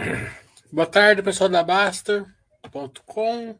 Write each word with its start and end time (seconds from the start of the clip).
Boa 0.72 0.86
tarde, 0.86 1.22
pessoal 1.22 1.50
da 1.50 1.62
Baster.com. 1.62 3.58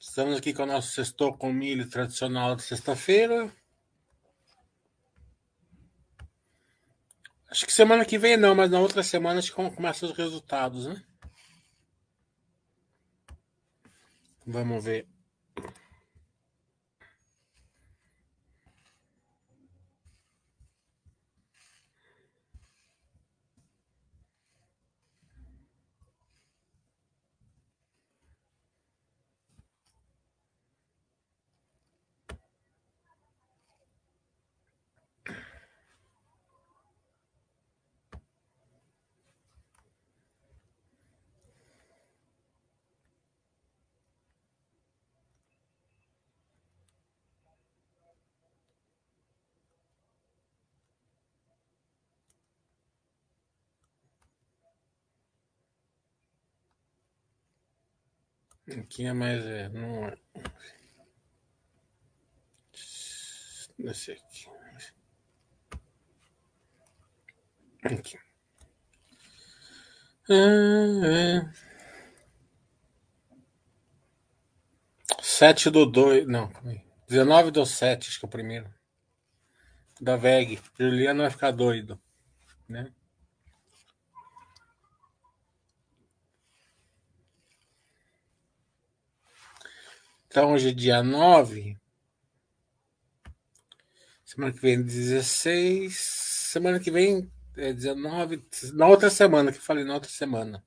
Estamos 0.00 0.38
aqui 0.38 0.52
com 0.52 0.62
o 0.64 0.66
nosso 0.66 0.92
sextor 0.92 1.36
com 1.36 1.52
milho 1.52 1.88
tradicional 1.88 2.54
de 2.54 2.62
sexta-feira. 2.62 3.50
Acho 7.50 7.66
que 7.66 7.72
semana 7.72 8.04
que 8.04 8.18
vem 8.18 8.36
não, 8.36 8.54
mas 8.54 8.70
na 8.70 8.78
outra 8.78 9.02
semana 9.02 9.38
acho 9.38 9.54
que 9.54 9.74
começam 9.74 10.08
os 10.08 10.16
resultados, 10.16 10.86
né? 10.86 11.02
Vamos 14.46 14.84
ver. 14.84 15.08
Aqui 58.78 59.06
é 59.06 59.12
mais. 59.12 59.44
É, 59.44 59.68
não 59.68 60.06
é. 60.06 60.16
Esse 63.78 64.12
aqui. 64.12 64.48
Aqui. 67.82 68.18
Ah, 70.28 71.06
é. 71.06 71.70
7 75.20 75.70
do 75.70 75.86
2. 75.86 76.26
Não, 76.26 76.52
19 77.08 77.50
do 77.50 77.64
7, 77.64 78.08
acho 78.08 78.20
que 78.20 78.26
é 78.26 78.28
o 78.28 78.30
primeiro. 78.30 78.72
Da 80.00 80.16
VEG. 80.16 80.60
Juliano 80.78 81.22
vai 81.22 81.30
ficar 81.30 81.50
doido. 81.50 82.00
Né? 82.68 82.92
Então 90.30 90.52
hoje 90.52 90.68
é 90.68 90.72
dia 90.72 91.02
9. 91.02 91.76
Semana 94.24 94.52
que 94.52 94.60
vem 94.60 94.80
16. 94.80 95.92
Semana 95.92 96.78
que 96.78 96.88
vem 96.88 97.28
é 97.56 97.72
19. 97.72 98.40
Na 98.74 98.86
outra 98.86 99.10
semana, 99.10 99.50
que 99.50 99.58
eu 99.58 99.62
falei 99.62 99.82
na 99.82 99.94
outra 99.94 100.08
semana. 100.08 100.64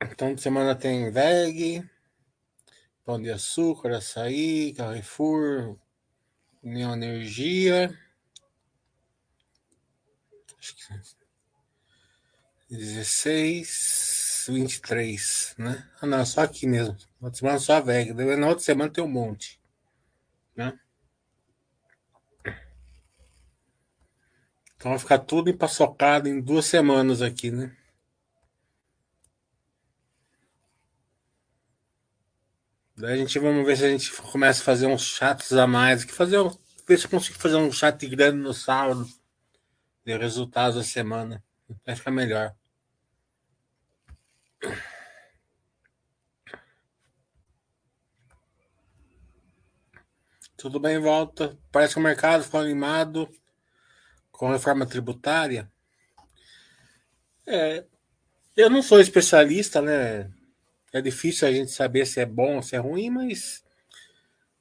Então, 0.00 0.34
semana 0.38 0.74
tem 0.74 1.10
VEG, 1.12 1.86
Pão 3.04 3.20
de 3.20 3.30
Açúcar, 3.30 3.96
Açaí, 3.96 4.72
Carrefour, 4.72 5.78
União 6.62 6.94
Energia. 6.94 7.94
Acho 10.58 10.74
que 10.74 10.82
16. 12.70 14.46
23, 14.48 15.54
né? 15.58 15.88
Ah, 16.00 16.06
não, 16.06 16.26
só 16.26 16.40
aqui 16.40 16.66
mesmo. 16.66 16.96
Outra 17.22 17.38
semana 17.38 17.58
só 17.60 17.74
a 17.74 17.80
VEG. 17.80 18.12
Na 18.12 18.48
outra 18.48 18.64
semana 18.64 18.90
tem 18.90 19.02
um 19.02 19.08
monte. 19.08 19.60
Né? 20.56 20.76
Então 24.76 24.90
vai 24.90 24.98
ficar 24.98 25.20
tudo 25.20 25.48
empaçocado 25.48 26.28
em 26.28 26.40
duas 26.40 26.66
semanas 26.66 27.22
aqui, 27.22 27.52
né? 27.52 27.76
Daí 32.96 33.14
a 33.14 33.16
gente 33.16 33.38
vamos 33.38 33.64
ver 33.64 33.76
se 33.76 33.84
a 33.84 33.88
gente 33.88 34.12
começa 34.22 34.60
a 34.60 34.64
fazer 34.64 34.88
uns 34.88 35.02
chatos 35.02 35.52
a 35.52 35.64
mais. 35.64 36.04
Que 36.04 36.12
fazer, 36.12 36.38
ver 36.88 36.98
se 36.98 37.06
eu 37.06 37.10
consigo 37.10 37.38
fazer 37.38 37.54
um 37.54 37.70
chat 37.70 38.04
grande 38.08 38.38
no 38.38 38.52
sábado. 38.52 39.08
De 40.04 40.18
resultados 40.18 40.76
da 40.76 40.82
semana. 40.82 41.42
Vai 41.86 41.94
ficar 41.94 42.10
melhor. 42.10 42.52
Tudo 50.62 50.78
bem, 50.78 50.96
volta. 51.00 51.58
Parece 51.72 51.94
que 51.94 51.98
o 51.98 52.02
mercado 52.04 52.44
ficou 52.44 52.60
animado 52.60 53.28
com 54.30 54.46
a 54.46 54.52
reforma 54.52 54.86
tributária. 54.86 55.68
É, 57.44 57.84
eu 58.56 58.70
não 58.70 58.80
sou 58.80 59.00
especialista, 59.00 59.82
né? 59.82 60.30
É 60.92 61.00
difícil 61.00 61.48
a 61.48 61.50
gente 61.50 61.72
saber 61.72 62.06
se 62.06 62.20
é 62.20 62.24
bom 62.24 62.62
se 62.62 62.76
é 62.76 62.78
ruim, 62.78 63.10
mas 63.10 63.64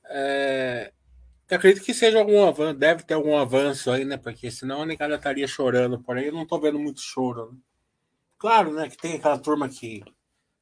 é, 0.09 0.92
acredito 1.48 1.86
que 1.86 1.94
seja 1.94 2.18
algum 2.18 2.47
avanço, 2.47 2.80
deve 2.80 3.04
ter 3.04 3.13
algum 3.13 3.38
avanço 3.38 3.92
aí, 3.92 4.04
né? 4.04 4.18
Porque 4.18 4.50
senão 4.50 4.81
a 4.81 4.88
negada 4.88 5.13
estaria 5.13 5.47
chorando, 5.47 6.01
porém 6.01 6.25
eu 6.25 6.33
não 6.33 6.42
estou 6.42 6.59
vendo 6.59 6.80
muito 6.80 7.00
choro. 7.00 7.51
Né? 7.51 7.59
Claro, 8.39 8.74
né? 8.74 8.89
Que 8.89 8.97
tem 8.97 9.18
aquela 9.18 9.38
turma 9.38 9.69
que 9.69 10.04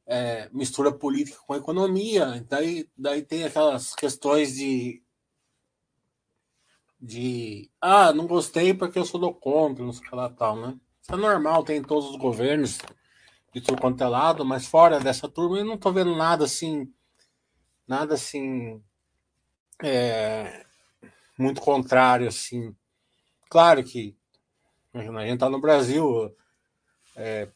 é, 0.05 0.49
mistura 0.51 0.91
política 0.91 1.37
com 1.47 1.55
economia, 1.55 2.45
daí, 2.49 2.89
daí 2.97 3.21
tem 3.21 3.45
aquelas 3.45 3.95
questões 3.95 4.57
de 4.57 5.01
de 6.99 7.69
ah, 7.79 8.11
não 8.11 8.27
gostei 8.27 8.73
porque 8.73 8.99
eu 8.99 9.05
sou 9.05 9.19
do 9.19 9.33
contra, 9.33 9.83
não 9.83 9.93
sei 9.93 10.05
o 10.05 10.09
que 10.09 10.15
lá 10.15 10.29
tal, 10.29 10.55
né? 10.55 10.77
Isso 11.01 11.13
é 11.13 11.17
normal, 11.17 11.63
tem 11.63 11.77
em 11.77 11.83
todos 11.83 12.09
os 12.09 12.15
governos 12.17 12.77
de 13.53 13.61
tudo 13.61 13.81
quanto 13.81 14.03
é 14.03 14.07
lado, 14.07 14.45
mas 14.45 14.67
fora 14.67 14.99
dessa 14.99 15.27
turma 15.27 15.57
eu 15.57 15.65
não 15.65 15.77
tô 15.77 15.91
vendo 15.91 16.15
nada 16.15 16.45
assim, 16.45 16.93
nada 17.87 18.13
assim, 18.15 18.83
é, 19.81 20.65
muito 21.37 21.61
contrário, 21.61 22.27
assim. 22.27 22.75
Claro 23.49 23.83
que 23.83 24.15
a 24.93 25.25
gente 25.25 25.39
tá 25.39 25.49
no 25.49 25.61
Brasil, 25.61 26.35
é, 27.15 27.49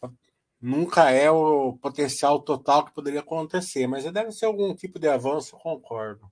nunca 0.61 1.11
é 1.11 1.29
o 1.29 1.77
potencial 1.77 2.39
total 2.39 2.85
que 2.85 2.93
poderia 2.93 3.19
acontecer, 3.19 3.87
mas 3.87 4.03
deve 4.11 4.31
ser 4.31 4.45
algum 4.45 4.73
tipo 4.73 4.97
de 4.97 5.07
avanço, 5.07 5.57
concordo. 5.57 6.31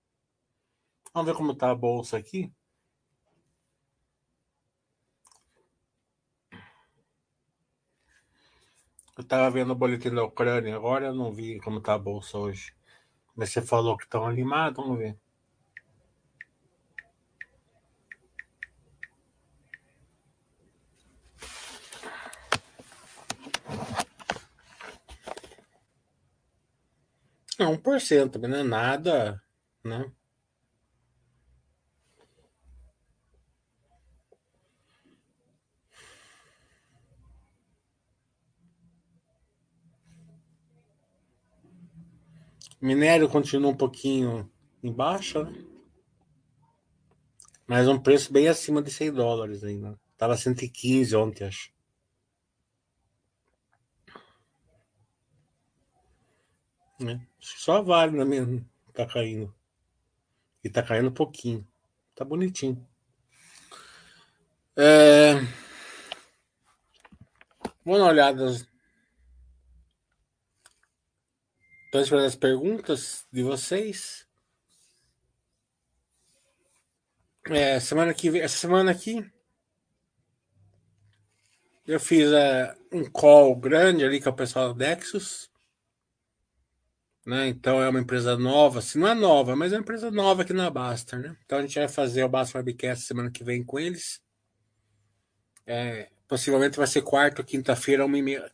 Vamos 1.13 1.29
ver 1.29 1.35
como 1.35 1.53
tá 1.53 1.69
a 1.69 1.75
bolsa 1.75 2.17
aqui. 2.17 2.51
Eu 9.17 9.23
estava 9.23 9.49
vendo 9.51 9.71
o 9.71 9.75
boletim 9.75 10.09
da 10.09 10.23
Ucrânia 10.23 10.75
agora, 10.75 11.07
eu 11.07 11.15
não 11.15 11.31
vi 11.31 11.59
como 11.59 11.79
está 11.79 11.93
a 11.93 11.99
bolsa 11.99 12.37
hoje. 12.37 12.73
Mas 13.35 13.51
você 13.51 13.61
falou 13.61 13.97
que 13.97 14.05
estão 14.05 14.25
animados, 14.25 14.83
vamos 14.83 14.97
ver. 14.99 15.17
Não, 27.59 27.73
1%, 27.77 28.39
mas 28.39 28.49
não 28.49 28.57
é 28.57 28.63
nada, 28.63 29.43
né? 29.83 30.11
Minério 42.81 43.29
continua 43.29 43.71
um 43.71 43.77
pouquinho 43.77 44.51
em 44.81 44.91
baixa, 44.91 45.43
né? 45.43 45.71
Mas 47.67 47.87
um 47.87 47.97
preço 47.97 48.33
bem 48.33 48.47
acima 48.49 48.81
de 48.81 48.91
100 48.91 49.13
dólares 49.13 49.63
ainda. 49.63 49.97
Tava 50.17 50.35
115 50.35 51.15
ontem, 51.15 51.45
acho. 51.45 51.71
Né? 56.99 57.25
Só 57.39 57.81
vale 57.81 58.17
na 58.17 58.25
minha 58.25 58.65
tá 58.93 59.05
caindo. 59.05 59.55
E 60.63 60.69
tá 60.69 60.83
caindo 60.83 61.09
um 61.09 61.13
pouquinho. 61.13 61.65
Tá 62.13 62.25
bonitinho. 62.25 62.85
É... 64.75 65.35
Vou 67.85 67.97
dar 67.97 68.03
uma 68.03 68.09
olhada 68.09 68.70
Estou 71.91 71.99
esperando 71.99 72.25
as 72.25 72.37
perguntas 72.37 73.27
de 73.29 73.43
vocês. 73.43 74.25
É, 77.49 77.81
semana 77.81 78.13
que 78.13 78.39
essa 78.39 78.55
semana 78.55 78.91
aqui 78.91 79.29
Eu 81.85 81.99
fiz 81.99 82.31
é, 82.31 82.73
um 82.93 83.03
call 83.11 83.53
grande 83.57 84.05
ali 84.05 84.21
com 84.21 84.29
o 84.29 84.33
pessoal 84.33 84.73
da 84.73 84.85
Dexus. 84.85 85.51
Né? 87.25 87.49
Então 87.49 87.83
é 87.83 87.89
uma 87.89 87.99
empresa 87.99 88.37
nova, 88.37 88.79
assim, 88.79 88.97
não 88.97 89.09
é 89.09 89.13
nova, 89.13 89.53
mas 89.57 89.73
é 89.73 89.75
uma 89.75 89.81
empresa 89.81 90.09
nova 90.09 90.43
aqui 90.43 90.53
na 90.53 90.69
Baster, 90.69 91.19
né? 91.19 91.35
Então 91.45 91.59
a 91.59 91.61
gente 91.61 91.77
vai 91.77 91.89
fazer 91.89 92.23
o 92.23 92.29
Baster 92.29 92.55
Webcast 92.55 93.05
semana 93.05 93.29
que 93.29 93.43
vem 93.43 93.65
com 93.65 93.77
eles. 93.77 94.21
É, 95.67 96.09
possivelmente 96.25 96.77
vai 96.77 96.87
ser 96.87 97.01
quarta 97.01 97.41
ou 97.41 97.45
quinta-feira, 97.45 98.05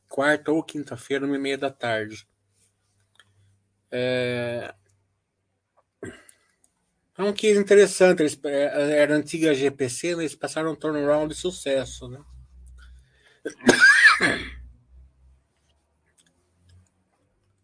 quarta 0.09 0.51
ou 0.51 0.63
quinta-feira, 0.63 1.23
uma 1.23 1.35
e 1.35 1.39
meia 1.39 1.57
da 1.59 1.69
tarde. 1.69 2.27
É, 3.91 4.73
é 7.17 7.23
um 7.23 7.33
case 7.33 7.59
interessante. 7.59 8.21
Eles, 8.21 8.39
é, 8.43 8.99
era 8.99 9.15
antiga 9.15 9.53
GPC, 9.53 10.15
né? 10.15 10.23
eles 10.23 10.35
passaram 10.35 10.71
um 10.71 10.75
turnaround 10.75 11.33
de 11.33 11.39
sucesso, 11.39 12.07
né? 12.07 12.23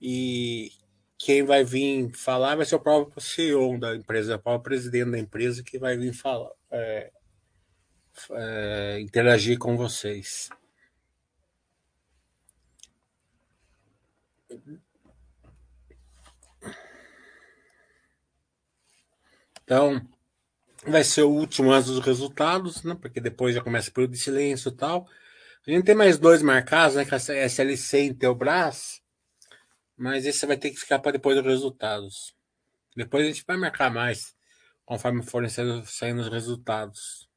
E 0.05 0.71
quem 1.17 1.43
vai 1.45 1.63
vir 1.63 2.11
falar 2.13 2.55
vai 2.55 2.65
ser 2.65 2.75
o 2.75 2.79
próprio 2.79 3.21
CEO 3.21 3.79
da 3.79 3.95
empresa, 3.95 4.35
o 4.35 4.39
próprio 4.39 4.63
presidente 4.63 5.11
da 5.11 5.19
empresa 5.19 5.63
que 5.63 5.79
vai 5.79 5.95
vir 5.95 6.13
falar, 6.13 6.51
é, 6.69 7.11
é, 8.31 8.99
interagir 8.99 9.57
com 9.57 9.77
vocês. 9.77 10.49
Então, 19.63 20.01
vai 20.85 21.03
ser 21.03 21.23
o 21.23 21.29
último 21.31 21.71
antes 21.71 21.89
dos 21.89 22.05
resultados, 22.05 22.83
né? 22.83 22.95
Porque 22.95 23.21
depois 23.21 23.55
já 23.55 23.61
começa 23.61 23.89
o 23.89 23.93
período 23.93 24.11
de 24.11 24.19
silêncio 24.19 24.69
e 24.69 24.75
tal. 24.75 25.07
A 25.65 25.71
gente 25.71 25.85
tem 25.85 25.95
mais 25.95 26.17
dois 26.17 26.41
marcados, 26.41 26.95
né? 26.95 27.05
Que 27.05 27.15
é 27.15 27.45
SLC 27.45 28.05
e 28.05 28.13
Teobras. 28.13 29.01
Mas 29.97 30.25
esse 30.25 30.45
vai 30.45 30.57
ter 30.57 30.71
que 30.71 30.79
ficar 30.79 30.99
para 30.99 31.13
depois 31.13 31.37
dos 31.37 31.45
resultados. 31.45 32.35
Depois 32.95 33.23
a 33.23 33.27
gente 33.27 33.43
vai 33.47 33.57
marcar 33.57 33.89
mais, 33.89 34.35
conforme 34.85 35.23
forem 35.23 35.49
saindo 35.49 36.21
os 36.21 36.29
resultados. 36.29 37.29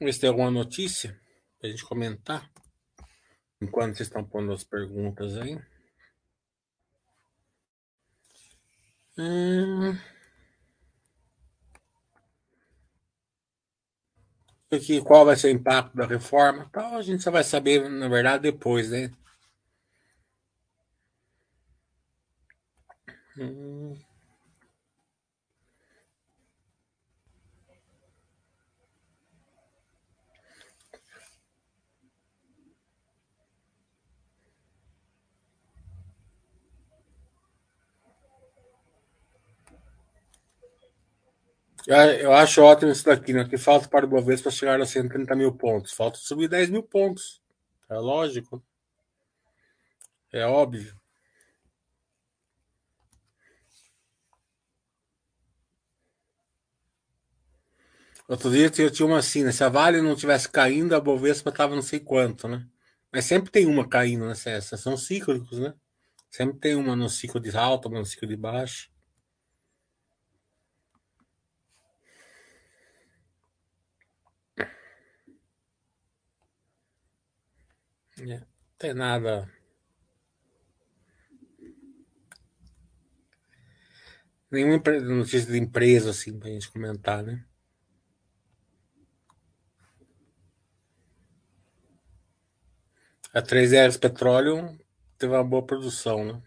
Vamos 0.00 0.06
ver 0.06 0.12
se 0.12 0.20
tem 0.20 0.30
alguma 0.30 0.50
notícia 0.50 1.20
para 1.58 1.68
a 1.68 1.70
gente 1.70 1.84
comentar. 1.84 2.48
Enquanto 3.60 3.96
vocês 3.96 4.08
estão 4.08 4.24
pondo 4.24 4.52
as 4.52 4.64
perguntas 4.64 5.36
aí. 5.36 5.58
Hum... 9.18 9.98
que 14.76 15.00
qual 15.00 15.24
vai 15.24 15.36
ser 15.36 15.48
o 15.48 15.50
impacto 15.50 15.96
da 15.96 16.06
reforma, 16.06 16.68
tal, 16.70 16.96
a 16.96 17.02
gente 17.02 17.22
só 17.22 17.30
vai 17.30 17.42
saber, 17.42 17.88
na 17.88 18.08
verdade, 18.08 18.42
depois, 18.42 18.90
né? 18.90 19.10
Hum. 23.38 24.07
Eu 41.88 42.34
acho 42.34 42.62
ótimo 42.62 42.92
isso 42.92 43.06
daqui, 43.06 43.32
né? 43.32 43.48
Que 43.48 43.56
falta 43.56 43.88
para 43.88 44.04
o 44.04 44.08
Bovespa 44.08 44.50
chegar 44.50 44.78
a 44.78 44.84
130 44.84 45.34
mil 45.34 45.52
pontos. 45.52 45.90
Falta 45.92 46.18
subir 46.18 46.46
10 46.46 46.68
mil 46.68 46.82
pontos. 46.82 47.40
É 47.88 47.94
lógico. 47.94 48.62
É 50.30 50.44
óbvio. 50.44 50.94
Outro 58.28 58.50
dia 58.50 58.70
eu 58.78 58.90
tinha 58.90 59.06
uma 59.06 59.18
assim, 59.20 59.42
né? 59.42 59.50
Se 59.50 59.64
a 59.64 59.70
Vale 59.70 60.02
não 60.02 60.14
tivesse 60.14 60.46
caindo, 60.46 60.94
a 60.94 61.00
Bovespa 61.00 61.50
tava 61.50 61.74
não 61.74 61.80
sei 61.80 62.00
quanto, 62.00 62.46
né? 62.46 62.66
Mas 63.10 63.24
sempre 63.24 63.50
tem 63.50 63.64
uma 63.64 63.88
caindo. 63.88 64.26
Né? 64.26 64.34
São 64.34 64.94
cíclicos, 64.94 65.58
né? 65.58 65.72
Sempre 66.30 66.58
tem 66.58 66.74
uma 66.74 66.94
no 66.94 67.08
ciclo 67.08 67.40
de 67.40 67.56
alta, 67.56 67.88
uma 67.88 68.00
no 68.00 68.04
ciclo 68.04 68.28
de 68.28 68.36
baixo. 68.36 68.90
Não 78.26 78.46
tem 78.78 78.94
nada. 78.94 79.50
Nenhuma 84.50 84.80
notícia 85.02 85.52
de 85.52 85.58
empresa 85.58 86.10
assim 86.10 86.38
pra 86.38 86.48
gente 86.48 86.70
comentar, 86.70 87.22
né? 87.22 87.44
A 93.32 93.42
3R 93.42 93.98
Petróleo 93.98 94.78
teve 95.18 95.34
uma 95.34 95.44
boa 95.44 95.64
produção, 95.64 96.24
né? 96.24 96.42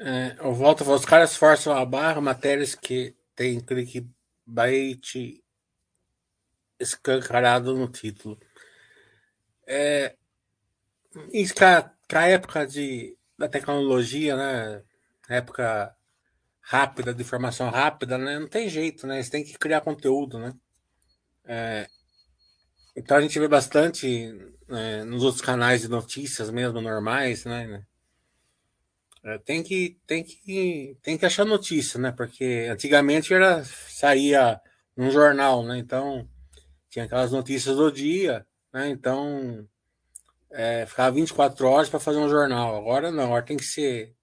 É, 0.00 0.36
eu 0.38 0.54
volto, 0.54 0.82
os 0.92 1.04
caras 1.04 1.36
forçam 1.36 1.76
a 1.76 1.84
barra, 1.84 2.20
matérias 2.20 2.74
que 2.74 3.16
tem 3.34 3.60
clickbait 3.60 4.12
escancarado 6.78 7.74
no 7.76 7.88
título. 7.88 8.38
É, 9.66 10.16
isso 11.32 11.54
com 11.54 11.64
a, 11.64 11.82
com 11.82 12.18
a 12.18 12.26
época 12.26 12.66
de, 12.66 13.16
da 13.38 13.48
tecnologia, 13.48 14.36
né? 14.36 14.82
Época 15.28 15.94
rápida, 16.60 17.14
de 17.14 17.22
informação 17.22 17.70
rápida, 17.70 18.18
né? 18.18 18.38
Não 18.38 18.48
tem 18.48 18.68
jeito, 18.68 19.06
né? 19.06 19.22
Você 19.22 19.30
tem 19.30 19.44
que 19.44 19.58
criar 19.58 19.80
conteúdo, 19.80 20.38
né? 20.38 20.52
É, 21.46 21.88
então 22.96 23.16
a 23.16 23.20
gente 23.20 23.38
vê 23.38 23.48
bastante 23.48 24.06
é, 24.68 25.04
nos 25.04 25.22
outros 25.22 25.42
canais 25.42 25.82
de 25.82 25.88
notícias 25.88 26.50
mesmo, 26.50 26.80
normais, 26.80 27.44
né? 27.44 27.84
É, 29.24 29.38
tem 29.38 29.62
que 29.62 29.98
tem 30.06 30.22
que 30.22 30.96
tem 31.02 31.18
que 31.18 31.26
achar 31.26 31.44
notícia, 31.44 31.98
né? 31.98 32.12
Porque 32.12 32.68
antigamente 32.70 33.34
era 33.34 33.64
saía 33.64 34.60
um 34.96 35.10
jornal, 35.10 35.64
né? 35.64 35.78
Então 35.78 36.28
tinha 36.88 37.04
aquelas 37.04 37.32
notícias 37.32 37.76
do 37.76 37.90
dia, 37.90 38.46
né? 38.72 38.88
Então 38.88 39.68
é, 40.50 40.86
ficava 40.86 41.14
24 41.14 41.66
horas 41.66 41.88
para 41.88 42.00
fazer 42.00 42.18
um 42.18 42.28
jornal. 42.28 42.76
Agora 42.76 43.10
não, 43.10 43.24
agora 43.24 43.44
tem 43.44 43.56
que 43.56 43.64
ser 43.64 44.14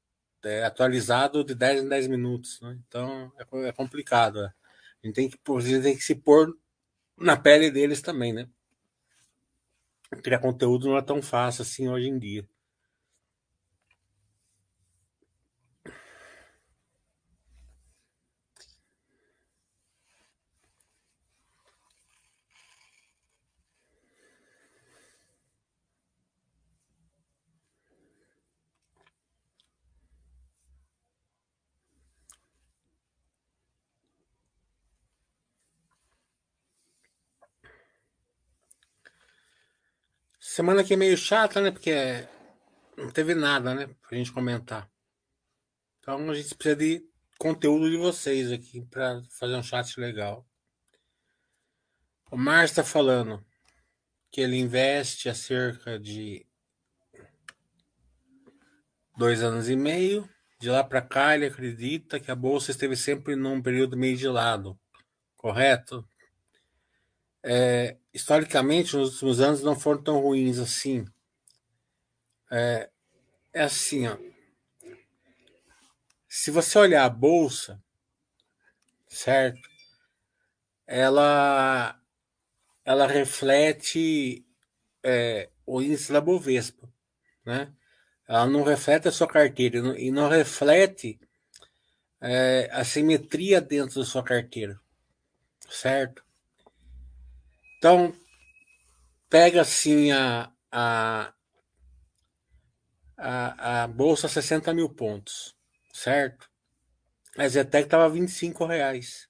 é, 0.44 0.64
atualizado 0.64 1.44
de 1.44 1.56
10 1.56 1.84
em 1.84 1.90
10 1.90 2.08
minutos, 2.08 2.60
né? 2.62 2.78
Então 2.88 3.32
é, 3.40 3.70
é 3.70 3.72
complicado. 3.72 4.40
É. 4.44 4.46
A 4.48 5.08
gente 5.08 5.16
tem 5.16 5.30
que 5.30 5.38
a 5.48 5.60
gente 5.60 5.84
tem 5.84 5.96
que 5.96 6.04
se 6.04 6.16
pôr 6.16 6.58
na 7.18 7.38
pele 7.38 7.70
deles 7.72 8.02
também, 8.02 8.34
né? 8.34 8.48
Criar 10.24 10.40
conteúdo 10.40 10.88
não 10.88 10.98
é 10.98 11.02
tão 11.02 11.22
fácil 11.22 11.64
assim 11.64 11.90
hoje 11.90 12.08
em 12.08 12.18
dia. 12.18 12.48
Semana 40.56 40.80
aqui 40.80 40.94
é 40.94 40.96
meio 40.96 41.18
chata, 41.18 41.60
né? 41.60 41.70
Porque 41.70 41.94
não 42.96 43.12
teve 43.12 43.36
nada, 43.36 43.76
né? 43.76 43.94
Pra 44.02 44.18
gente 44.18 44.32
comentar. 44.32 44.90
Então 46.00 46.30
a 46.30 46.34
gente 46.34 46.56
precisa 46.56 46.78
de 46.78 47.06
conteúdo 47.38 47.92
de 47.92 47.98
vocês 47.98 48.50
aqui 48.50 48.82
para 48.86 49.22
fazer 49.32 49.54
um 49.58 49.62
chat 49.62 50.00
legal. 50.00 50.48
O 52.32 52.38
Márcio 52.38 52.72
está 52.72 52.84
falando 52.86 53.46
que 54.32 54.40
ele 54.40 54.56
investe 54.56 55.28
a 55.28 55.36
cerca 55.36 56.00
de 56.00 56.48
dois 59.18 59.44
anos 59.44 59.68
e 59.68 59.76
meio. 59.76 60.26
De 60.58 60.70
lá 60.70 60.86
para 60.86 61.02
cá, 61.02 61.36
ele 61.36 61.48
acredita 61.48 62.18
que 62.18 62.32
a 62.32 62.36
bolsa 62.36 62.72
esteve 62.72 62.96
sempre 62.96 63.36
num 63.36 63.62
período 63.62 63.98
meio 63.98 64.16
de 64.16 64.30
lado, 64.30 64.80
correto? 65.36 66.08
É, 67.48 67.96
historicamente, 68.12 68.96
nos 68.96 69.14
últimos 69.14 69.40
anos 69.40 69.62
não 69.62 69.80
foram 69.80 70.02
tão 70.02 70.20
ruins 70.20 70.58
assim. 70.58 71.06
É, 72.52 72.90
é 73.54 73.62
assim, 73.62 74.08
ó. 74.08 74.18
Se 76.28 76.50
você 76.50 76.80
olhar 76.80 77.06
a 77.06 77.10
bolsa, 77.10 77.80
certo? 79.08 79.70
Ela, 80.88 82.02
ela 82.84 83.06
reflete 83.06 84.44
é, 85.04 85.52
o 85.68 85.84
índice 85.84 86.12
da 86.12 86.20
Bovespa, 86.20 86.92
né? 87.46 87.72
Ela 88.28 88.48
não 88.48 88.64
reflete 88.64 89.08
a 89.08 89.12
sua 89.12 89.28
carteira 89.28 89.78
e 90.00 90.10
não 90.10 90.28
reflete 90.28 91.20
é, 92.20 92.68
a 92.72 92.84
simetria 92.84 93.62
dentro 93.62 94.00
da 94.00 94.06
sua 94.06 94.24
carteira, 94.24 94.80
certo? 95.70 96.25
Então, 97.86 98.12
pega 99.30 99.62
assim 99.62 100.12
a, 100.12 100.52
a, 100.72 101.32
a, 103.16 103.84
a 103.84 103.88
bolsa 103.88 104.28
60 104.28 104.74
mil 104.74 104.90
pontos, 104.90 105.56
certo? 105.94 106.50
A 107.38 107.48
Zetec 107.48 107.86
estava 107.86 108.10
25 108.10 108.66
reais. 108.66 109.30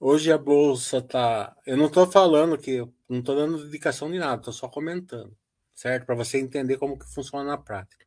Hoje 0.00 0.32
a 0.32 0.36
bolsa 0.36 1.00
tá. 1.00 1.56
Eu 1.64 1.76
não 1.76 1.86
estou 1.86 2.10
falando 2.10 2.58
que. 2.58 2.78
Não 3.08 3.20
estou 3.20 3.36
dando 3.36 3.64
indicação 3.64 4.10
de 4.10 4.18
nada, 4.18 4.40
estou 4.40 4.52
só 4.52 4.68
comentando, 4.68 5.38
certo? 5.72 6.04
Para 6.04 6.16
você 6.16 6.40
entender 6.40 6.78
como 6.78 6.98
que 6.98 7.06
funciona 7.06 7.44
na 7.44 7.56
prática. 7.56 8.04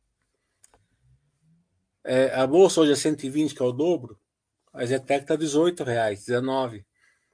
É, 2.04 2.26
a 2.34 2.46
bolsa 2.46 2.82
hoje 2.82 2.92
é 2.92 2.96
120, 2.96 3.54
que 3.54 3.62
é 3.62 3.64
o 3.64 3.72
dobro. 3.72 4.20
A 4.70 4.84
Zetec 4.84 5.22
está 5.22 5.34
18 5.34 5.82
reais, 5.82 6.26
19. 6.26 6.84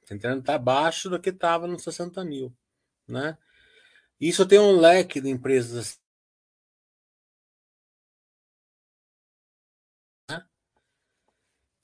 Tá 0.07 0.15
entendendo? 0.15 0.41
Está 0.41 0.55
abaixo 0.55 1.11
do 1.11 1.21
que 1.21 1.31
estava 1.31 1.67
nos 1.67 1.83
60 1.83 2.25
mil, 2.25 2.55
né? 3.09 3.37
Isso 4.21 4.47
tem 4.47 4.59
um 4.59 4.79
leque 4.79 5.21
de 5.21 5.29
empresas 5.29 6.01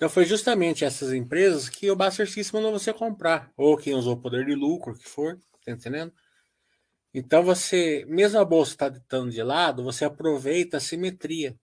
Então 0.03 0.11
foi 0.11 0.25
justamente 0.25 0.85
essas 0.85 1.13
empresas 1.13 1.69
que 1.69 1.89
o 1.89 1.95
Buster 1.95 2.29
System 2.29 2.61
mandou 2.61 2.77
você 2.77 2.93
comprar, 2.93 3.53
ou 3.57 3.77
quem 3.77 3.95
usou 3.95 4.15
o 4.15 4.21
poder 4.21 4.45
de 4.45 4.53
lucro, 4.53 4.99
que 4.99 5.09
for, 5.09 5.39
tá 5.65 5.71
entendendo? 5.71 6.13
Então 7.15 7.45
você, 7.45 8.05
mesmo 8.09 8.41
a 8.41 8.45
bolsa 8.45 8.73
está 8.73 8.89
estando 8.89 9.31
de 9.31 9.41
lado, 9.45 9.85
você 9.85 10.05
aproveita 10.05 10.79
a 10.79 10.81
simetria, 10.81 11.57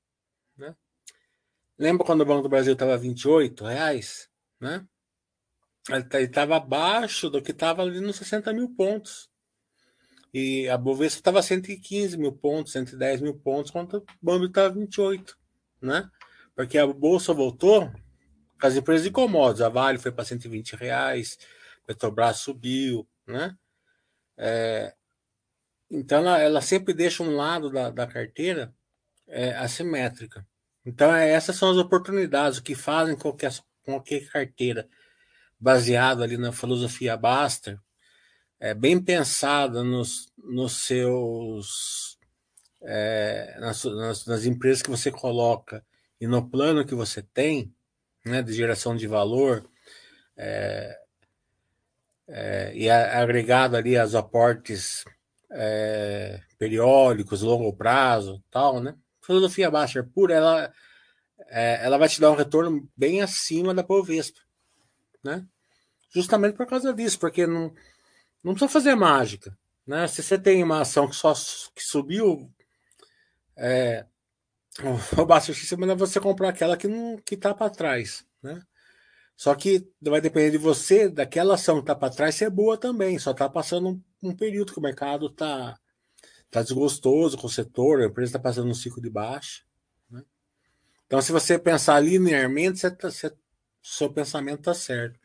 né? 0.55 0.73
Lembra 1.77 2.05
quando 2.05 2.21
o 2.21 2.25
Banco 2.25 2.43
do 2.43 2.47
Brasil 2.47 2.71
estava 2.71 2.97
28 2.97 3.65
reais, 3.65 4.29
né? 4.57 4.87
Ele 5.87 6.25
estava 6.25 6.57
abaixo 6.57 7.29
do 7.29 7.41
que 7.41 7.51
estava 7.51 7.81
ali 7.81 7.99
nos 7.99 8.17
60 8.17 8.53
mil 8.53 8.69
pontos. 8.75 9.29
E 10.33 10.69
a 10.69 10.77
Bovespa 10.77 11.19
estava 11.19 11.41
115 11.41 12.17
mil 12.17 12.31
pontos, 12.33 12.73
110 12.73 13.21
mil 13.21 13.35
pontos, 13.35 13.71
quando 13.71 13.97
o 13.97 14.05
Banco 14.21 14.45
estava 14.45 14.69
28, 14.69 15.35
né? 15.81 16.09
Porque 16.55 16.77
a 16.77 16.85
bolsa 16.85 17.33
voltou 17.33 17.91
as 18.61 18.75
empresas 18.75 19.03
de 19.03 19.11
commodities, 19.11 19.61
a 19.61 19.69
Vale 19.69 19.97
foi 19.97 20.11
para 20.11 20.25
120 20.25 20.75
reais, 20.75 21.37
Petrobras 21.87 22.37
subiu, 22.37 23.07
né? 23.25 23.55
É, 24.37 24.93
então 25.89 26.19
ela, 26.19 26.39
ela, 26.39 26.61
sempre 26.61 26.93
deixa 26.93 27.23
um 27.23 27.35
lado 27.35 27.71
da, 27.71 27.89
da 27.89 28.05
carteira 28.05 28.73
é, 29.27 29.55
assimétrica. 29.55 30.45
Então 30.85 31.13
é, 31.13 31.29
essas 31.31 31.55
são 31.55 31.71
as 31.71 31.77
oportunidades 31.77 32.59
que 32.59 32.75
fazem 32.75 33.17
qualquer, 33.17 33.51
qualquer 33.83 34.29
carteira 34.29 34.87
baseado 35.59 36.23
ali 36.23 36.37
na 36.37 36.51
filosofia 36.51 37.17
Baster, 37.17 37.79
é, 38.59 38.73
bem 38.73 39.01
pensada 39.01 39.83
nos, 39.83 40.31
nos 40.37 40.83
seus 40.83 42.17
é, 42.81 43.57
nas, 43.59 43.83
nas, 43.83 44.25
nas 44.25 44.45
empresas 44.45 44.81
que 44.81 44.89
você 44.89 45.11
coloca 45.11 45.83
e 46.19 46.27
no 46.27 46.49
plano 46.49 46.85
que 46.85 46.95
você 46.95 47.21
tem, 47.21 47.73
né, 48.25 48.41
de 48.41 48.53
geração 48.53 48.95
de 48.95 49.07
valor, 49.07 49.69
é, 50.37 50.97
é, 52.27 52.71
e 52.75 52.89
agregado 52.89 53.75
ali 53.75 53.97
aos 53.97 54.15
aportes 54.15 55.03
é, 55.51 56.41
periódicos, 56.57 57.41
longo 57.41 57.73
prazo, 57.75 58.43
tal, 58.51 58.79
né? 58.79 58.95
Filosofia 59.25 59.71
Baster 59.71 60.07
pura, 60.07 60.33
ela, 60.33 60.73
é, 61.47 61.85
ela 61.85 61.97
vai 61.97 62.07
te 62.07 62.21
dar 62.21 62.31
um 62.31 62.35
retorno 62.35 62.87
bem 62.95 63.21
acima 63.21 63.73
da 63.73 63.83
Bovespa, 63.83 64.39
né? 65.23 65.45
Justamente 66.13 66.55
por 66.55 66.65
causa 66.65 66.93
disso, 66.93 67.19
porque 67.19 67.45
não, 67.45 67.73
não 68.43 68.53
precisa 68.53 68.71
fazer 68.71 68.95
mágica, 68.95 69.57
né? 69.85 70.07
Se 70.07 70.23
você 70.23 70.37
tem 70.37 70.63
uma 70.63 70.81
ação 70.81 71.07
que 71.07 71.15
só 71.15 71.33
que 71.75 71.83
subiu, 71.83 72.51
é, 73.55 74.05
o 75.17 75.25
Baster 75.25 75.55
System 75.55 75.79
manda 75.79 75.95
você 75.95 76.19
comprar 76.19 76.49
aquela 76.49 76.77
que 76.77 76.87
não 76.87 77.17
que 77.17 77.37
tá 77.37 77.53
para 77.53 77.69
trás, 77.69 78.25
né? 78.41 78.61
Só 79.35 79.55
que 79.55 79.87
vai 80.01 80.19
depender 80.19 80.51
de 80.51 80.57
você, 80.57 81.07
daquela 81.07 81.53
ação 81.55 81.79
que 81.79 81.87
tá 81.87 81.95
para 81.95 82.13
trás 82.13 82.35
ser 82.35 82.49
boa 82.49 82.77
também, 82.77 83.17
só 83.17 83.33
tá 83.33 83.47
passando 83.47 83.89
um, 83.89 84.03
um, 84.21 84.35
período 84.35 84.73
que 84.73 84.79
o 84.79 84.81
mercado 84.81 85.29
tá 85.29 85.79
tá 86.51 86.61
desgostoso 86.63 87.37
com 87.37 87.47
o 87.47 87.49
setor, 87.49 88.01
a 88.01 88.05
empresa 88.07 88.29
está 88.29 88.39
passando 88.39 88.69
um 88.69 88.73
ciclo 88.73 89.01
de 89.01 89.09
baixa, 89.09 89.63
né? 90.09 90.23
Então 91.05 91.21
se 91.21 91.31
você 91.31 91.57
pensar 91.57 91.99
linearmente, 91.99 92.79
você 92.79 92.91
tá, 92.91 93.09
você, 93.09 93.33
seu 93.81 94.11
pensamento 94.11 94.63
tá 94.63 94.73
certo. 94.73 95.19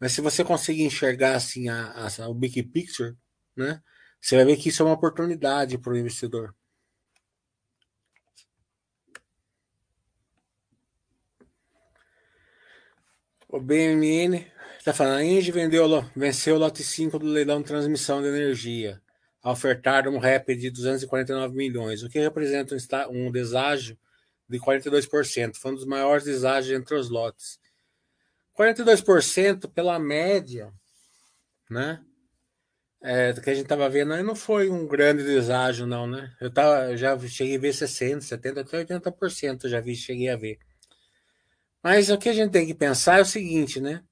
Mas 0.00 0.12
se 0.12 0.20
você 0.20 0.44
conseguir 0.44 0.84
enxergar 0.84 1.36
assim 1.36 1.68
a, 1.68 2.08
a, 2.18 2.28
o 2.28 2.34
big 2.34 2.62
picture, 2.64 3.16
né? 3.56 3.82
Você 4.20 4.36
vai 4.36 4.44
ver 4.44 4.56
que 4.56 4.68
isso 4.68 4.82
é 4.82 4.86
uma 4.86 4.94
oportunidade 4.94 5.78
para 5.78 5.92
o 5.92 5.96
investidor. 5.98 6.54
O 13.48 13.60
BMN 13.60 14.46
está 14.78 14.94
falando, 14.94 15.18
a 15.18 15.24
Engie 15.24 15.52
vendeu, 15.52 15.86
venceu 16.16 16.54
o 16.54 16.58
lote 16.58 16.82
5 16.82 17.18
do 17.18 17.26
leilão 17.26 17.60
de 17.60 17.68
transmissão 17.68 18.22
de 18.22 18.28
energia, 18.28 19.02
a 19.42 19.50
ofertar 19.50 20.08
um 20.08 20.18
REP 20.18 20.56
de 20.56 20.70
249 20.70 21.54
milhões, 21.54 22.02
o 22.02 22.08
que 22.08 22.18
representa 22.18 22.74
um 23.10 23.30
deságio 23.30 23.98
de 24.48 24.58
42%. 24.58 25.56
Foi 25.56 25.72
um 25.72 25.74
dos 25.74 25.84
maiores 25.84 26.24
deságios 26.24 26.80
entre 26.80 26.94
os 26.94 27.10
lotes. 27.10 27.60
42% 28.58 29.70
pela 29.72 29.98
média, 29.98 30.72
né? 31.70 32.02
É, 33.04 33.32
que 33.32 33.50
a 33.50 33.54
gente 33.54 33.64
estava 33.64 33.88
vendo 33.88 34.12
aí 34.12 34.22
não 34.22 34.36
foi 34.36 34.70
um 34.70 34.86
grande 34.86 35.24
deságio, 35.24 35.86
não, 35.86 36.06
né? 36.06 36.32
Eu, 36.40 36.52
tava, 36.52 36.96
já 36.96 37.18
cheguei 37.18 37.56
a 37.56 37.60
ver 37.60 37.72
60%, 37.72 38.18
70%, 38.18 38.58
até 38.58 38.84
80%, 38.84 39.68
já 39.68 39.80
vi, 39.80 39.96
cheguei 39.96 40.28
a 40.28 40.36
ver. 40.36 40.58
Mas 41.82 42.10
o 42.10 42.18
que 42.18 42.28
a 42.28 42.32
gente 42.32 42.52
tem 42.52 42.64
que 42.64 42.74
pensar 42.74 43.18
é 43.18 43.22
o 43.22 43.26
seguinte, 43.26 43.80
né? 43.80 44.04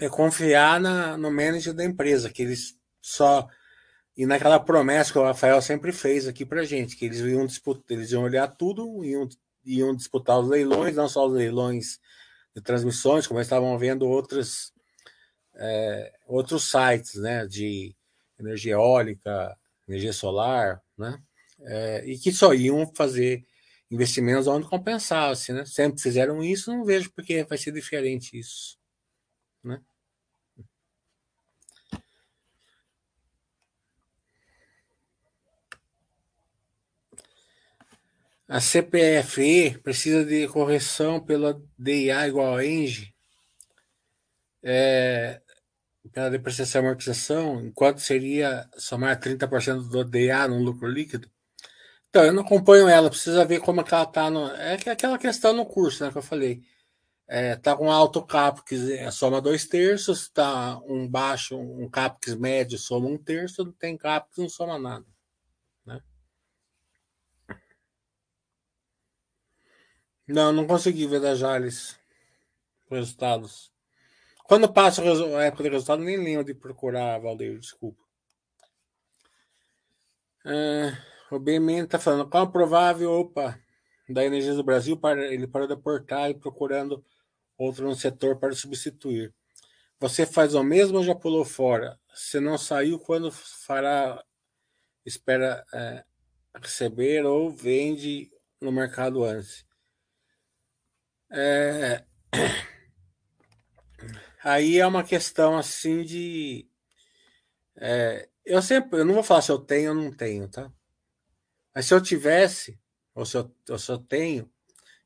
É 0.00 0.08
confiar 0.08 0.80
na, 0.80 1.16
no 1.16 1.30
manager 1.30 1.72
da 1.72 1.84
empresa, 1.84 2.28
que 2.28 2.42
eles 2.42 2.76
só. 3.00 3.46
E 4.16 4.26
naquela 4.26 4.58
promessa 4.58 5.12
que 5.12 5.18
o 5.18 5.22
Rafael 5.22 5.62
sempre 5.62 5.92
fez 5.92 6.26
aqui 6.26 6.44
pra 6.44 6.64
gente, 6.64 6.96
que 6.96 7.04
eles 7.04 7.20
iam 7.20 7.46
disputar, 7.46 7.84
eles 7.96 8.10
iam 8.10 8.24
olhar 8.24 8.48
tudo, 8.48 9.04
iam, 9.04 9.28
iam 9.64 9.94
disputar 9.94 10.40
os 10.40 10.48
leilões, 10.48 10.96
não 10.96 11.08
só 11.08 11.26
os 11.26 11.34
leilões 11.34 12.00
de 12.56 12.62
transmissões, 12.62 13.26
como 13.26 13.38
estavam 13.38 13.76
vendo 13.78 14.08
outros, 14.08 14.72
é, 15.54 16.12
outros 16.26 16.70
sites, 16.70 17.16
né? 17.16 17.46
De 17.46 17.94
energia 18.40 18.72
eólica, 18.72 19.54
energia 19.86 20.12
solar, 20.12 20.82
né? 20.96 21.20
É, 21.60 22.04
e 22.06 22.18
que 22.18 22.32
só 22.32 22.54
iam 22.54 22.90
fazer 22.94 23.44
investimentos 23.90 24.46
onde 24.46 24.66
compensasse, 24.66 25.52
né? 25.52 25.66
Sempre 25.66 26.00
fizeram 26.00 26.42
isso, 26.42 26.70
não 26.74 26.84
vejo 26.84 27.12
porque 27.12 27.44
vai 27.44 27.58
ser 27.58 27.72
diferente 27.72 28.38
isso, 28.38 28.78
A 38.48 38.60
CPFE 38.60 39.78
precisa 39.82 40.24
de 40.24 40.46
correção 40.48 41.20
pela 41.20 41.60
DIA 41.76 42.28
igual 42.28 42.56
a 42.56 42.64
ENGE, 42.64 43.12
é, 44.62 45.40
pela 46.12 46.30
depreciação 46.30 46.82
e 46.82 46.84
amortização, 46.84 47.60
enquanto 47.60 47.98
seria 47.98 48.68
somar 48.78 49.18
30% 49.18 49.88
do 49.88 50.04
DIA 50.04 50.46
no 50.46 50.62
lucro 50.62 50.88
líquido. 50.88 51.28
Então, 52.08 52.24
eu 52.24 52.32
não 52.32 52.42
acompanho 52.42 52.88
ela, 52.88 53.10
precisa 53.10 53.44
ver 53.44 53.60
como 53.60 53.80
é 53.80 53.84
que 53.84 53.92
ela 53.92 54.06
tá. 54.06 54.30
No... 54.30 54.48
É 54.52 54.74
aquela 54.74 55.18
questão 55.18 55.52
no 55.52 55.66
curso, 55.66 56.04
né, 56.04 56.10
que 56.12 56.18
eu 56.18 56.22
falei. 56.22 56.62
É, 57.28 57.56
tá 57.56 57.76
com 57.76 57.90
alto 57.90 58.24
CAPEX, 58.24 58.88
é, 58.90 59.10
soma 59.10 59.40
dois 59.40 59.66
terços, 59.66 60.28
tá 60.28 60.80
um 60.86 61.08
baixo, 61.08 61.58
um 61.58 61.90
CAPEX 61.90 62.36
médio 62.36 62.78
soma 62.78 63.08
um 63.08 63.18
terço, 63.18 63.64
não 63.64 63.72
tem 63.72 63.96
CAPEX, 63.96 64.38
não 64.38 64.48
soma 64.48 64.78
nada. 64.78 65.04
Não, 70.26 70.52
não 70.52 70.66
consegui 70.66 71.06
ver 71.06 71.20
da 71.20 71.34
Jales 71.34 71.98
resultados. 72.90 73.72
Quando 74.44 74.72
passa 74.72 75.02
a 75.02 75.44
época 75.44 75.64
de 75.64 75.70
resultado, 75.70 76.02
nem 76.02 76.16
lembro 76.16 76.44
de 76.44 76.54
procurar, 76.54 77.18
Valdeir, 77.18 77.58
desculpa. 77.58 78.02
É, 80.44 80.96
o 81.30 81.38
BMN 81.38 81.84
está 81.84 81.98
falando, 81.98 82.28
qual 82.28 82.44
a 82.44 82.50
provável, 82.50 83.10
opa, 83.10 83.58
da 84.08 84.24
Energia 84.24 84.54
do 84.54 84.62
Brasil, 84.62 84.96
para, 84.96 85.32
ele 85.32 85.48
parou 85.48 85.66
de 85.66 85.74
aportar 85.74 86.30
e 86.30 86.34
procurando 86.34 87.04
outro 87.58 87.86
no 87.86 87.94
setor 87.96 88.38
para 88.38 88.54
substituir. 88.54 89.34
Você 89.98 90.24
faz 90.24 90.54
o 90.54 90.62
mesmo 90.62 90.98
ou 90.98 91.04
já 91.04 91.14
pulou 91.14 91.44
fora? 91.44 91.98
Se 92.14 92.38
não 92.38 92.56
saiu, 92.56 92.98
quando 92.98 93.32
fará, 93.32 94.22
espera 95.04 95.64
é, 95.72 96.04
receber 96.54 97.24
ou 97.24 97.50
vende 97.50 98.30
no 98.60 98.70
mercado 98.70 99.24
antes? 99.24 99.66
É, 101.30 102.04
aí 104.42 104.78
é 104.78 104.86
uma 104.86 105.04
questão 105.04 105.56
assim 105.56 106.02
de. 106.02 106.68
É, 107.76 108.28
eu 108.44 108.62
sempre, 108.62 109.00
eu 109.00 109.04
não 109.04 109.14
vou 109.14 109.22
falar 109.22 109.42
se 109.42 109.50
eu 109.50 109.58
tenho 109.58 109.90
ou 109.90 109.96
não 109.96 110.12
tenho, 110.12 110.48
tá? 110.48 110.70
Mas 111.74 111.86
se 111.86 111.94
eu 111.94 112.00
tivesse, 112.00 112.78
ou 113.14 113.26
se 113.26 113.36
eu, 113.36 113.54
ou 113.68 113.78
se 113.78 113.90
eu 113.90 113.98
tenho, 113.98 114.50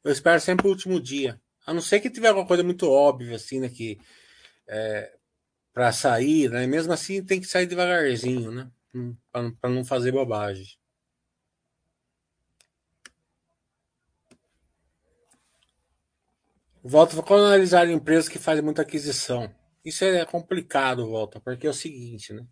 eu 0.04 0.12
espero 0.12 0.40
sempre 0.40 0.66
o 0.66 0.70
último 0.70 1.00
dia. 1.00 1.40
A 1.66 1.74
não 1.74 1.80
ser 1.80 2.00
que 2.00 2.10
tiver 2.10 2.28
alguma 2.28 2.46
coisa 2.46 2.62
muito 2.62 2.88
óbvia, 2.88 3.36
assim, 3.36 3.60
né? 3.60 3.68
Que 3.68 3.98
é, 4.68 5.12
para 5.72 5.92
sair, 5.92 6.50
né? 6.50 6.66
Mesmo 6.66 6.92
assim 6.92 7.24
tem 7.24 7.40
que 7.40 7.46
sair 7.46 7.66
devagarzinho, 7.66 8.50
né? 8.50 8.70
Para 9.32 9.70
não 9.70 9.84
fazer 9.84 10.12
bobagem. 10.12 10.79
Volta, 16.82 17.22
quando 17.22 17.44
analisar 17.44 17.88
empresas 17.90 18.28
que 18.28 18.38
fazem 18.38 18.64
muita 18.64 18.82
aquisição. 18.82 19.54
Isso 19.84 20.02
é 20.04 20.24
complicado, 20.24 21.06
Volta, 21.06 21.38
porque 21.38 21.66
é 21.66 21.70
o 21.70 21.74
seguinte, 21.74 22.32
né? 22.32 22.46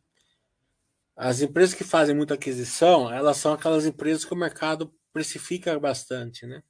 As 1.16 1.40
empresas 1.40 1.74
que 1.74 1.82
fazem 1.82 2.14
muita 2.14 2.34
aquisição, 2.34 3.12
elas 3.12 3.38
são 3.38 3.52
aquelas 3.52 3.86
empresas 3.86 4.24
que 4.24 4.32
o 4.32 4.36
mercado 4.36 4.94
precifica 5.12 5.78
bastante, 5.80 6.46
né? 6.46 6.62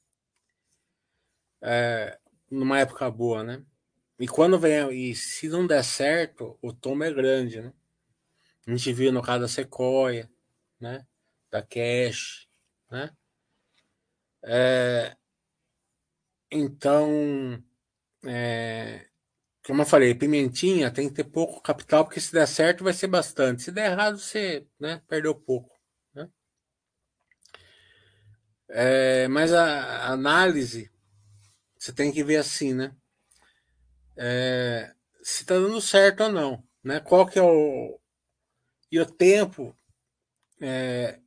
É, 1.61 2.17
numa 2.49 2.79
época 2.79 3.11
boa, 3.11 3.43
né? 3.43 3.63
E 4.17 4.27
quando 4.27 4.57
vem, 4.57 4.89
e 4.91 5.15
se 5.15 5.49
não 5.49 5.67
der 5.67 5.83
certo, 5.83 6.57
o 6.61 6.73
tomo 6.73 7.03
é 7.03 7.13
grande, 7.13 7.61
né? 7.61 7.73
A 8.65 8.71
gente 8.71 8.93
viu 8.93 9.11
no 9.11 9.21
caso 9.21 9.41
da 9.41 9.47
Sequoia, 9.47 10.29
né? 10.79 11.05
Da 11.51 11.61
Cash, 11.61 12.47
né? 12.89 13.11
É, 14.43 15.15
então, 16.51 17.63
é, 18.25 19.07
como 19.65 19.81
eu 19.81 19.85
falei, 19.85 20.15
pimentinha 20.15 20.91
tem 20.91 21.07
que 21.07 21.15
ter 21.15 21.25
pouco 21.25 21.61
capital, 21.61 22.03
porque 22.03 22.19
se 22.19 22.33
der 22.33 22.47
certo 22.47 22.83
vai 22.83 22.93
ser 22.93 23.07
bastante. 23.07 23.61
Se 23.61 23.71
der 23.71 23.91
errado, 23.91 24.17
você 24.17 24.65
né, 24.79 25.01
perdeu 25.07 25.35
pouco. 25.35 25.79
Né? 26.13 26.29
É, 28.69 29.27
mas 29.27 29.53
a, 29.53 30.07
análise, 30.11 30.91
você 31.77 31.93
tem 31.93 32.11
que 32.11 32.23
ver 32.23 32.37
assim, 32.37 32.73
né? 32.73 32.95
É, 34.17 34.93
se 35.21 35.43
está 35.43 35.55
dando 35.55 35.79
certo 35.79 36.23
ou 36.23 36.31
não. 36.31 36.63
Né? 36.83 36.99
Qual 36.99 37.27
que 37.27 37.37
é 37.37 37.43
o. 37.43 37.99
E 38.91 38.99
o 38.99 39.05
tempo 39.05 39.75
é, 40.59 41.19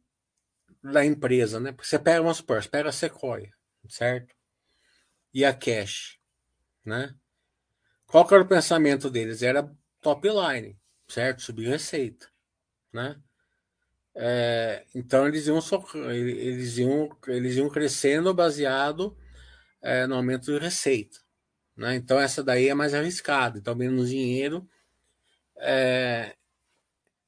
da 0.82 1.04
empresa, 1.04 1.60
né? 1.60 1.70
Porque 1.70 1.88
você 1.88 1.98
pega, 1.98 2.20
vamos 2.22 2.38
supor, 2.38 2.60
você 2.60 2.68
pega 2.68 2.88
a 2.88 2.92
Sequoia, 2.92 3.52
certo? 3.88 4.34
E 5.32 5.44
a 5.44 5.54
Cash, 5.54 6.18
né? 6.84 7.14
Qual 8.06 8.26
que 8.26 8.34
era 8.34 8.42
o 8.42 8.48
pensamento 8.48 9.10
deles? 9.10 9.42
Era 9.42 9.70
top 10.00 10.28
line, 10.28 10.78
certo? 11.08 11.42
Subir 11.42 11.68
receita, 11.68 12.28
né? 12.92 13.20
É, 14.14 14.84
então 14.94 15.26
eles 15.26 15.46
iam, 15.46 15.58
eles, 16.10 16.76
iam, 16.76 17.18
eles 17.28 17.56
iam 17.56 17.70
crescendo 17.70 18.34
baseado 18.34 19.16
é, 19.80 20.06
no 20.06 20.16
aumento 20.16 20.52
de 20.52 20.58
receita. 20.58 21.18
Né? 21.76 21.94
Então 21.94 22.20
essa 22.20 22.44
daí 22.44 22.68
é 22.68 22.74
mais 22.74 22.94
arriscada, 22.94 23.58
então 23.58 23.74
menos 23.74 24.10
dinheiro. 24.10 24.68
É, 25.56 26.36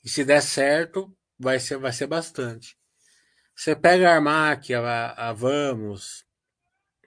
e 0.05 0.09
se 0.09 0.25
der 0.25 0.43
certo, 0.43 1.17
vai 1.38 1.59
ser, 1.59 1.79
vai 1.79 1.93
ser 1.93 2.07
bastante. 2.07 2.77
Você 3.57 3.75
pega 3.75 4.11
a 4.11 4.14
Armac, 4.17 4.75
a, 4.75 5.12
a 5.12 5.33
Vamos, 5.33 6.24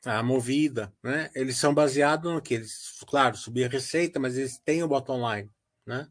a 0.05 0.21
movida, 0.23 0.93
né? 1.03 1.29
Eles 1.36 1.57
são 1.57 1.73
baseados 1.73 2.31
no 2.31 2.41
que 2.41 2.55
eles, 2.55 2.95
claro, 3.07 3.36
subir 3.38 3.65
a 3.65 3.69
receita, 3.69 4.19
mas 4.19 4.38
eles 4.38 4.57
têm 4.60 4.83
o 4.83 4.88
bottom 4.88 5.19
line, 5.29 5.51
né? 5.86 6.07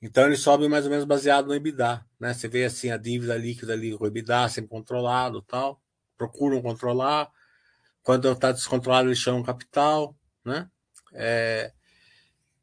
Então 0.00 0.26
eles 0.26 0.40
sobem 0.40 0.68
mais 0.68 0.84
ou 0.84 0.90
menos 0.90 1.04
baseado 1.04 1.46
no 1.46 1.54
EBITDA, 1.54 2.04
né? 2.20 2.34
Você 2.34 2.48
vê 2.48 2.64
assim 2.64 2.90
a 2.90 2.96
dívida 2.96 3.36
líquida 3.36 3.72
ali, 3.72 3.94
o 3.94 4.06
EBITDA 4.06 4.48
sempre 4.48 4.70
controlado, 4.70 5.42
tal. 5.42 5.80
Procuram 6.16 6.62
controlar. 6.62 7.30
Quando 8.02 8.30
está 8.30 8.52
descontrolado 8.52 9.08
eles 9.08 9.18
chamam 9.18 9.42
capital, 9.42 10.16
né? 10.44 10.68
É, 11.12 11.72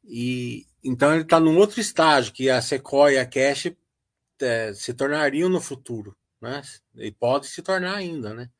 e 0.04 0.66
então 0.82 1.12
ele 1.12 1.22
está 1.22 1.40
num 1.40 1.56
outro 1.58 1.80
estágio 1.80 2.32
que 2.32 2.48
a 2.48 2.62
Sequoia 2.62 3.16
e 3.16 3.18
a 3.18 3.26
Cash 3.26 3.72
é, 4.40 4.72
se 4.74 4.94
tornariam 4.94 5.48
no 5.48 5.60
futuro, 5.60 6.16
né? 6.40 6.62
E 6.96 7.10
pode 7.10 7.46
se 7.46 7.62
tornar 7.62 7.96
ainda, 7.96 8.32
né? 8.32 8.50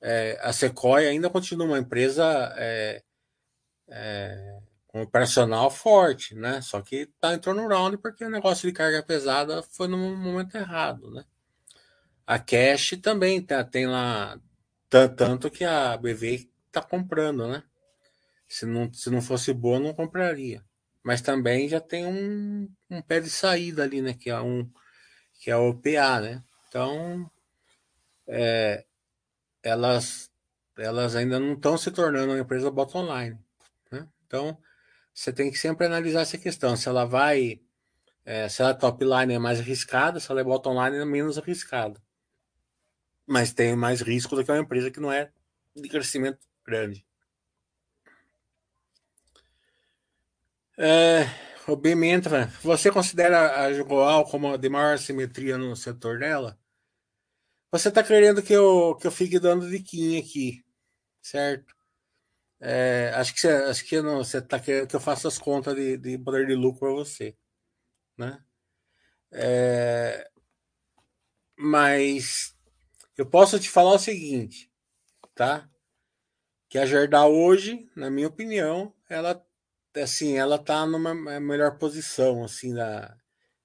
É, 0.00 0.38
a 0.42 0.52
Sequoia 0.52 1.10
ainda 1.10 1.30
continua 1.30 1.66
uma 1.66 1.78
empresa 1.78 2.24
é, 2.56 3.02
é, 3.88 4.58
operacional 4.92 5.70
forte, 5.70 6.34
né? 6.34 6.60
Só 6.60 6.80
que 6.80 6.96
está 6.96 7.34
em 7.34 7.38
turnaround 7.38 7.98
porque 7.98 8.24
o 8.24 8.30
negócio 8.30 8.68
de 8.68 8.74
carga 8.74 9.02
pesada 9.02 9.62
foi 9.62 9.88
no 9.88 9.96
momento 9.96 10.56
errado, 10.56 11.10
né? 11.10 11.24
A 12.26 12.38
Cash 12.38 12.98
também 13.02 13.40
tá, 13.40 13.62
tem 13.62 13.86
lá 13.86 14.38
tanto 15.16 15.50
que 15.50 15.64
a 15.64 15.96
BV 15.96 16.48
está 16.66 16.82
comprando, 16.82 17.46
né? 17.48 17.62
Se 18.48 18.66
não, 18.66 18.92
se 18.92 19.10
não 19.10 19.20
fosse 19.20 19.52
boa, 19.52 19.78
não 19.78 19.94
compraria. 19.94 20.64
Mas 21.02 21.20
também 21.20 21.68
já 21.68 21.80
tem 21.80 22.06
um, 22.06 22.68
um 22.90 23.02
pé 23.02 23.20
de 23.20 23.30
saída 23.30 23.82
ali, 23.84 24.00
né? 24.02 24.14
Que 24.14 24.30
é 24.30 24.40
um 24.40 24.68
que 25.40 25.50
é 25.50 25.56
o 25.56 25.74
PA, 25.74 26.20
né? 26.20 26.42
Então, 26.68 27.30
é, 28.26 28.84
elas, 29.66 30.30
elas 30.78 31.16
ainda 31.16 31.40
não 31.40 31.54
estão 31.54 31.76
se 31.76 31.90
tornando 31.90 32.32
uma 32.32 32.38
empresa 32.38 32.70
bottom 32.70 33.04
line. 33.04 33.38
Né? 33.90 34.06
Então, 34.24 34.56
você 35.12 35.32
tem 35.32 35.50
que 35.50 35.58
sempre 35.58 35.86
analisar 35.86 36.20
essa 36.20 36.38
questão. 36.38 36.76
Se 36.76 36.88
ela 36.88 37.04
vai, 37.04 37.60
é, 38.24 38.48
se 38.48 38.62
ela 38.62 38.74
top 38.74 39.04
line 39.04 39.34
é 39.34 39.38
mais 39.38 39.58
arriscada, 39.58 40.20
se 40.20 40.30
ela 40.30 40.40
é 40.40 40.44
bottom 40.44 40.84
line 40.84 40.98
é 40.98 41.04
menos 41.04 41.36
arriscada. 41.36 42.00
Mas 43.26 43.52
tem 43.52 43.74
mais 43.74 44.00
risco 44.00 44.36
do 44.36 44.44
que 44.44 44.52
uma 44.52 44.60
empresa 44.60 44.90
que 44.90 45.00
não 45.00 45.10
é 45.10 45.32
de 45.74 45.88
crescimento 45.88 46.38
grande. 46.64 47.04
É, 50.78 51.24
o 51.66 51.74
BM 51.74 52.06
entra. 52.06 52.46
Você 52.62 52.92
considera 52.92 53.64
a 53.64 53.72
Jogoal 53.72 54.24
como 54.26 54.52
a 54.52 54.56
de 54.56 54.68
maior 54.68 54.96
simetria 54.96 55.58
no 55.58 55.74
setor 55.74 56.20
dela? 56.20 56.56
Você 57.78 57.88
está 57.88 58.02
querendo 58.02 58.42
que 58.42 58.52
eu, 58.52 58.96
que 59.00 59.06
eu 59.06 59.10
fique 59.10 59.38
dando 59.38 59.68
diquinha 59.68 60.20
aqui, 60.20 60.64
certo? 61.22 61.74
É, 62.60 63.12
acho 63.14 63.34
que 63.34 63.40
você, 63.40 63.48
acho 63.48 63.84
que 63.84 64.00
não, 64.00 64.18
você 64.18 64.38
está 64.38 64.58
querendo 64.58 64.88
que 64.88 64.96
eu 64.96 65.00
faça 65.00 65.28
as 65.28 65.38
contas 65.38 65.74
de, 65.76 65.96
de 65.98 66.18
poder 66.18 66.46
de 66.46 66.54
lucro 66.54 66.80
para 66.80 66.90
você, 66.92 67.36
né? 68.18 68.42
É, 69.32 70.28
mas 71.58 72.56
eu 73.16 73.26
posso 73.26 73.58
te 73.60 73.68
falar 73.68 73.94
o 73.94 73.98
seguinte, 73.98 74.70
tá? 75.34 75.68
Que 76.68 76.78
a 76.78 76.86
Jardal 76.86 77.34
hoje, 77.34 77.88
na 77.96 78.10
minha 78.10 78.28
opinião, 78.28 78.94
ela 79.08 79.44
assim, 79.96 80.36
ela 80.36 80.58
tá 80.58 80.86
numa 80.86 81.14
melhor 81.40 81.78
posição 81.78 82.44
assim 82.44 82.74
da 82.74 83.16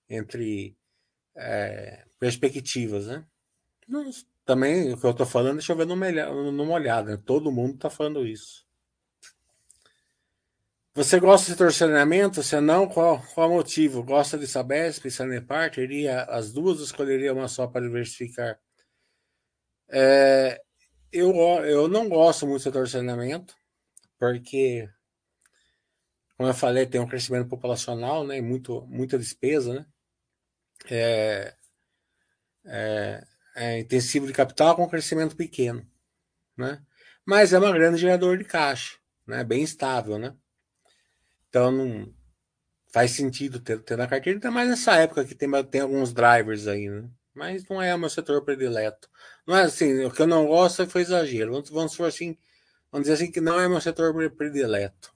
entre 0.10 0.78
é, 1.36 2.06
perspectivas, 2.20 3.08
né? 3.08 3.26
Também 4.46 4.94
o 4.94 4.98
que 4.98 5.06
eu 5.06 5.14
tô 5.14 5.26
falando, 5.26 5.58
deixa 5.58 5.72
eu 5.74 5.78
ver 5.78 5.86
numa, 5.86 6.12
numa 6.52 6.74
olhada. 6.74 7.18
Todo 7.18 7.52
mundo 7.52 7.78
tá 7.78 7.90
falando 7.90 8.26
isso. 8.26 8.66
Você 10.94 11.22
gosta 11.22 11.50
de 11.50 11.58
torcionamento? 11.58 12.44
Se 12.44 12.60
não, 12.60 12.86
qual, 12.86 13.22
qual 13.34 13.50
motivo? 13.50 14.04
Gosta 14.04 14.38
de 14.38 14.46
Sabesp, 14.46 15.10
Sanepar? 15.10 15.72
Teria 15.72 16.24
as 16.24 16.52
duas 16.52 16.82
escolheria 16.82 17.34
uma 17.34 17.48
só 17.48 17.66
para 17.66 17.86
diversificar? 17.86 18.60
É, 19.88 20.62
eu, 21.12 21.34
eu 21.64 21.88
não 21.88 22.10
gosto 22.10 22.46
muito 22.46 22.64
de 22.64 22.72
torcionamento, 22.72 23.56
porque, 24.20 24.90
como 26.38 26.50
eu 26.50 26.54
falei, 26.54 26.86
tem 26.86 27.00
um 27.00 27.08
crescimento 27.08 27.48
populacional, 27.48 28.26
né? 28.28 28.42
Muito, 28.42 28.86
muita 28.88 29.18
despesa, 29.18 29.74
né? 29.74 29.86
É, 30.90 31.56
é, 32.66 33.28
é, 33.56 33.80
intensivo 33.80 34.28
de 34.28 34.34
capital 34.34 34.76
com 34.76 34.88
crescimento 34.90 35.36
pequeno. 35.36 35.86
Né? 36.58 36.82
mas 37.26 37.54
é 37.54 37.60
uma 37.60 37.72
grande 37.72 38.00
gerador 38.00 38.38
de 38.38 38.44
caixa, 38.44 38.98
né? 39.26 39.44
Bem 39.44 39.64
estável, 39.64 40.18
né? 40.18 40.36
Então 41.50 41.72
não 41.72 42.14
faz 42.92 43.12
sentido 43.12 43.60
ter, 43.60 43.80
ter 43.84 43.98
na 43.98 44.08
carteira, 44.08 44.38
ainda 44.38 44.52
mais 44.52 44.70
nessa 44.70 44.96
época 44.96 45.24
que 45.26 45.36
tem, 45.36 45.50
tem 45.66 45.82
alguns 45.82 46.14
drivers 46.14 46.68
aí, 46.68 46.90
né? 46.90 47.10
Mas 47.34 47.66
não 47.70 47.82
é 47.82 47.96
o 47.96 48.00
meu 48.00 48.10
setor 48.10 48.44
predileto. 48.44 49.10
Não 49.48 49.56
é 49.56 49.64
assim, 49.64 50.04
o 50.04 50.12
que 50.12 50.22
eu 50.22 50.28
não 50.28 50.46
gosto 50.46 50.86
foi 50.88 51.02
exagero. 51.02 51.54
Vamos, 51.54 51.70
vamos 51.70 52.02
assim, 52.02 52.38
vamos 52.92 53.08
dizer 53.08 53.14
assim 53.24 53.32
que 53.32 53.40
não 53.40 53.60
é 53.60 53.70
meu 53.70 53.80
setor 53.80 54.14
predileto. 54.32 55.14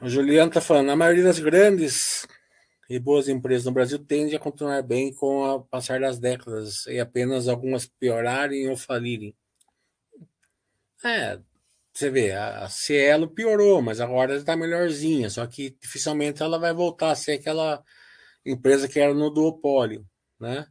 O 0.00 0.08
Juliano 0.08 0.48
está 0.48 0.60
falando, 0.60 0.90
a 0.90 0.96
maioria 0.96 1.24
das 1.24 1.38
grandes 1.38 2.26
e 2.92 2.98
boas 2.98 3.26
empresas 3.26 3.64
no 3.64 3.72
Brasil 3.72 3.98
tende 3.98 4.36
a 4.36 4.38
continuar 4.38 4.82
bem 4.82 5.14
com 5.14 5.42
o 5.42 5.62
passar 5.62 5.98
das 5.98 6.18
décadas 6.18 6.84
e 6.86 7.00
apenas 7.00 7.48
algumas 7.48 7.86
piorarem 7.86 8.68
ou 8.68 8.76
falirem. 8.76 9.34
É, 11.02 11.40
você 11.90 12.10
vê, 12.10 12.32
a 12.32 12.68
Cielo 12.68 13.28
piorou, 13.28 13.80
mas 13.80 13.98
agora 13.98 14.36
está 14.36 14.54
melhorzinha, 14.54 15.30
só 15.30 15.46
que 15.46 15.70
dificilmente 15.80 16.42
ela 16.42 16.58
vai 16.58 16.74
voltar 16.74 17.12
a 17.12 17.14
ser 17.14 17.32
aquela 17.32 17.82
empresa 18.44 18.86
que 18.86 19.00
era 19.00 19.14
no 19.14 19.30
duopólio, 19.30 20.06
né? 20.38 20.66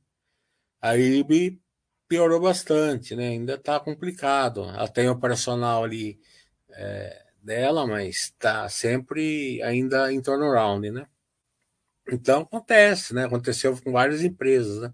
A 0.79 0.95
IRB 0.95 1.60
piorou 2.07 2.39
bastante, 2.39 3.15
né? 3.15 3.29
Ainda 3.29 3.55
está 3.55 3.79
complicado. 3.79 4.62
Ela 4.65 4.88
tem 4.88 5.10
operacional 5.10 5.84
ali 5.84 6.19
é, 6.69 7.25
dela, 7.41 7.88
mas 7.88 8.15
está 8.15 8.69
sempre 8.69 9.60
ainda 9.63 10.13
em 10.13 10.21
turnaround, 10.21 10.91
né? 10.91 11.07
Então 12.09 12.41
acontece, 12.41 13.13
né? 13.13 13.25
Aconteceu 13.25 13.79
com 13.81 13.91
várias 13.91 14.23
empresas, 14.23 14.81
né? 14.81 14.93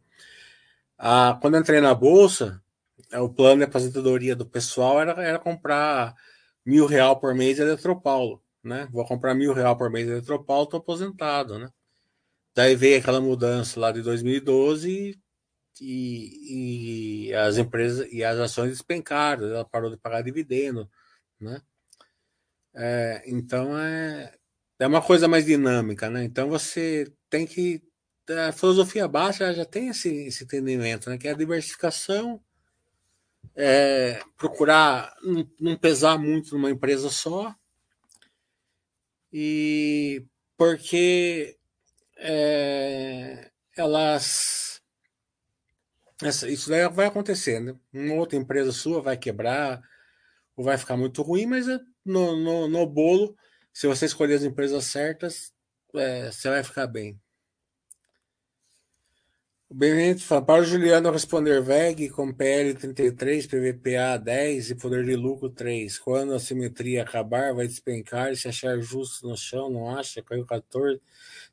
Ah, 0.97 1.37
quando 1.41 1.57
entrei 1.57 1.79
na 1.81 1.93
bolsa, 1.93 2.61
é, 3.11 3.19
o 3.19 3.29
plano 3.29 3.57
de 3.59 3.63
aposentadoria 3.65 4.35
do 4.35 4.45
pessoal 4.45 4.99
era, 4.99 5.11
era 5.23 5.39
comprar 5.39 6.15
mil 6.65 6.85
real 6.85 7.19
por 7.19 7.35
mês 7.35 7.55
de 7.55 7.61
Eletropaulo, 7.61 8.43
né? 8.63 8.87
Vou 8.91 9.05
comprar 9.05 9.33
mil 9.35 9.53
real 9.53 9.77
por 9.77 9.89
mês 9.89 10.05
de 10.07 10.13
Eletropaulo, 10.13 10.67
tô 10.67 10.77
aposentado, 10.77 11.59
né? 11.59 11.69
Daí 12.55 12.75
veio 12.75 12.99
aquela 12.99 13.21
mudança 13.21 13.79
lá 13.79 13.91
de 13.91 14.01
2012 14.01 15.19
e, 15.81 17.27
e 17.29 17.33
as 17.35 17.57
empresas 17.57 18.07
e 18.11 18.23
as 18.23 18.37
ações 18.39 18.71
despencaram, 18.71 19.47
ela 19.47 19.65
parou 19.65 19.91
de 19.91 19.97
pagar 19.97 20.23
dividendo, 20.23 20.89
né? 21.39 21.61
É, 22.73 23.23
então 23.27 23.77
é, 23.77 24.33
é 24.79 24.87
uma 24.87 25.01
coisa 25.01 25.27
mais 25.27 25.45
dinâmica, 25.45 26.09
né? 26.09 26.23
Então 26.23 26.49
você 26.49 27.11
tem 27.29 27.45
que. 27.45 27.81
A 28.47 28.51
filosofia 28.51 29.07
básica 29.07 29.53
já 29.53 29.65
tem 29.65 29.87
esse, 29.87 30.09
esse 30.27 30.43
entendimento, 30.43 31.09
né? 31.09 31.17
Que 31.17 31.27
é 31.27 31.31
a 31.31 31.37
diversificação, 31.37 32.41
é, 33.55 34.21
procurar 34.37 35.15
não, 35.23 35.49
não 35.59 35.77
pesar 35.77 36.17
muito 36.17 36.53
numa 36.53 36.69
empresa 36.69 37.09
só, 37.09 37.55
e 39.31 40.25
porque 40.57 41.57
é, 42.17 43.49
elas. 43.75 44.81
Essa, 46.21 46.49
isso 46.49 46.69
daí 46.69 46.87
vai 46.89 47.05
acontecer, 47.05 47.59
né? 47.59 47.75
Uma 47.93 48.15
outra 48.15 48.37
empresa 48.37 48.71
sua 48.71 49.01
vai 49.01 49.17
quebrar, 49.17 49.81
ou 50.55 50.65
vai 50.65 50.77
ficar 50.77 50.97
muito 50.97 51.21
ruim, 51.21 51.45
mas 51.45 51.67
é 51.67 51.79
no, 52.05 52.35
no, 52.35 52.67
no 52.67 52.85
bolo 52.85 53.35
se 53.77 53.85
você 53.85 54.07
escolher 54.07 54.33
as 54.33 54.43
empresas 54.43 54.85
certas, 54.85 55.53
é, 55.93 56.31
você 56.31 56.49
vai 56.49 56.63
ficar 56.63 56.87
bem. 56.87 57.21
O 59.69 59.75
Benedito 59.75 60.23
fala, 60.23 60.43
para 60.43 60.61
o 60.61 60.65
Juliano 60.65 61.11
responder 61.11 61.61
VEG 61.61 62.09
com 62.09 62.33
PL 62.33 62.73
33, 62.73 63.45
PVPA 63.45 64.17
10 64.17 64.71
e 64.71 64.75
poder 64.75 65.05
de 65.05 65.15
lucro 65.15 65.51
3. 65.51 65.99
Quando 65.99 66.33
a 66.33 66.39
simetria 66.39 67.03
acabar, 67.03 67.53
vai 67.53 67.67
despencar 67.67 68.31
e 68.31 68.35
se 68.35 68.47
achar 68.47 68.79
justo 68.79 69.27
no 69.27 69.37
chão, 69.37 69.69
não 69.69 69.95
acha? 69.95 70.23
Caiu 70.23 70.43
14. 70.43 70.99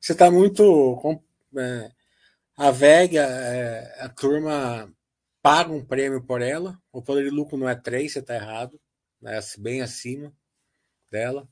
Você 0.01 0.13
está 0.13 0.31
muito. 0.31 1.23
É, 1.59 1.91
a 2.57 2.71
VEG, 2.71 3.19
é, 3.19 3.97
a 4.01 4.09
turma 4.09 4.91
paga 5.43 5.71
um 5.71 5.85
prêmio 5.85 6.23
por 6.25 6.41
ela. 6.41 6.81
O 6.91 7.03
poder 7.03 7.25
de 7.25 7.31
lucro 7.31 7.59
não 7.59 7.69
é 7.69 7.75
3, 7.75 8.11
você 8.11 8.21
está 8.21 8.35
errado. 8.35 8.81
É 9.23 9.39
bem 9.59 9.83
acima 9.83 10.33
dela 11.11 11.47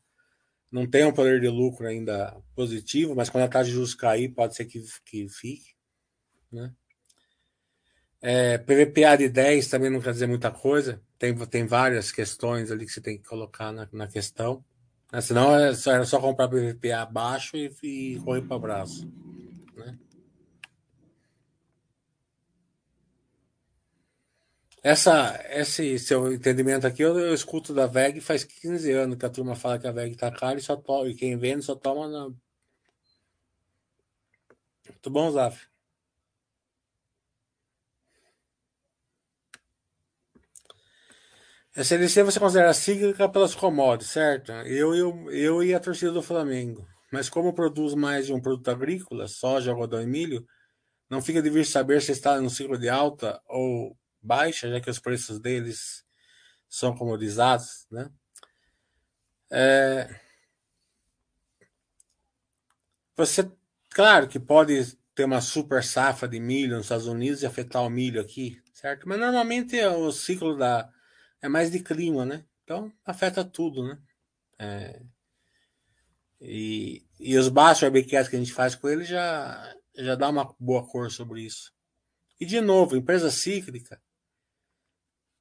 não 0.73 0.87
tem 0.87 1.05
um 1.05 1.13
poder 1.13 1.39
de 1.39 1.49
lucro 1.49 1.87
ainda 1.87 2.35
positivo, 2.55 3.15
mas 3.15 3.29
quando 3.29 3.45
a 3.45 3.49
taxa 3.49 3.67
de 3.67 3.73
juros 3.73 3.95
cair, 3.95 4.31
pode 4.31 4.57
ser 4.57 4.65
que, 4.65 4.83
que 5.05 5.29
fique. 5.29 5.75
Né? 6.51 6.73
É, 8.23 8.57
PVPA 8.57 9.17
de 9.19 9.29
10 9.29 9.69
também 9.69 9.91
não 9.91 10.01
quer 10.01 10.13
dizer 10.13 10.27
muita 10.27 10.51
coisa, 10.51 11.03
tem, 11.19 11.35
tem 11.35 11.67
várias 11.67 12.11
questões 12.11 12.71
ali 12.71 12.87
que 12.87 12.93
você 12.93 13.03
tem 13.03 13.19
que 13.19 13.29
colocar 13.29 13.71
na, 13.71 13.87
na 13.93 14.09
questão. 14.09 14.65
Né? 15.13 15.21
Senão 15.21 15.55
é 15.55 15.75
só, 15.75 15.93
era 15.93 16.05
só 16.07 16.19
comprar 16.19 16.49
PVPA 16.49 17.05
baixo 17.05 17.55
e, 17.57 17.71
e 17.83 18.21
correr 18.21 18.43
para 18.43 18.57
o 18.57 18.61
braço. 18.61 19.07
Essa, 24.83 25.41
esse 25.51 25.97
seu 25.99 26.33
entendimento 26.33 26.87
aqui, 26.87 27.03
eu, 27.03 27.17
eu, 27.19 27.33
escuto 27.33 27.73
da 27.73 27.87
VEG 27.87 28.21
faz 28.21 28.43
15 28.43 28.91
anos 28.93 29.17
que 29.17 29.25
a 29.25 29.31
turma 29.31 29.55
fala 29.55 29.79
que 29.79 29.87
a 29.87 29.93
VEG 29.93 30.17
tá 30.17 30.31
cara 30.33 30.59
e, 30.59 30.63
só 30.63 30.77
to, 30.77 31.07
e 31.09 31.15
quem 31.15 31.37
vende 31.37 31.65
só 31.65 31.77
toma 31.77 32.09
na. 32.09 32.35
Bom, 35.09 35.31
Zaf. 35.31 35.69
A 41.77 41.85
CDC 41.85 42.23
você 42.25 42.39
considera 42.39 42.75
cíclica 42.75 43.29
pelas 43.29 43.55
commodities, 43.55 44.11
certo? 44.13 44.53
Eu, 44.53 44.95
eu, 44.95 45.31
eu 45.31 45.63
e 45.63 45.75
a 45.75 45.81
torcida 45.81 46.13
do 46.13 46.23
Flamengo. 46.23 46.87
Mas 47.11 47.31
como 47.31 47.55
produz 47.55 47.95
mais 47.95 48.27
de 48.27 48.33
um 48.33 48.41
produto 48.41 48.69
agrícola, 48.69 49.29
soja, 49.29 49.71
algodão 49.71 50.03
e 50.03 50.07
milho, 50.07 50.47
não 51.09 51.23
fica 51.23 51.41
difícil 51.41 51.73
saber 51.73 52.03
se 52.03 52.13
está 52.13 52.41
no 52.41 52.51
ciclo 52.51 52.79
de 52.79 52.89
alta 52.89 53.41
ou 53.47 53.97
baixa, 54.23 54.71
já 54.71 54.81
que 54.81 54.91
os 54.91 54.99
preços 54.99 55.41
deles 55.41 56.05
são 56.69 56.97
comodizados, 56.97 57.87
né? 57.91 58.11
É... 59.51 60.21
Você, 63.17 63.51
claro 63.91 64.27
que 64.27 64.41
pode 64.41 64.97
ter 65.15 65.25
uma 65.25 65.41
super 65.41 65.85
safra 65.85 66.27
de 66.27 66.41
milho 66.41 66.77
nos 66.77 66.87
Estados 66.87 67.07
Unidos 67.07 67.43
e 67.43 67.47
afetar 67.47 67.83
o 67.83 67.91
milho 67.91 68.21
aqui, 68.21 68.63
certo? 68.73 69.07
Mas 69.07 69.21
normalmente 69.21 69.79
o 69.85 70.11
ciclo 70.11 70.57
da 70.57 70.91
é 71.43 71.49
mais 71.49 71.71
de 71.71 71.81
clima, 71.81 72.25
né? 72.25 72.45
Então 72.65 72.91
afeta 73.05 73.45
tudo, 73.45 73.87
né? 73.87 73.99
É... 74.59 75.03
E, 76.41 77.07
e 77.21 77.37
os 77.37 77.49
baixos 77.49 77.89
RBQs 77.89 78.29
que 78.29 78.37
a 78.37 78.39
gente 78.39 78.53
faz 78.53 78.75
com 78.75 78.89
ele 78.89 79.05
já, 79.05 79.77
já 79.95 80.15
dá 80.15 80.29
uma 80.29 80.55
boa 80.59 80.85
cor 80.87 81.11
sobre 81.11 81.43
isso. 81.43 81.73
E 82.41 82.45
de 82.45 82.61
novo, 82.61 82.97
empresa 82.97 83.31
cíclica, 83.31 84.02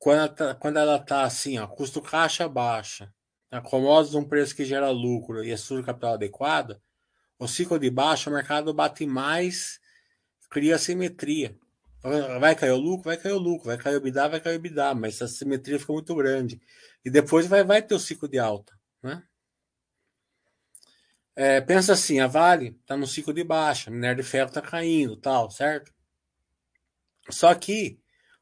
quando 0.02 0.18
ela 0.18 0.30
tá, 0.30 0.56
quando 0.56 0.78
ela 0.78 0.98
tá 0.98 1.22
assim, 1.22 1.60
ó, 1.60 1.68
custo 1.68 2.02
caixa 2.02 2.50
baixa, 2.50 3.14
acomodos 3.52 4.16
um 4.16 4.28
preço 4.28 4.56
que 4.56 4.66
gera 4.66 4.90
lucro 4.90 5.44
e 5.44 5.52
estrutura 5.52 5.86
capital 5.86 6.14
adequada, 6.16 6.82
o 7.38 7.48
ciclo 7.48 7.78
de 7.78 7.92
baixa, 7.92 8.28
o 8.28 8.34
mercado 8.34 8.74
bate 8.74 9.06
mais, 9.06 9.80
cria 10.50 10.80
simetria. 10.80 11.56
Vai 12.40 12.56
cair 12.56 12.72
o 12.72 12.78
lucro, 12.78 13.04
vai 13.04 13.18
cair 13.18 13.34
o 13.34 13.38
lucro, 13.38 13.68
vai 13.68 13.78
cair 13.78 13.96
o 13.96 14.02
bidá, 14.02 14.28
vai 14.28 14.42
cair 14.42 14.58
o 14.58 14.60
bidá, 14.60 14.96
mas 14.96 15.22
a 15.22 15.28
simetria 15.28 15.80
fica 15.80 15.94
muito 15.94 16.16
grande. 16.16 16.60
E 17.06 17.12
depois 17.12 17.46
vai, 17.46 17.64
vai 17.64 17.80
ter 17.80 17.94
o 17.94 18.00
ciclo 18.00 18.28
de 18.28 18.40
alta, 18.40 18.74
né? 19.04 19.24
É, 21.36 21.62
pensa 21.62 21.94
assim, 21.94 22.20
a 22.20 22.26
Vale 22.26 22.76
está 22.82 22.98
no 22.98 23.06
ciclo 23.06 23.36
de 23.36 23.44
baixa, 23.44 23.92
minério 23.92 24.24
de 24.24 24.28
ferro 24.28 24.48
está 24.48 24.64
caindo, 24.64 25.16
tal, 25.16 25.52
certo? 25.52 25.94
Só 27.30 27.54
que 27.54 28.01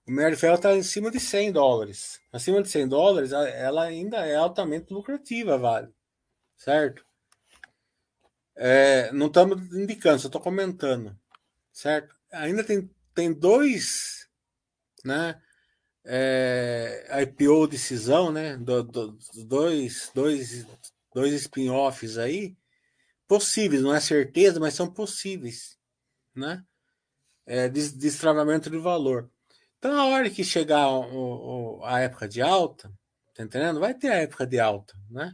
o 0.10 0.12
minério 0.12 0.34
está 0.34 0.76
em 0.76 0.82
cima 0.82 1.12
de 1.12 1.20
100 1.20 1.52
dólares. 1.52 2.20
Acima 2.34 2.64
de 2.64 2.68
100 2.68 2.88
dólares, 2.88 3.32
ela 3.32 3.84
ainda 3.84 4.26
é 4.26 4.36
altamente 4.36 4.92
lucrativa, 4.92 5.56
vale. 5.56 5.94
Certo? 6.58 7.06
É, 8.56 9.12
não 9.12 9.28
estamos 9.28 9.72
indicando, 9.72 10.20
só 10.20 10.28
estou 10.28 10.42
comentando. 10.42 11.16
Certo? 11.72 12.16
Ainda 12.32 12.64
tem, 12.64 12.90
tem 13.14 13.32
dois, 13.32 14.28
né? 15.06 15.40
É, 16.04 17.06
IPO 17.22 17.68
decisão, 17.68 18.32
né? 18.32 18.58
Do, 18.58 18.82
do, 18.82 19.20
dois, 19.46 20.10
dois, 20.16 20.66
dois 21.14 21.34
spin-offs 21.34 22.18
aí 22.18 22.58
possíveis, 23.28 23.84
não 23.84 23.94
é 23.94 24.00
certeza, 24.00 24.60
mas 24.60 24.74
são 24.74 24.92
possíveis, 24.92 25.78
né? 26.34 26.66
É, 27.46 27.70
destravamento 27.70 28.72
de 28.72 28.78
valor. 28.80 29.30
Então, 29.80 29.98
a 29.98 30.06
hora 30.08 30.30
que 30.30 30.44
chegar 30.44 30.90
o, 30.90 31.80
o, 31.80 31.86
a 31.86 32.02
época 32.02 32.28
de 32.28 32.42
alta, 32.42 32.92
tá 33.34 33.44
entendendo? 33.44 33.80
Vai 33.80 33.94
ter 33.94 34.10
a 34.12 34.16
época 34.16 34.46
de 34.46 34.60
alta, 34.60 34.94
né? 35.10 35.34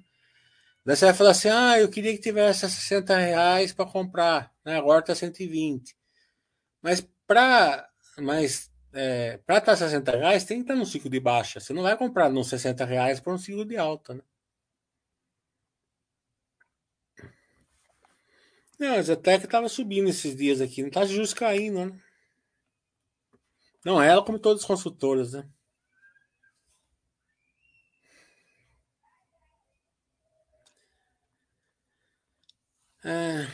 Daí 0.85 0.95
você 0.95 1.05
vai 1.05 1.13
falar 1.15 1.31
assim: 1.31 1.49
ah, 1.49 1.79
eu 1.79 1.89
queria 1.89 2.13
que 2.13 2.21
tivesse 2.21 2.69
60 2.69 3.17
reais 3.17 3.73
para 3.73 3.89
comprar, 3.89 4.53
né? 4.63 4.77
Agora 4.77 5.01
tá 5.01 5.15
120. 5.15 5.95
Mas 6.81 7.01
para. 7.27 7.89
Mas 8.19 8.71
é, 8.93 9.39
estar 9.49 9.75
60 9.75 10.11
reais, 10.17 10.45
tem 10.45 10.57
que 10.59 10.63
estar 10.65 10.75
num 10.75 10.85
ciclo 10.85 11.09
de 11.09 11.19
baixa. 11.19 11.59
Você 11.59 11.73
não 11.73 11.83
vai 11.83 11.97
comprar 11.97 12.29
nos 12.29 12.47
60 12.49 12.85
reais 12.85 13.19
para 13.19 13.33
um 13.33 13.37
ciclo 13.37 13.65
de 13.65 13.77
alta, 13.77 14.13
né? 14.13 14.21
Não, 18.79 18.89
mas 18.89 19.09
até 19.09 19.39
que 19.39 19.45
estava 19.45 19.69
subindo 19.69 20.09
esses 20.09 20.35
dias 20.35 20.61
aqui, 20.61 20.81
não 20.81 20.89
está 20.89 21.05
justo 21.05 21.35
caindo, 21.35 21.85
né? 21.85 22.01
Não, 23.85 24.01
ela 24.01 24.23
como 24.23 24.39
todas 24.39 24.63
as 24.63 24.67
consultoras, 24.67 25.33
né? 25.33 25.47
É, 33.03 33.47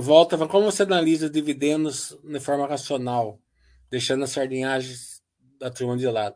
volta, 0.00 0.36
como 0.48 0.64
você 0.64 0.82
analisa 0.82 1.30
dividendos 1.30 2.18
de 2.24 2.40
forma 2.40 2.66
racional, 2.66 3.40
deixando 3.88 4.24
as 4.24 4.30
sardinhagens 4.30 5.22
da 5.60 5.70
turma 5.70 5.96
de 5.96 6.08
lado? 6.08 6.34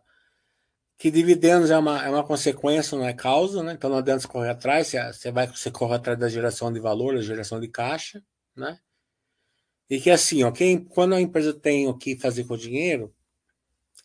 Que 0.98 1.10
dividendos 1.10 1.70
é 1.70 1.78
uma, 1.78 2.04
é 2.04 2.10
uma 2.10 2.24
consequência, 2.24 2.96
não 2.96 3.06
é 3.06 3.12
causa, 3.12 3.62
né? 3.64 3.72
Então 3.72 3.90
não 3.90 3.98
adianta 3.98 4.20
você 4.20 4.28
correr 4.28 4.50
atrás, 4.50 4.86
você, 4.88 5.12
você 5.12 5.32
vai 5.32 5.48
você 5.48 5.70
corre 5.72 5.96
atrás 5.96 6.18
da 6.18 6.28
geração 6.28 6.72
de 6.72 6.78
valor, 6.78 7.16
da 7.16 7.22
geração 7.22 7.58
de 7.58 7.66
caixa, 7.68 8.22
né? 8.54 8.78
E 9.90 10.00
que 10.00 10.10
assim, 10.10 10.44
ó, 10.44 10.52
quem, 10.52 10.82
quando 10.84 11.14
a 11.14 11.20
empresa 11.20 11.52
tem 11.52 11.88
o 11.88 11.98
que 11.98 12.16
fazer 12.16 12.44
com 12.44 12.54
o 12.54 12.58
dinheiro, 12.58 13.12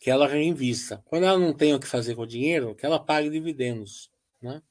que 0.00 0.10
ela 0.10 0.28
reinvista. 0.28 1.02
Quando 1.06 1.24
ela 1.24 1.38
não 1.38 1.52
tem 1.52 1.74
o 1.74 1.80
que 1.80 1.86
fazer 1.86 2.14
com 2.14 2.22
o 2.22 2.26
dinheiro, 2.26 2.74
que 2.74 2.84
ela 2.84 2.98
pague 2.98 3.30
dividendos, 3.30 4.10
né? 4.42 4.62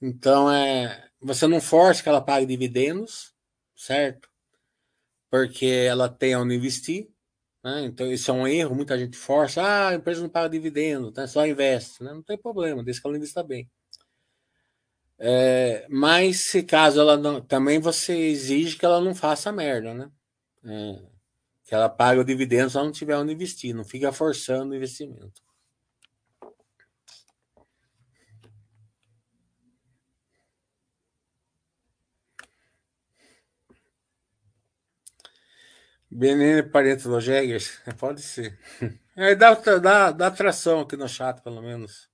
Então 0.00 0.50
é, 0.50 1.08
você 1.20 1.46
não 1.46 1.60
força 1.60 2.02
que 2.02 2.08
ela 2.08 2.20
pague 2.20 2.46
dividendos, 2.46 3.34
certo? 3.74 4.28
Porque 5.30 5.66
ela 5.66 6.08
tem 6.08 6.36
onde 6.36 6.54
investir, 6.54 7.08
né? 7.66 7.84
Então, 7.84 8.10
isso 8.12 8.30
é 8.30 8.34
um 8.34 8.46
erro, 8.46 8.76
muita 8.76 8.96
gente 8.98 9.16
força, 9.16 9.60
ah, 9.60 9.88
a 9.88 9.94
empresa 9.94 10.22
não 10.22 10.28
paga 10.28 10.48
dividendo, 10.48 11.10
tá? 11.10 11.26
só 11.26 11.46
investe. 11.46 12.02
Né? 12.02 12.12
Não 12.12 12.22
tem 12.22 12.38
problema, 12.38 12.82
desde 12.84 13.02
que 13.02 13.08
ela 13.08 13.16
invista 13.16 13.42
bem. 13.42 13.68
É, 15.18 15.86
mas 15.88 16.40
se 16.46 16.62
caso 16.62 17.00
ela 17.00 17.16
não. 17.16 17.40
Também 17.40 17.78
você 17.80 18.14
exige 18.16 18.76
que 18.76 18.84
ela 18.84 19.00
não 19.00 19.14
faça 19.14 19.50
merda, 19.52 19.94
né? 19.94 20.10
É, 20.64 21.02
que 21.64 21.74
ela 21.74 21.88
pague 21.88 22.20
o 22.20 22.24
dividendo 22.24 22.70
se 22.70 22.76
ela 22.76 22.86
não 22.86 22.92
tiver 22.92 23.16
onde 23.16 23.32
investir, 23.32 23.74
não 23.74 23.84
fica 23.84 24.12
forçando 24.12 24.72
o 24.72 24.76
investimento. 24.76 25.42
Benene 36.10 36.62
parente 36.62 37.04
do 37.04 37.20
Jägers? 37.20 37.80
Pode 37.98 38.22
ser. 38.22 38.58
É, 39.18 39.34
dá, 39.34 39.54
dá, 39.54 40.12
dá 40.12 40.26
atração 40.26 40.80
aqui 40.80 40.94
no 40.94 41.08
chat, 41.08 41.40
pelo 41.40 41.62
menos. 41.62 42.06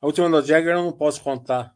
A 0.00 0.06
última 0.06 0.30
do 0.30 0.40
Jagger 0.40 0.76
eu 0.76 0.84
não 0.84 0.92
posso 0.92 1.20
contar. 1.20 1.75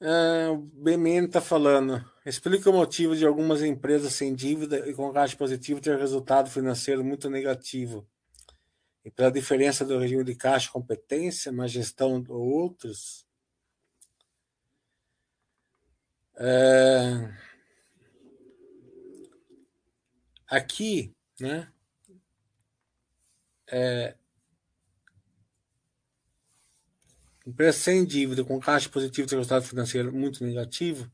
É, 0.00 0.48
o 0.48 0.56
BMN 0.56 1.26
está 1.26 1.40
falando. 1.42 2.02
Explica 2.24 2.70
o 2.70 2.72
motivo 2.72 3.14
de 3.14 3.26
algumas 3.26 3.62
empresas 3.62 4.14
sem 4.14 4.34
dívida 4.34 4.88
e 4.88 4.94
com 4.94 5.12
caixa 5.12 5.36
positivo 5.36 5.80
ter 5.80 5.98
resultado 5.98 6.48
financeiro 6.48 7.04
muito 7.04 7.28
negativo. 7.28 8.08
E 9.04 9.10
pela 9.10 9.30
diferença 9.30 9.84
do 9.84 9.98
regime 9.98 10.24
de 10.24 10.34
caixa 10.34 10.70
competência 10.70 11.52
na 11.52 11.66
gestão 11.66 12.20
de 12.20 12.32
outros. 12.32 13.26
É... 16.36 17.34
Aqui, 20.46 21.14
né? 21.38 21.70
É, 23.72 24.16
empresa 27.50 27.78
sem 27.78 28.04
dívida, 28.04 28.44
com 28.44 28.58
caixa 28.58 28.88
positivo 28.88 29.28
e 29.28 29.34
resultado 29.34 29.64
financeiro 29.64 30.12
muito 30.12 30.44
negativo. 30.44 31.10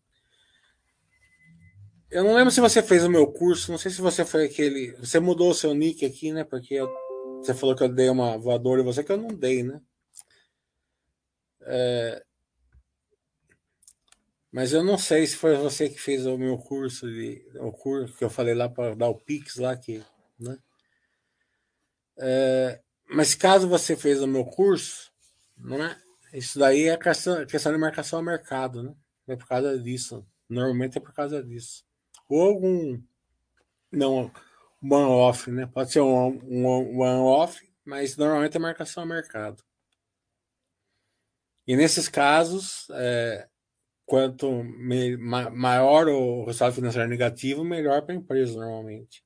Eu 2.11 2.25
não 2.25 2.35
lembro 2.35 2.51
se 2.51 2.61
você 2.61 2.83
fez 2.83 3.05
o 3.05 3.11
meu 3.11 3.27
curso, 3.27 3.71
não 3.71 3.79
sei 3.79 3.91
se 3.91 4.01
você 4.01 4.25
foi 4.25 4.45
aquele. 4.45 4.93
Você 4.93 5.19
mudou 5.19 5.51
o 5.51 5.55
seu 5.55 5.75
nick 5.75 6.05
aqui, 6.05 6.33
né? 6.33 6.45
Porque 6.45 6.75
eu, 6.75 6.89
você 7.43 7.53
falou 7.53 7.75
que 7.75 7.83
eu 7.83 7.89
dei 7.89 8.09
uma 8.09 8.39
voadora 8.39 8.81
e 8.81 8.85
você 8.85 9.03
que 9.03 9.13
eu 9.13 9.17
não 9.17 9.29
dei, 9.29 9.63
né? 9.63 9.81
É, 11.63 12.23
mas 14.57 14.73
eu 14.73 14.83
não 14.83 14.97
sei 14.97 15.27
se 15.27 15.37
foi 15.37 15.55
você 15.57 15.87
que 15.89 16.01
fez 16.01 16.25
o 16.25 16.39
meu 16.39 16.57
curso 16.57 17.07
de 17.11 17.45
o 17.57 17.71
curso 17.71 18.17
que 18.17 18.25
eu 18.25 18.31
falei 18.31 18.55
lá 18.55 18.69
para 18.69 18.95
dar 18.95 19.09
o 19.09 19.15
Pix 19.15 19.57
lá 19.57 19.77
que, 19.77 20.03
né? 20.39 20.57
É, 22.17 22.81
mas 23.11 23.35
caso 23.35 23.69
você 23.69 23.95
fez 23.95 24.23
o 24.23 24.27
meu 24.27 24.47
curso, 24.47 25.13
não 25.59 25.85
é? 25.85 26.01
Isso 26.37 26.59
daí 26.59 26.87
é 26.89 26.99
questão, 26.99 27.47
questão 27.47 27.73
de 27.73 27.79
marcação 27.79 28.19
ao 28.19 28.25
mercado, 28.25 28.83
né? 28.83 28.95
É 29.27 29.37
por 29.37 29.49
causa 29.49 29.79
disso. 29.79 30.23
Normalmente 30.47 30.99
é 30.99 31.01
por 31.01 31.15
causa 31.15 31.43
disso. 31.43 31.83
Ou 32.29 32.43
algum 32.43 33.03
não 33.91 34.31
one-off, 34.83 35.51
né? 35.51 35.65
Pode 35.65 35.93
ser 35.93 36.03
um, 36.03 36.39
um 36.45 37.01
one-off, 37.01 37.67
mas 37.83 38.19
normalmente 38.19 38.55
é 38.55 38.61
marcação 38.61 39.05
ao 39.05 39.09
mercado. 39.09 39.65
E 41.67 41.75
nesses 41.75 42.07
casos, 42.07 42.87
é, 42.91 43.49
quanto 44.05 44.63
me, 44.63 45.17
ma, 45.17 45.49
maior 45.49 46.07
o 46.07 46.45
resultado 46.45 46.75
financeiro 46.75 47.09
negativo, 47.09 47.65
melhor 47.65 48.03
para 48.03 48.15
a 48.15 48.19
empresa, 48.19 48.61
normalmente. 48.61 49.25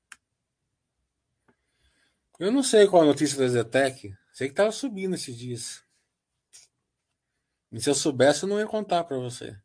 Eu 2.38 2.52
não 2.52 2.62
sei 2.62 2.86
qual 2.86 3.02
a 3.02 3.06
notícia 3.06 3.36
da 3.36 3.48
Zetec. 3.48 4.14
Sei 4.32 4.46
que 4.46 4.52
estava 4.52 4.70
subindo 4.70 5.16
esses 5.16 5.36
dias. 5.36 5.89
E 7.72 7.80
se 7.80 7.88
eu 7.90 7.94
soubesse, 7.94 8.42
eu 8.42 8.48
não 8.48 8.58
ia 8.58 8.66
contar 8.66 9.04
para 9.04 9.16
você. 9.18 9.56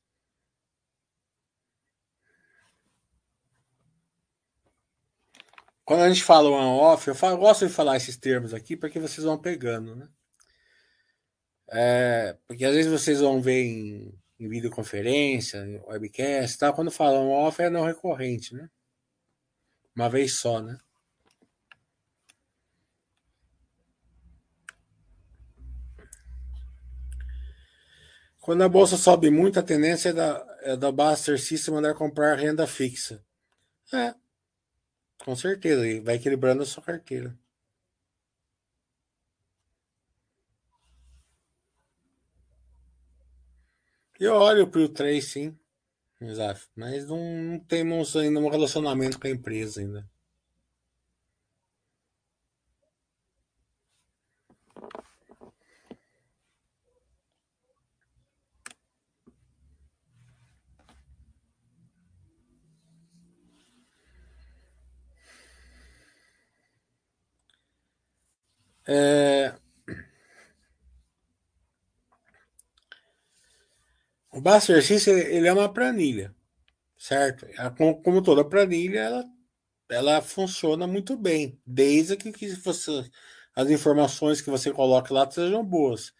Quando 5.83 6.01
a 6.01 6.09
gente 6.09 6.23
fala 6.23 6.49
on-off, 6.49 7.07
eu, 7.07 7.15
eu 7.15 7.37
gosto 7.37 7.67
de 7.67 7.73
falar 7.73 7.97
esses 7.97 8.17
termos 8.17 8.53
aqui 8.53 8.75
porque 8.75 8.99
vocês 8.99 9.23
vão 9.25 9.37
pegando, 9.37 9.95
né? 9.95 10.07
É, 11.71 12.37
porque 12.47 12.65
às 12.65 12.73
vezes 12.75 12.91
vocês 12.91 13.19
vão 13.21 13.41
ver 13.41 13.63
em 13.63 14.25
em 14.39 14.49
videoconferência, 14.49 15.63
webcast, 15.87 16.57
tal, 16.57 16.73
quando 16.73 16.91
falam 16.91 17.29
off 17.29 17.61
é 17.61 17.69
não 17.69 17.85
recorrente, 17.85 18.53
né? 18.53 18.69
Uma 19.95 20.09
vez 20.09 20.33
só, 20.33 20.61
né? 20.61 20.77
Quando 28.45 28.62
a 28.62 28.69
bolsa 28.69 28.95
sobe 28.95 29.31
muito, 29.31 29.60
a 29.60 29.63
tendência 29.63 30.10
é 30.10 30.13
da, 30.13 30.58
é 30.62 30.77
da 30.77 31.15
System 31.15 31.73
mandar 31.73 31.95
comprar 31.95 32.36
renda 32.36 32.67
fixa. 32.67 33.25
É, 33.91 34.13
com 35.17 35.36
certeza, 35.36 35.81
vai 36.03 36.13
equilibrando 36.17 36.62
a 36.62 36.65
sua 36.67 36.84
carteira. 36.84 37.36
Eu 44.19 44.36
olho 44.36 44.67
para 44.67 44.81
o 44.81 44.89
3, 44.89 45.25
sim. 45.25 45.58
Mas 46.75 47.08
não, 47.08 47.17
não 47.17 47.60
temos 47.60 48.15
ainda 48.15 48.39
um 48.39 48.47
relacionamento 48.47 49.19
com 49.19 49.25
a 49.25 49.31
empresa 49.31 49.81
ainda. 49.81 50.08
É, 68.87 69.55
O 74.35 74.41
Buster 74.41 74.83
System 74.83 75.15
ele 75.15 75.47
é 75.47 75.53
uma 75.53 75.71
planilha, 75.71 76.35
certo? 76.97 77.47
Como 78.03 78.21
toda 78.21 78.43
planilha, 78.43 78.99
ela, 78.99 79.25
ela 79.89 80.21
funciona 80.21 80.85
muito 80.85 81.15
bem, 81.15 81.57
desde 81.65 82.17
que, 82.17 82.33
que 82.33 82.49
você, 82.55 83.09
as 83.55 83.69
informações 83.69 84.41
que 84.41 84.49
você 84.49 84.73
coloque 84.73 85.13
lá 85.13 85.31
sejam 85.31 85.63
boas. 85.63 86.13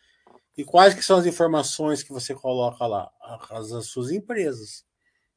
E 0.58 0.64
quais 0.64 0.94
que 0.94 1.04
são 1.04 1.18
as 1.18 1.26
informações 1.26 2.04
que 2.04 2.14
você 2.14 2.34
coloca 2.34 2.88
lá? 2.88 3.12
As, 3.52 3.74
as 3.74 3.88
suas 3.88 4.12
empresas. 4.12 4.86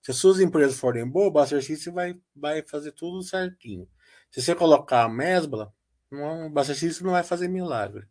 Se 0.01 0.13
as 0.13 0.19
suas 0.19 0.41
empresas 0.41 0.79
forem 0.79 1.09
boas, 1.09 1.29
o 1.29 1.33
Buster 1.33 1.65
System 1.65 1.93
vai, 1.93 2.17
vai 2.37 2.63
fazer 2.63 2.93
tudo 2.93 3.23
certinho. 3.25 3.89
Se 4.31 4.41
você 4.41 4.55
colocar 4.55 5.05
a 5.05 5.09
mesbla, 5.09 5.75
o 6.11 6.51
Buster 6.51 6.77
System 6.77 7.07
não 7.07 7.13
vai 7.13 7.23
fazer 7.23 7.49
milagre. 7.49 8.07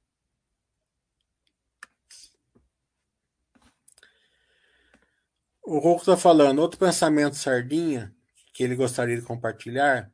O 5.64 5.80
Rouco 5.80 6.02
está 6.02 6.16
falando, 6.16 6.60
outro 6.60 6.80
pensamento 6.80 7.36
sardinha 7.36 8.16
que 8.54 8.64
ele 8.64 8.76
gostaria 8.76 9.16
de 9.16 9.22
compartilhar 9.22 10.12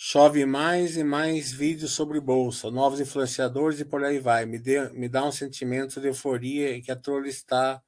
Chove 0.00 0.46
mais 0.46 0.96
e 0.96 1.02
mais 1.02 1.50
vídeos 1.50 1.90
sobre 1.90 2.20
bolsa, 2.20 2.70
novos 2.70 3.00
influenciadores 3.00 3.80
e 3.80 3.84
por 3.84 4.04
aí 4.04 4.20
vai. 4.20 4.46
Me, 4.46 4.56
dê, 4.56 4.88
me 4.90 5.08
dá 5.08 5.24
um 5.24 5.32
sentimento 5.32 6.00
de 6.00 6.06
euforia 6.06 6.80
que 6.80 6.92
a 6.92 6.96
trolha 6.96 7.28
está 7.28 7.82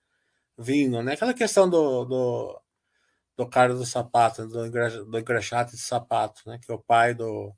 vindo, 0.58 1.00
né? 1.04 1.12
Aquela 1.12 1.32
questão 1.32 1.70
do, 1.70 2.04
do, 2.04 2.60
do 3.36 3.48
cara 3.48 3.74
do 3.74 3.86
sapato, 3.86 4.44
do, 4.48 4.68
do 5.06 5.18
engraxate 5.20 5.76
de 5.76 5.78
sapato, 5.78 6.42
né? 6.46 6.58
Que 6.60 6.72
é 6.72 6.74
o 6.74 6.80
pai 6.80 7.14
do, 7.14 7.54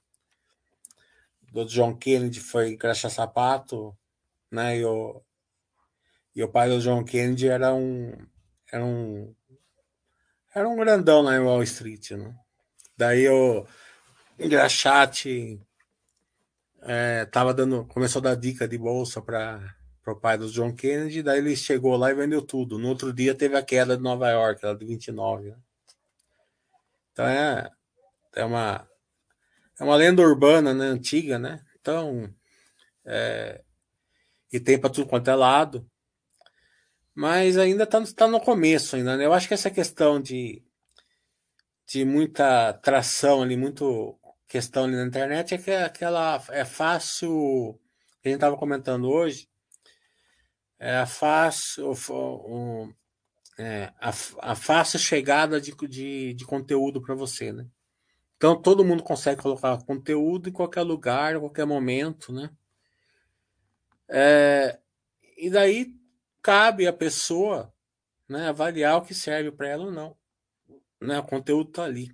do 1.52 1.66
John 1.66 1.94
Kennedy 1.94 2.40
foi 2.40 2.72
engraxar 2.72 3.10
sapato, 3.10 3.96
né? 4.50 4.78
E 4.78 4.84
o, 4.84 5.22
e 6.34 6.42
o 6.42 6.48
pai 6.48 6.68
do 6.68 6.80
John 6.80 7.04
Kennedy 7.04 7.48
era 7.48 7.74
um 7.74 8.12
era 8.72 8.84
um 8.84 9.34
era 10.54 10.68
um 10.68 10.76
grandão 10.76 11.30
em 11.32 11.38
Wall 11.38 11.62
Street, 11.62 12.12
né? 12.12 12.34
Daí 12.96 13.28
o 13.28 13.66
Engraxate 14.38 15.60
é, 16.82 17.26
tava 17.26 17.54
dando, 17.54 17.84
começou 17.86 18.20
a 18.20 18.24
dar 18.24 18.34
dica 18.34 18.66
de 18.66 18.78
bolsa 18.78 19.20
para 19.20 19.74
o 20.06 20.16
pai 20.16 20.38
do 20.38 20.50
John 20.50 20.74
Kennedy, 20.74 21.22
daí 21.22 21.38
ele 21.38 21.54
chegou 21.54 21.96
lá 21.96 22.10
e 22.10 22.14
vendeu 22.14 22.42
tudo. 22.42 22.78
No 22.78 22.88
outro 22.88 23.12
dia 23.12 23.34
teve 23.34 23.56
a 23.56 23.62
queda 23.62 23.96
de 23.96 24.02
Nova 24.02 24.30
York, 24.30 24.64
ela 24.64 24.76
de 24.76 24.84
29. 24.84 25.50
Né? 25.50 25.56
Então 27.12 27.26
é, 27.26 27.70
é 28.34 28.44
uma 28.44 28.88
é 29.82 29.84
uma 29.84 29.96
lenda 29.96 30.22
urbana, 30.22 30.72
né, 30.72 30.86
antiga, 30.86 31.38
né? 31.40 31.60
Então 31.80 32.32
é, 33.04 33.62
e 34.52 34.60
tem 34.60 34.78
para 34.78 34.90
tudo 34.90 35.08
quanto 35.08 35.28
é 35.28 35.34
lado. 35.34 35.84
Mas 37.14 37.58
ainda 37.58 37.82
está 37.82 38.00
tá 38.16 38.28
no 38.28 38.40
começo 38.40 38.94
ainda, 38.96 39.16
né? 39.16 39.26
Eu 39.26 39.32
acho 39.32 39.48
que 39.48 39.54
essa 39.54 39.70
questão 39.70 40.20
de 40.20 40.62
de 41.86 42.04
muita 42.04 42.72
tração 42.74 43.42
ali, 43.42 43.56
muito 43.56 44.18
questão 44.46 44.84
ali 44.84 44.94
na 44.94 45.04
internet 45.04 45.54
é 45.54 45.58
que 45.58 45.70
é 45.70 45.82
aquela 45.84 46.42
é 46.50 46.64
fácil, 46.64 47.78
a 48.24 48.28
gente 48.28 48.36
estava 48.36 48.56
comentando 48.56 49.10
hoje, 49.10 49.48
é 50.78 51.04
fácil, 51.06 51.92
é, 53.58 53.92
a, 54.00 54.10
a, 54.40 54.54
fácil 54.54 54.98
chegada 54.98 55.60
de, 55.60 55.74
de, 55.88 56.34
de 56.34 56.44
conteúdo 56.46 57.02
para 57.02 57.14
você, 57.14 57.52
né? 57.52 57.66
Então 58.42 58.60
todo 58.60 58.84
mundo 58.84 59.04
consegue 59.04 59.40
colocar 59.40 59.80
conteúdo 59.84 60.48
em 60.48 60.52
qualquer 60.52 60.82
lugar, 60.82 61.36
em 61.36 61.38
qualquer 61.38 61.64
momento, 61.64 62.32
né? 62.32 62.50
É, 64.08 64.80
e 65.38 65.48
daí 65.48 65.94
cabe 66.42 66.88
a 66.88 66.92
pessoa 66.92 67.72
né, 68.28 68.48
avaliar 68.48 68.96
o 68.96 69.02
que 69.02 69.14
serve 69.14 69.52
para 69.52 69.68
ela 69.68 69.84
ou 69.84 69.92
não. 69.92 70.16
Né? 71.00 71.20
O 71.20 71.22
conteúdo 71.22 71.68
está 71.68 71.84
ali. 71.84 72.10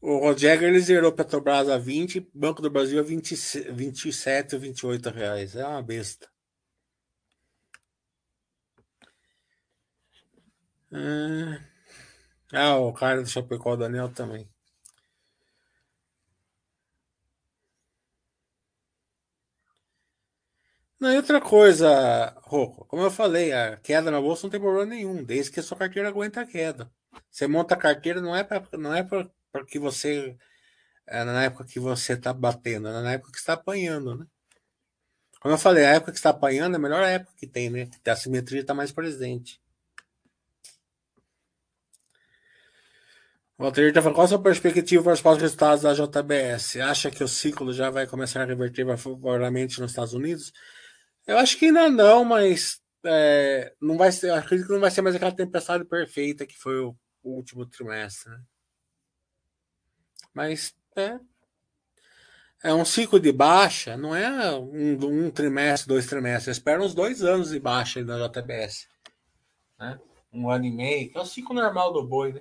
O 0.00 0.18
Rodrigo 0.18 0.62
ele 0.62 0.78
zerou 0.78 1.10
Petrobras 1.10 1.68
a 1.68 1.78
20, 1.78 2.30
Banco 2.32 2.62
do 2.62 2.70
Brasil 2.70 3.00
a 3.00 3.02
20, 3.02 3.34
27 3.72 4.54
ou 4.54 4.60
28 4.60 5.10
reais. 5.10 5.56
É 5.56 5.66
uma 5.66 5.82
besta. 5.82 6.31
Ah, 10.92 12.76
o 12.78 12.92
cara 12.94 13.20
do 13.22 13.28
Chapecó 13.28 13.76
Daniel 13.76 14.08
também. 14.12 14.48
Não, 21.00 21.12
e 21.12 21.16
outra 21.16 21.40
coisa, 21.40 22.30
Rocco, 22.42 22.84
como 22.86 23.02
eu 23.02 23.10
falei, 23.10 23.52
a 23.52 23.76
queda 23.78 24.10
na 24.10 24.20
bolsa 24.20 24.44
não 24.44 24.50
tem 24.50 24.60
problema 24.60 24.86
nenhum, 24.86 25.22
desde 25.24 25.50
que 25.50 25.58
a 25.60 25.62
sua 25.62 25.76
carteira 25.76 26.08
aguenta 26.08 26.40
a 26.40 26.46
queda. 26.46 26.90
Você 27.30 27.46
monta 27.46 27.74
a 27.74 27.76
carteira 27.76 28.20
não 28.20 28.34
é 28.36 28.44
para 28.44 28.62
não 28.78 28.94
é 28.94 29.02
para 29.02 29.28
porque 29.52 29.78
você 29.78 30.36
é 31.06 31.24
na 31.24 31.44
época 31.44 31.66
que 31.66 31.80
você 31.80 32.14
está 32.14 32.32
batendo, 32.34 32.88
é 32.88 32.92
na 33.02 33.12
época 33.14 33.32
que 33.32 33.38
está 33.38 33.54
apanhando, 33.54 34.16
né? 34.18 34.26
Como 35.40 35.52
eu 35.54 35.58
falei, 35.58 35.84
a 35.84 35.90
época 35.90 36.12
que 36.12 36.16
está 36.18 36.30
apanhando 36.30 36.72
é 36.72 36.76
a 36.76 36.80
melhor 36.80 37.02
época 37.02 37.34
que 37.36 37.46
tem, 37.46 37.68
né? 37.68 37.90
A 38.06 38.16
simetria 38.16 38.62
está 38.62 38.72
mais 38.72 38.92
presente. 38.92 39.61
O 43.62 43.64
Walter 43.64 43.90
está 43.90 44.02
falando, 44.02 44.16
qual 44.16 44.24
a 44.24 44.28
sua 44.28 44.42
perspectiva 44.42 45.04
para 45.04 45.12
os 45.12 45.22
próximos 45.22 45.42
resultados 45.42 45.82
da 45.82 45.94
JBS? 45.94 46.80
Acha 46.80 47.12
que 47.12 47.22
o 47.22 47.28
ciclo 47.28 47.72
já 47.72 47.90
vai 47.90 48.08
começar 48.08 48.42
a 48.42 48.44
reverter 48.44 48.84
favorabilimente 48.98 49.80
nos 49.80 49.92
Estados 49.92 50.12
Unidos? 50.12 50.52
Eu 51.24 51.38
acho 51.38 51.56
que 51.56 51.66
ainda 51.66 51.88
não, 51.88 52.24
mas 52.24 52.82
é, 53.04 53.72
não 53.80 53.96
vai 53.96 54.10
ser, 54.10 54.32
acredito 54.32 54.66
que 54.66 54.72
não 54.72 54.80
vai 54.80 54.90
ser 54.90 55.00
mais 55.00 55.14
aquela 55.14 55.30
tempestade 55.30 55.84
perfeita 55.84 56.44
que 56.44 56.58
foi 56.58 56.80
o, 56.80 56.96
o 57.22 57.36
último 57.36 57.64
trimestre. 57.64 58.32
Né? 58.32 58.40
Mas 60.34 60.74
é, 60.96 61.20
é 62.64 62.74
um 62.74 62.84
ciclo 62.84 63.20
de 63.20 63.30
baixa, 63.30 63.96
não 63.96 64.12
é 64.12 64.56
um, 64.56 65.26
um 65.26 65.30
trimestre, 65.30 65.86
dois 65.86 66.08
trimestres. 66.08 66.56
Espera 66.56 66.82
uns 66.82 66.94
dois 66.94 67.22
anos 67.22 67.50
de 67.50 67.60
baixa 67.60 68.02
na 68.02 68.26
JBS. 68.26 68.88
Né? 69.78 70.00
Um 70.32 70.50
ano 70.50 70.64
e 70.64 70.72
meio, 70.72 71.12
que 71.12 71.16
é 71.16 71.20
o 71.20 71.24
ciclo 71.24 71.54
normal 71.54 71.92
do 71.92 72.04
boi, 72.04 72.32
né? 72.32 72.40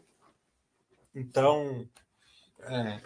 Então, 1.13 1.87
é. 2.59 3.01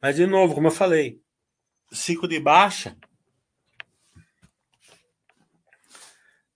Mas 0.00 0.16
de 0.16 0.26
novo, 0.26 0.54
como 0.54 0.68
eu 0.68 0.72
falei, 0.72 1.22
ciclo 1.90 2.28
de 2.28 2.38
baixa 2.38 2.96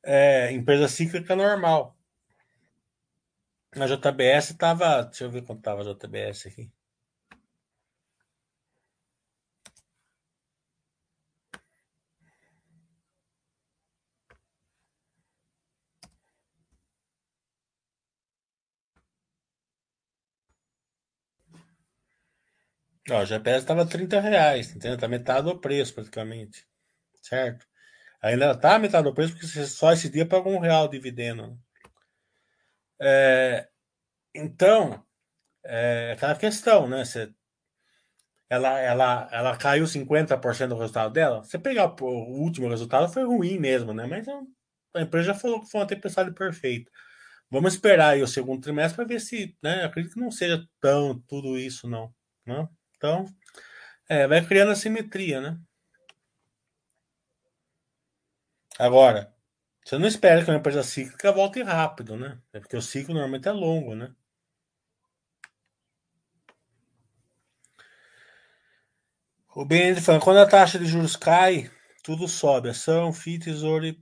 é 0.03 0.53
empresa 0.53 0.89
cíclica 0.89 1.35
normal. 1.37 1.97
A 3.73 3.87
JBS 3.87 4.51
estava. 4.51 5.03
Deixa 5.05 5.25
eu 5.25 5.31
ver 5.31 5.43
quanto 5.43 5.61
estava 5.61 5.81
a 5.81 5.95
JBS 5.95 6.47
aqui. 6.47 6.71
Ó, 23.11 23.19
a 23.19 23.25
JBS 23.25 23.63
estava 23.63 23.87
30 23.87 24.21
reais, 24.21 24.75
entendeu? 24.75 24.99
Tá 24.99 25.09
metade 25.09 25.47
do 25.47 25.59
preço 25.61 25.95
praticamente. 25.95 26.67
Certo? 27.23 27.67
Ainda 28.23 28.57
tá 28.57 28.79
metade 28.79 29.05
do 29.05 29.15
preço 29.15 29.33
porque 29.35 29.47
só 29.67 29.93
esse 29.93 30.09
dia 30.09 30.27
pagou 30.27 30.53
um 30.53 30.61
real 30.61 30.87
de 30.89 30.97
dividendo. 30.99 31.49
Né? 31.49 31.57
É, 33.01 33.69
então, 34.35 35.05
é 35.65 36.13
aquela 36.13 36.37
questão, 36.37 36.89
né? 36.89 37.05
Você, 37.05 37.33
ela, 38.49 38.79
ela, 38.79 39.29
ela 39.33 39.57
caiu 39.57 39.85
50% 39.87 40.69
do 40.69 40.79
resultado 40.79 41.13
dela. 41.13 41.43
Você 41.43 41.59
pegar 41.59 41.95
o 42.03 42.41
último 42.41 42.69
resultado, 42.69 43.13
foi 43.13 43.25
ruim 43.25 43.59
mesmo, 43.59 43.93
né? 43.93 44.07
Mas 44.07 44.27
a 44.95 45.03
empresa 45.03 45.29
já 45.29 45.35
falou 45.35 45.61
que 45.61 45.71
foi 45.71 45.81
uma 45.81 45.87
tempestade 45.87 46.33
perfeita. 46.33 46.91
Vamos 47.51 47.75
esperar 47.75 48.11
aí 48.11 48.23
o 48.23 48.27
segundo 48.29 48.63
trimestre 48.63 48.97
para 48.97 49.05
ver 49.07 49.21
se, 49.21 49.57
né? 49.63 49.85
Acredito 49.85 50.15
que 50.15 50.21
não 50.21 50.31
seja 50.31 50.65
tão 50.81 51.19
tudo 51.27 51.59
isso, 51.59 51.89
não. 51.89 52.15
Né? 52.47 52.69
Então, 53.03 53.27
é, 54.09 54.29
vai 54.29 54.47
criando 54.47 54.71
a 54.71 54.77
simetria, 54.77 55.41
né? 55.41 55.59
Agora, 58.79 59.35
você 59.85 59.99
não 59.99 60.07
espera 60.07 60.45
que 60.45 60.49
uma 60.49 60.59
empresa 60.59 60.85
cíclica 60.85 61.33
volte 61.33 61.61
rápido, 61.65 62.17
né? 62.17 62.41
É 62.53 62.61
porque 62.61 62.77
o 62.77 62.81
ciclo 62.81 63.13
normalmente 63.13 63.49
é 63.49 63.51
longo, 63.51 63.97
né? 63.97 64.15
O 69.53 69.65
BN 69.65 70.01
falando, 70.01 70.23
quando 70.23 70.39
a 70.39 70.49
taxa 70.49 70.79
de 70.79 70.87
juros 70.87 71.17
cai, 71.17 71.69
tudo 72.05 72.29
sobe. 72.29 72.69
Ação, 72.69 73.13
FII, 73.13 73.41
Tesouro 73.41 73.85
e 73.85 74.01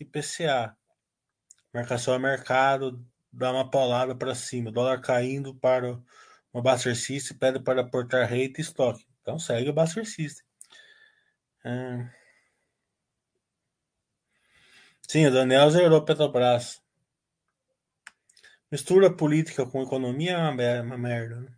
IPCA. 0.00 0.74
Marcação 1.70 2.14
a 2.14 2.18
mercado, 2.18 3.06
dá 3.30 3.52
uma 3.52 3.70
paulada 3.70 4.14
para 4.14 4.34
cima. 4.34 4.72
Dólar 4.72 5.02
caindo 5.02 5.54
para 5.54 6.00
o 6.58 6.62
Buster 6.62 6.96
System, 6.96 7.36
pede 7.36 7.60
para 7.60 7.82
aportar 7.82 8.22
rate 8.22 8.54
e 8.58 8.60
estoque. 8.62 9.06
Então 9.20 9.38
segue 9.38 9.68
o 9.68 9.74
Buster 9.74 10.06
System. 10.06 10.42
É... 11.62 12.08
Sim, 15.06 15.26
o 15.26 15.30
Daniel 15.30 15.70
zerou 15.70 16.02
Petrobras. 16.02 16.82
Mistura 18.72 19.14
política 19.14 19.66
com 19.66 19.82
economia 19.82 20.32
é 20.32 20.80
uma, 20.80 20.96
merda. 20.96 21.40
Né? 21.42 21.55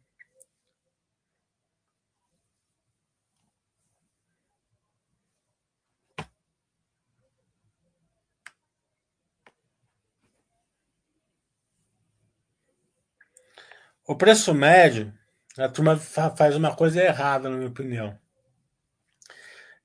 O 14.09 14.17
preço 14.17 14.55
médio, 14.55 15.13
a 15.59 15.69
turma 15.69 15.95
faz 15.99 16.57
uma 16.57 16.75
coisa 16.75 16.99
errada, 16.99 17.51
na 17.51 17.59
minha 17.59 17.69
opinião. 17.69 18.19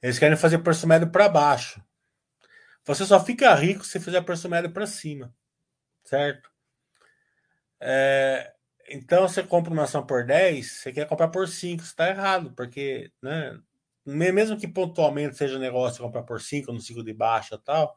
Eles 0.02 0.18
querem 0.18 0.38
fazer 0.38 0.60
preço 0.60 0.88
médio 0.88 1.12
para 1.12 1.28
baixo. 1.28 1.84
Você 2.86 3.06
só 3.06 3.22
fica 3.22 3.54
rico 3.54 3.84
se 3.84 4.00
fizer 4.00 4.22
preço 4.22 4.48
médio 4.48 4.72
para 4.72 4.88
cima, 4.88 5.36
certo? 6.06 6.50
É, 7.82 8.54
então 8.88 9.28
você 9.28 9.44
compra 9.44 9.74
uma 9.74 9.84
ação 9.84 10.06
por 10.06 10.26
10, 10.26 10.72
você 10.72 10.94
quer 10.94 11.06
comprar 11.06 11.28
por 11.28 11.46
5, 11.46 11.84
você 11.84 11.90
está 11.90 12.08
errado, 12.08 12.54
porque, 12.56 13.12
né, 13.22 13.60
mesmo 14.06 14.58
que 14.58 14.70
pontualmente 14.70 15.36
seja 15.36 15.60
negócio 15.60 16.02
comprar 16.02 16.24
por 16.24 16.40
5, 16.40 16.72
no 16.72 16.80
ciclo 16.80 17.04
de 17.04 17.14
baixa 17.14 17.58
tal, 17.58 17.94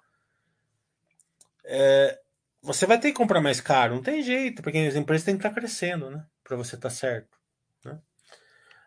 é, 1.64 2.20
você 2.66 2.84
vai 2.84 2.98
ter 2.98 3.08
que 3.08 3.16
comprar 3.16 3.40
mais 3.40 3.60
caro, 3.60 3.94
não 3.94 4.02
tem 4.02 4.22
jeito, 4.22 4.60
porque 4.60 4.78
as 4.78 4.96
empresas 4.96 5.24
têm 5.24 5.36
que 5.36 5.46
estar 5.46 5.54
crescendo, 5.54 6.10
né, 6.10 6.26
para 6.42 6.56
você 6.56 6.74
estar 6.74 6.88
tá 6.88 6.94
certo. 6.94 7.38
Né? 7.84 7.98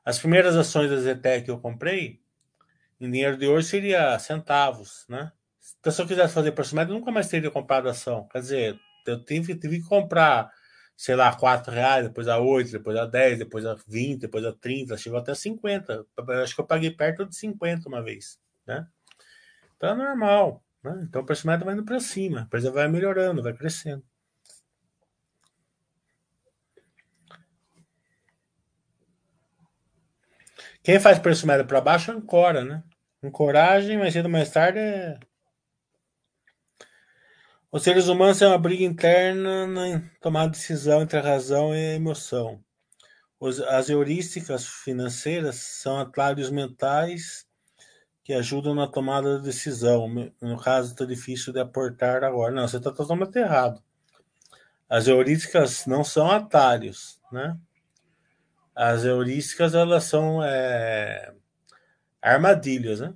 As 0.03 0.19
primeiras 0.19 0.55
ações 0.55 0.89
da 0.89 0.97
Zetec 0.97 1.45
que 1.45 1.51
eu 1.51 1.59
comprei, 1.59 2.21
em 2.99 3.09
dinheiro 3.09 3.38
de 3.38 3.47
hoje 3.47 3.67
seria 3.67 4.19
centavos, 4.19 5.05
né? 5.07 5.32
Então, 5.80 5.93
se 5.93 6.01
eu 6.01 6.07
quisesse 6.07 6.34
fazer 6.34 6.51
preço 6.51 6.75
médio, 6.75 6.91
eu 6.91 6.99
nunca 6.99 7.11
mais 7.11 7.30
teria 7.30 7.49
comprado 7.49 7.88
ação. 7.88 8.27
Quer 8.27 8.39
dizer, 8.39 8.80
eu 9.07 9.23
tive, 9.23 9.55
tive 9.55 9.77
que 9.80 9.88
comprar, 9.88 10.51
sei 10.97 11.15
lá, 11.15 11.34
4 11.34 11.71
reais, 11.71 12.07
depois 12.07 12.27
a 12.27 12.38
8, 12.38 12.71
depois 12.71 12.97
a 12.97 13.05
10, 13.05 13.39
depois 13.39 13.65
a 13.65 13.77
20, 13.88 14.19
depois 14.19 14.43
a 14.43 14.51
30, 14.51 14.97
chegou 14.97 15.19
até 15.19 15.34
50. 15.34 16.05
Eu 16.17 16.43
acho 16.43 16.53
que 16.53 16.59
eu 16.59 16.67
paguei 16.67 16.91
perto 16.91 17.25
de 17.25 17.36
50 17.36 17.88
uma 17.88 18.03
vez, 18.03 18.38
né? 18.67 18.86
Então 19.77 19.91
é 19.91 19.95
normal, 19.95 20.61
né? 20.84 21.05
Então 21.07 21.21
o 21.21 21.47
médio 21.47 21.65
vai 21.65 21.73
indo 21.73 21.86
para 21.86 21.99
cima, 21.99 22.41
empresa 22.41 22.71
vai 22.71 22.88
melhorando, 22.88 23.43
vai 23.43 23.53
crescendo. 23.53 24.03
Quem 30.84 30.99
faz 30.99 31.19
médio 31.45 31.65
para 31.65 31.82
baixo 31.82 32.11
ancora, 32.11 32.63
né? 32.63 32.84
Ancoragem, 33.23 33.97
mais 33.97 34.13
cedo 34.13 34.30
mais 34.30 34.49
tarde 34.49 34.80
é 34.80 35.19
os 37.71 37.84
seres 37.84 38.07
humanos 38.07 38.39
têm 38.39 38.47
uma 38.47 38.57
briga 38.57 38.84
interna 38.84 39.67
na 39.67 40.01
tomada 40.19 40.49
de 40.51 40.57
decisão 40.57 41.03
entre 41.03 41.19
a 41.19 41.21
razão 41.21 41.75
e 41.75 41.77
a 41.77 41.95
emoção. 41.95 42.63
as 43.67 43.89
heurísticas 43.89 44.65
financeiras 44.65 45.57
são 45.57 45.99
atalhos 45.99 46.49
mentais 46.49 47.45
que 48.30 48.34
ajudam 48.36 48.75
na 48.75 48.86
tomada 48.86 49.38
de 49.38 49.43
decisão. 49.43 50.07
No 50.39 50.61
caso, 50.61 50.91
está 50.91 51.03
difícil 51.03 51.51
de 51.51 51.59
aportar 51.59 52.23
agora. 52.23 52.53
Não, 52.53 52.67
você 52.67 52.77
está 52.77 52.91
totalmente 52.91 53.36
errado. 53.39 53.82
As 54.88 55.07
heurísticas 55.07 55.88
não 55.88 56.03
são 56.03 56.30
atalhos, 56.30 57.19
né? 57.32 57.57
As 58.75 59.03
heurísticas, 59.03 59.73
elas 59.73 60.03
são 60.03 60.43
é, 60.43 61.34
armadilhas, 62.21 62.99
né? 62.99 63.15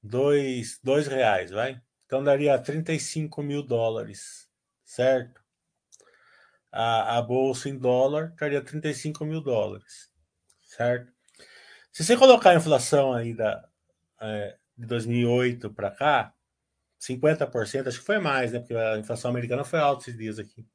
dois, 0.03 0.79
dois 0.83 1.07
reais, 1.07 1.51
vai? 1.51 1.81
Então 2.07 2.23
daria 2.23 2.59
35 2.59 3.43
mil 3.43 3.63
dólares, 3.63 4.49
certo? 4.85 5.45
A, 6.71 7.19
a 7.19 7.23
bolsa 7.23 7.69
em 7.69 7.77
dólar 7.77 8.35
daria 8.39 8.63
35 8.63 9.25
mil 9.25 9.41
dólares, 9.41 10.11
certo? 10.77 11.13
Se 11.93 12.05
você 12.05 12.17
colocar 12.17 12.51
a 12.51 12.57
inflação 12.57 13.13
aí 13.13 13.35
da, 13.35 13.67
é, 14.21 14.57
de 14.77 14.87
2008 14.87 15.73
para 15.73 15.91
cá, 15.91 16.35
50%, 17.01 17.87
acho 17.87 17.99
que 18.01 18.05
foi 18.05 18.19
mais, 18.19 18.53
né? 18.53 18.59
Porque 18.59 18.75
a 18.75 18.99
inflação 18.99 19.31
americana 19.31 19.65
foi 19.65 19.79
alta 19.79 20.03
esses 20.03 20.17
dias 20.17 20.39
aqui. 20.39 20.67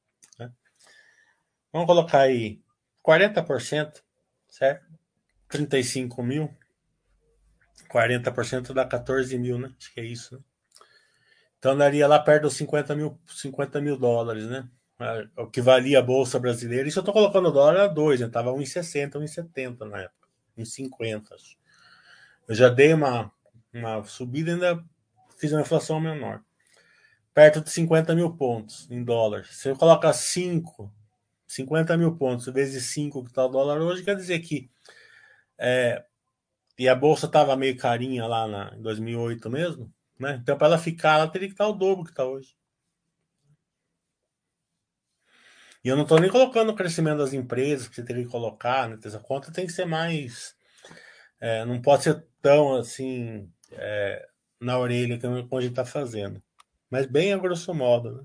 Vamos 1.71 1.87
colocar 1.87 2.19
aí 2.19 2.61
40%, 3.05 4.03
certo? 4.49 4.85
35 5.47 6.21
mil. 6.21 6.53
40% 7.89 8.73
dá 8.73 8.85
14 8.85 9.37
mil, 9.37 9.57
né? 9.57 9.73
Acho 9.77 9.93
que 9.93 10.01
é 10.01 10.05
isso. 10.05 10.35
Né? 10.35 10.41
Então 11.57 11.77
daria 11.77 12.07
lá 12.07 12.19
perto 12.19 12.43
dos 12.43 12.55
50 12.55 12.95
mil, 12.95 13.19
50 13.27 13.79
mil 13.79 13.97
dólares, 13.97 14.47
né? 14.47 14.67
O 15.37 15.47
que 15.47 15.61
valia 15.61 15.99
a 15.99 16.01
Bolsa 16.01 16.39
Brasileira. 16.39 16.87
Isso 16.87 16.99
eu 16.99 17.03
tô 17.03 17.13
colocando 17.13 17.49
o 17.49 17.51
dólar 17.51 17.77
a 17.77 17.87
2, 17.87 18.21
né? 18.21 18.29
Tava 18.29 18.51
1,60, 18.51 19.13
1,70 19.13 19.79
na 19.89 20.01
época. 20.01 20.27
1,50. 20.57 21.23
Eu 22.47 22.55
já 22.55 22.69
dei 22.69 22.93
uma, 22.93 23.31
uma 23.73 24.03
subida 24.03 24.51
e 24.51 24.53
ainda 24.53 24.83
fiz 25.37 25.51
uma 25.51 25.61
inflação 25.61 25.99
menor. 25.99 26.41
Perto 27.33 27.61
de 27.61 27.69
50 27.69 28.13
mil 28.15 28.31
pontos 28.35 28.89
em 28.91 29.03
dólar. 29.03 29.45
Se 29.45 29.69
eu 29.69 29.75
colocar 29.75 30.13
5 30.13 30.91
50 31.51 31.97
mil 31.97 32.15
pontos 32.15 32.45
vezes 32.45 32.85
5 32.85 33.23
que 33.23 33.29
está 33.29 33.45
o 33.45 33.49
dólar 33.49 33.81
hoje, 33.81 34.03
quer 34.03 34.15
dizer 34.15 34.39
que. 34.39 34.69
É, 35.57 36.03
e 36.79 36.87
a 36.87 36.95
bolsa 36.95 37.25
estava 37.25 37.55
meio 37.57 37.77
carinha 37.77 38.25
lá 38.25 38.47
na, 38.47 38.73
em 38.75 38.81
2008 38.81 39.49
mesmo, 39.49 39.93
né? 40.17 40.39
Então, 40.41 40.57
para 40.57 40.67
ela 40.67 40.77
ficar, 40.77 41.15
ela 41.15 41.27
teria 41.27 41.49
que 41.49 41.53
estar 41.53 41.67
o 41.67 41.73
dobro 41.73 42.05
que 42.05 42.11
está 42.11 42.25
hoje. 42.25 42.55
E 45.83 45.87
eu 45.87 45.95
não 45.95 46.03
estou 46.03 46.19
nem 46.19 46.29
colocando 46.29 46.69
o 46.71 46.75
crescimento 46.75 47.17
das 47.17 47.33
empresas 47.33 47.87
que 47.87 47.95
você 47.95 48.03
teria 48.03 48.23
que 48.23 48.29
colocar, 48.29 48.87
né? 48.87 48.99
Essa 49.03 49.19
conta 49.19 49.51
tem 49.51 49.65
que 49.65 49.73
ser 49.73 49.85
mais. 49.85 50.55
É, 51.39 51.65
não 51.65 51.81
pode 51.81 52.03
ser 52.03 52.23
tão 52.41 52.75
assim 52.75 53.51
é, 53.71 54.27
na 54.59 54.77
orelha 54.77 55.19
como 55.19 55.57
a 55.57 55.61
gente 55.61 55.71
está 55.71 55.85
fazendo. 55.85 56.41
Mas 56.89 57.07
bem 57.07 57.33
a 57.33 57.37
grosso 57.37 57.73
modo, 57.73 58.17
né? 58.17 58.23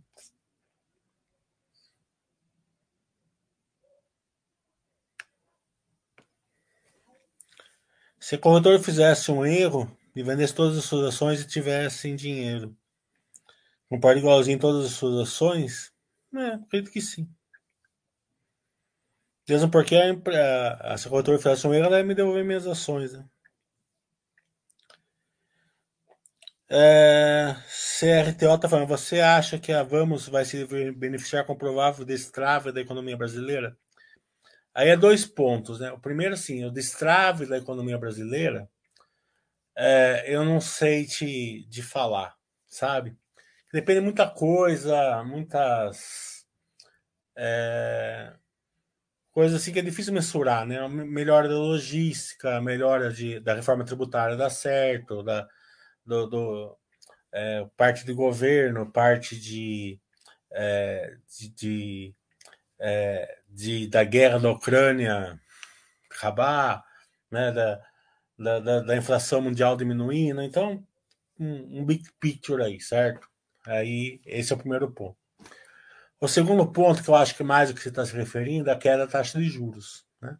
Se 8.20 8.34
o 8.34 8.40
corretor 8.40 8.78
fizesse 8.80 9.30
um 9.30 9.46
erro 9.46 9.90
e 10.14 10.22
vendesse 10.22 10.54
todas 10.54 10.76
as 10.76 10.84
suas 10.84 11.14
ações 11.14 11.40
e 11.40 11.46
tivesse 11.46 12.12
dinheiro, 12.14 12.76
comprar 13.88 14.16
igualzinho 14.16 14.58
todas 14.58 14.86
as 14.86 14.92
suas 14.92 15.28
ações, 15.28 15.92
é, 16.34 16.54
acredito 16.54 16.92
que 16.92 17.00
sim. 17.00 17.28
Mesmo 19.48 19.70
porque 19.70 19.94
a, 19.94 20.10
a, 20.10 20.94
a, 20.94 20.98
se 20.98 21.06
o 21.06 21.10
corretor 21.10 21.38
fizesse 21.38 21.66
um 21.66 21.74
erro, 21.74 21.86
ela 21.86 21.98
ia 21.98 22.04
me 22.04 22.14
devolver 22.14 22.44
minhas 22.44 22.66
ações. 22.66 23.12
Né? 23.12 23.24
É, 26.68 27.54
CRTO 28.00 28.54
está 28.56 28.68
falando, 28.68 28.88
você 28.88 29.20
acha 29.20 29.58
que 29.58 29.72
a 29.72 29.84
Vamos 29.84 30.28
vai 30.28 30.44
se 30.44 30.66
beneficiar 30.92 31.44
com 31.44 31.52
o 31.52 31.58
provável 31.58 32.04
destrave 32.04 32.72
da 32.72 32.80
economia 32.80 33.16
brasileira? 33.16 33.76
Aí 34.74 34.88
é 34.88 34.96
dois 34.96 35.24
pontos, 35.24 35.80
né? 35.80 35.92
O 35.92 35.98
primeiro, 35.98 36.34
assim, 36.34 36.64
o 36.64 36.70
destrave 36.70 37.46
da 37.46 37.56
economia 37.56 37.96
brasileira, 37.96 38.68
é, 39.76 40.24
eu 40.26 40.44
não 40.44 40.60
sei 40.60 41.06
te 41.06 41.66
de 41.68 41.82
falar, 41.82 42.34
sabe? 42.66 43.16
Depende 43.72 44.00
de 44.00 44.04
muita 44.04 44.28
coisa, 44.28 45.22
muitas 45.24 46.46
é, 47.36 48.34
coisas 49.36 49.60
assim 49.60 49.70
que 49.70 49.78
é 49.78 49.82
difícil 49.82 50.14
mensurar, 50.14 50.64
né? 50.64 50.88
Melhora 50.88 51.46
da 51.46 51.56
logística, 51.56 52.58
melhora 52.62 53.12
de, 53.12 53.38
da 53.38 53.52
reforma 53.52 53.84
tributária 53.84 54.34
dá 54.34 54.48
certo, 54.48 55.22
da, 55.22 55.46
do, 56.06 56.26
do 56.26 56.78
é, 57.30 57.66
parte 57.76 58.10
governo, 58.14 58.90
parte 58.90 59.38
de, 59.38 60.00
é, 60.50 61.18
de, 61.28 61.48
de 61.50 62.14
é, 62.80 63.38
de, 63.46 63.86
da 63.88 64.04
guerra 64.04 64.38
da 64.38 64.50
Ucrânia 64.50 65.38
acabar, 66.10 66.82
né, 67.30 67.52
da, 67.52 67.82
da, 68.38 68.58
da, 68.58 68.80
da 68.80 68.96
inflação 68.96 69.42
mundial 69.42 69.76
diminuindo. 69.76 70.40
Então, 70.40 70.82
um, 71.38 71.80
um 71.80 71.84
big 71.84 72.04
picture 72.18 72.62
aí, 72.62 72.80
certo? 72.80 73.28
Aí, 73.66 74.18
esse 74.24 74.50
é 74.50 74.56
o 74.56 74.58
primeiro 74.58 74.90
ponto. 74.90 75.25
O 76.20 76.28
segundo 76.28 76.66
ponto, 76.72 77.02
que 77.02 77.08
eu 77.08 77.14
acho 77.14 77.36
que 77.36 77.42
mais 77.42 77.70
o 77.70 77.74
que 77.74 77.80
você 77.80 77.90
está 77.90 78.04
se 78.04 78.14
referindo, 78.14 78.70
é 78.70 78.72
a 78.72 78.78
queda 78.78 78.98
da 78.98 79.06
taxa 79.06 79.38
de 79.38 79.44
juros. 79.44 80.06
Né? 80.20 80.36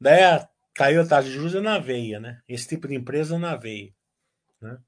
Daí 0.00 0.22
a, 0.22 0.48
caiu 0.74 1.00
a 1.00 1.06
taxa 1.06 1.28
de 1.28 1.34
juros 1.34 1.54
é 1.54 1.60
na 1.60 1.78
veia, 1.78 2.20
né? 2.20 2.40
Esse 2.48 2.68
tipo 2.68 2.86
de 2.86 2.94
empresa 2.94 3.36
é 3.36 3.38
na 3.38 3.56
veia. 3.56 3.94
Né? 4.60 4.78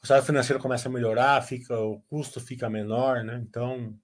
O 0.00 0.04
estado 0.04 0.24
financeiro 0.24 0.60
começa 0.60 0.88
a 0.88 0.92
melhorar, 0.92 1.42
fica, 1.42 1.78
o 1.78 2.00
custo 2.02 2.40
fica 2.40 2.68
menor, 2.68 3.24
né? 3.24 3.40
Então, 3.48 3.96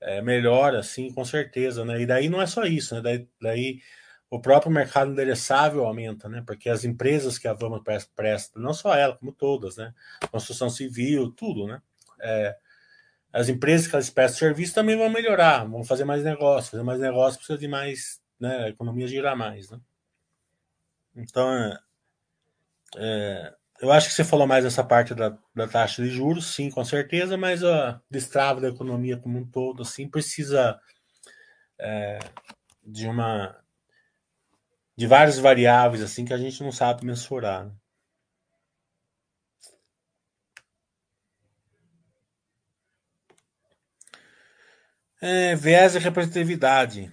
é, 0.00 0.20
melhora, 0.20 0.82
sim, 0.82 1.12
com 1.12 1.24
certeza, 1.24 1.84
né? 1.84 2.00
E 2.00 2.06
daí 2.06 2.28
não 2.28 2.42
é 2.42 2.46
só 2.46 2.64
isso, 2.64 2.94
né? 2.94 3.00
Daí, 3.00 3.28
daí 3.40 3.80
o 4.28 4.40
próprio 4.40 4.72
mercado 4.72 5.12
endereçável 5.12 5.84
aumenta, 5.84 6.28
né? 6.28 6.42
Porque 6.46 6.68
as 6.68 6.84
empresas 6.84 7.38
que 7.38 7.46
a 7.46 7.52
Vamos 7.52 7.82
presta, 8.16 8.58
não 8.58 8.72
só 8.72 8.94
ela, 8.94 9.16
como 9.16 9.32
todas, 9.32 9.76
né? 9.76 9.92
Construção 10.30 10.70
civil, 10.70 11.30
tudo, 11.32 11.66
né? 11.66 11.80
É, 12.20 12.56
as 13.32 13.48
empresas 13.48 13.86
que 13.86 13.94
elas 13.94 14.10
prestam 14.10 14.38
serviço 14.38 14.74
também 14.74 14.96
vão 14.96 15.08
melhorar, 15.08 15.64
vão 15.64 15.84
fazer 15.84 16.04
mais 16.04 16.22
negócio, 16.22 16.72
fazer 16.72 16.82
mais 16.82 17.00
negócio 17.00 17.38
precisa 17.38 17.58
de 17.58 17.66
mais, 17.66 18.20
né? 18.38 18.64
A 18.64 18.68
economia 18.68 19.06
girar 19.06 19.36
mais, 19.36 19.70
né? 19.70 19.80
Então, 21.16 21.52
é, 21.52 21.78
é, 22.96 23.54
eu 23.80 23.90
acho 23.90 24.08
que 24.08 24.14
você 24.14 24.24
falou 24.24 24.46
mais 24.46 24.64
dessa 24.64 24.84
parte 24.84 25.14
da, 25.14 25.36
da 25.54 25.66
taxa 25.66 26.02
de 26.02 26.10
juros, 26.10 26.54
sim, 26.54 26.70
com 26.70 26.84
certeza, 26.84 27.36
mas 27.36 27.64
a 27.64 28.00
destrava 28.10 28.60
da 28.60 28.68
economia 28.68 29.16
como 29.16 29.38
um 29.38 29.44
todo, 29.46 29.82
assim, 29.82 30.08
precisa 30.08 30.78
é, 31.78 32.18
de 32.84 33.06
uma 33.06 33.56
de 34.96 35.06
várias 35.06 35.38
variáveis 35.38 36.02
assim 36.02 36.24
que 36.24 36.34
a 36.34 36.38
gente 36.38 36.62
não 36.62 36.70
sabe 36.70 37.04
mensurar. 37.04 37.64
Né? 37.64 37.72
É, 45.24 45.54
viés 45.54 45.94
e 45.94 46.00
representatividade. 46.00 47.12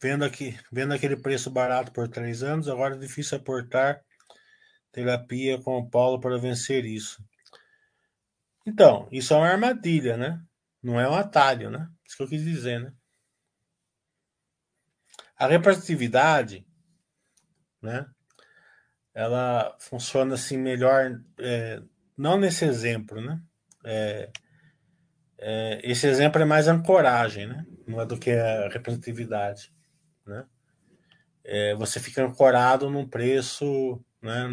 Vendo, 0.00 0.24
aqui, 0.24 0.58
vendo 0.72 0.94
aquele 0.94 1.16
preço 1.16 1.50
barato 1.50 1.92
por 1.92 2.08
três 2.08 2.42
anos, 2.42 2.66
agora 2.66 2.96
é 2.96 2.98
difícil 2.98 3.36
aportar 3.36 4.02
terapia 4.90 5.60
com 5.60 5.76
o 5.76 5.86
Paulo 5.86 6.18
para 6.18 6.38
vencer 6.38 6.86
isso. 6.86 7.22
Então, 8.66 9.06
isso 9.12 9.34
é 9.34 9.36
uma 9.36 9.48
armadilha, 9.48 10.16
né? 10.16 10.42
Não 10.82 10.98
é 10.98 11.06
um 11.06 11.14
atalho, 11.14 11.68
né? 11.68 11.90
Isso 12.06 12.16
que 12.16 12.22
eu 12.22 12.28
quis 12.28 12.42
dizer, 12.42 12.80
né? 12.80 12.90
A 15.36 15.46
representatividade, 15.46 16.66
né? 17.82 18.06
Ela 19.12 19.76
funciona 19.78 20.36
assim 20.36 20.56
melhor, 20.56 21.20
é, 21.38 21.82
não 22.16 22.38
nesse 22.38 22.64
exemplo, 22.64 23.20
né? 23.20 23.42
É, 23.84 24.30
é, 25.42 25.80
esse 25.82 26.06
exemplo 26.06 26.40
é 26.40 26.44
mais 26.44 26.68
ancoragem, 26.68 27.46
né? 27.46 27.66
Não 27.86 28.00
é 28.00 28.06
do 28.06 28.18
que 28.18 28.30
a 28.30 28.68
representatividade, 28.68 29.72
né? 30.26 30.46
É, 31.44 31.74
você 31.74 31.98
fica 32.00 32.24
ancorado 32.24 32.88
num 32.88 33.06
preço 33.06 34.00
né? 34.22 34.48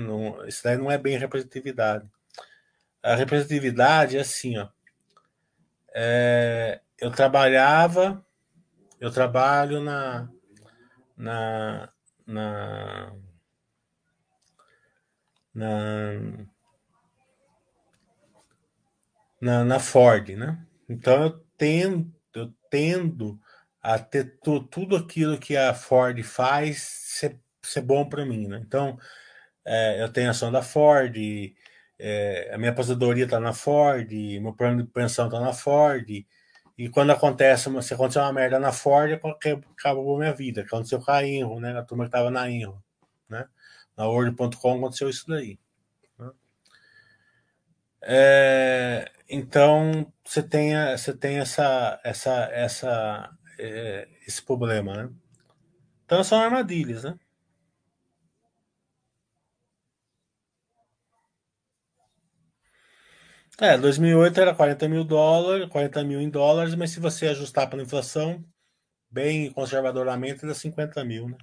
Isso 0.47 0.63
daí 0.63 0.77
não 0.77 0.89
é 0.89 0.97
bem 0.97 1.17
representatividade. 1.17 2.09
A 3.03 3.15
representatividade 3.15 4.17
é 4.17 4.21
assim, 4.21 4.57
ó. 4.57 4.67
É, 5.93 6.81
eu 6.97 7.11
trabalhava, 7.11 8.25
eu 8.99 9.11
trabalho 9.11 9.81
na, 9.81 10.29
na, 11.15 11.89
na, 12.25 13.15
na, 15.53 16.47
na, 19.39 19.63
na 19.63 19.79
Ford, 19.79 20.29
né? 20.29 20.65
Então 20.89 21.23
eu 21.23 21.45
tendo, 21.57 22.13
eu 22.33 22.53
tendo 22.69 23.39
a 23.81 23.99
ter 23.99 24.39
tudo 24.71 24.95
aquilo 24.95 25.37
que 25.37 25.55
a 25.55 25.73
Ford 25.73 26.21
faz 26.23 26.81
ser, 26.81 27.39
ser 27.63 27.81
bom 27.81 28.07
para 28.07 28.25
mim, 28.25 28.47
né? 28.47 28.61
Então 28.65 28.97
é, 29.65 30.01
eu 30.01 30.11
tenho 30.11 30.29
ação 30.29 30.51
da 30.51 30.61
Ford, 30.61 31.15
é, 31.99 32.51
a 32.53 32.57
minha 32.57 32.71
aposentadoria 32.71 33.25
está 33.25 33.39
na 33.39 33.53
Ford, 33.53 34.11
meu 34.41 34.53
plano 34.53 34.83
de 34.83 34.89
pensão 34.89 35.27
está 35.27 35.39
na 35.39 35.53
Ford. 35.53 36.09
E 36.77 36.89
quando 36.89 37.11
acontece, 37.11 37.69
se 37.83 37.93
acontecer 37.93 38.19
uma 38.19 38.31
merda 38.31 38.57
na 38.57 38.71
Ford, 38.71 39.11
acabou 39.77 40.15
a 40.15 40.19
minha 40.19 40.33
vida. 40.33 40.61
Aconteceu 40.61 41.01
com 41.01 41.11
a 41.11 41.25
Inro, 41.27 41.59
né? 41.59 41.77
A 41.77 41.83
turma 41.83 42.05
que 42.05 42.07
estava 42.07 42.31
na 42.31 42.49
Inro, 42.49 42.81
né? 43.27 43.45
Na 43.97 44.07
Word.com 44.07 44.77
aconteceu 44.77 45.09
isso 45.09 45.27
daí. 45.27 45.59
É, 48.01 49.11
então 49.29 50.11
você 50.25 50.41
tem, 50.43 50.73
você 50.97 51.13
tem 51.15 51.39
essa, 51.39 51.99
essa, 52.03 52.31
essa, 52.51 53.37
é, 53.59 54.07
esse 54.27 54.41
problema, 54.41 54.93
né? 55.03 55.13
Então 56.05 56.23
são 56.23 56.41
armadilhas, 56.41 57.03
né? 57.05 57.17
É, 63.61 63.77
2008 63.77 64.39
era 64.39 64.55
40 64.55 64.87
mil 64.87 65.03
dólares, 65.03 65.67
40 65.69 66.03
mil 66.03 66.21
em 66.21 66.29
dólares, 66.29 66.75
mas 66.75 66.91
se 66.91 66.99
você 66.99 67.27
ajustar 67.27 67.69
pela 67.69 67.81
inflação, 67.83 68.43
bem 69.11 69.51
conservadoramente, 69.51 70.45
dá 70.47 70.55
50 70.55 71.03
mil, 71.05 71.29
né? 71.29 71.37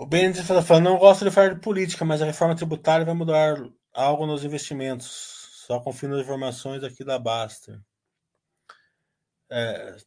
O 0.00 0.06
Benedict 0.06 0.40
está 0.40 0.62
falando, 0.62 0.84
não 0.84 0.98
gosto 0.98 1.26
de 1.26 1.30
falar 1.30 1.52
de 1.52 1.60
política, 1.60 2.06
mas 2.06 2.22
a 2.22 2.24
reforma 2.24 2.56
tributária 2.56 3.04
vai 3.04 3.12
mudar 3.12 3.54
algo 3.92 4.24
nos 4.24 4.42
investimentos. 4.46 5.06
Só 5.66 5.78
confio 5.78 6.08
nas 6.08 6.22
informações 6.22 6.82
aqui 6.82 7.04
da 7.04 7.18
Baster. 7.18 7.78
É, 9.50 9.98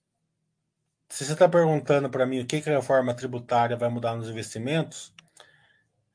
se 1.10 1.24
você 1.24 1.34
está 1.34 1.48
perguntando 1.48 2.10
para 2.10 2.26
mim 2.26 2.39
o 2.39 2.48
que, 2.48 2.60
que 2.60 2.72
a 2.72 2.78
reforma 2.78 3.14
tributária 3.14 3.78
vai 3.78 3.88
mudar 3.88 4.16
nos 4.16 4.28
investimentos, 4.28 5.14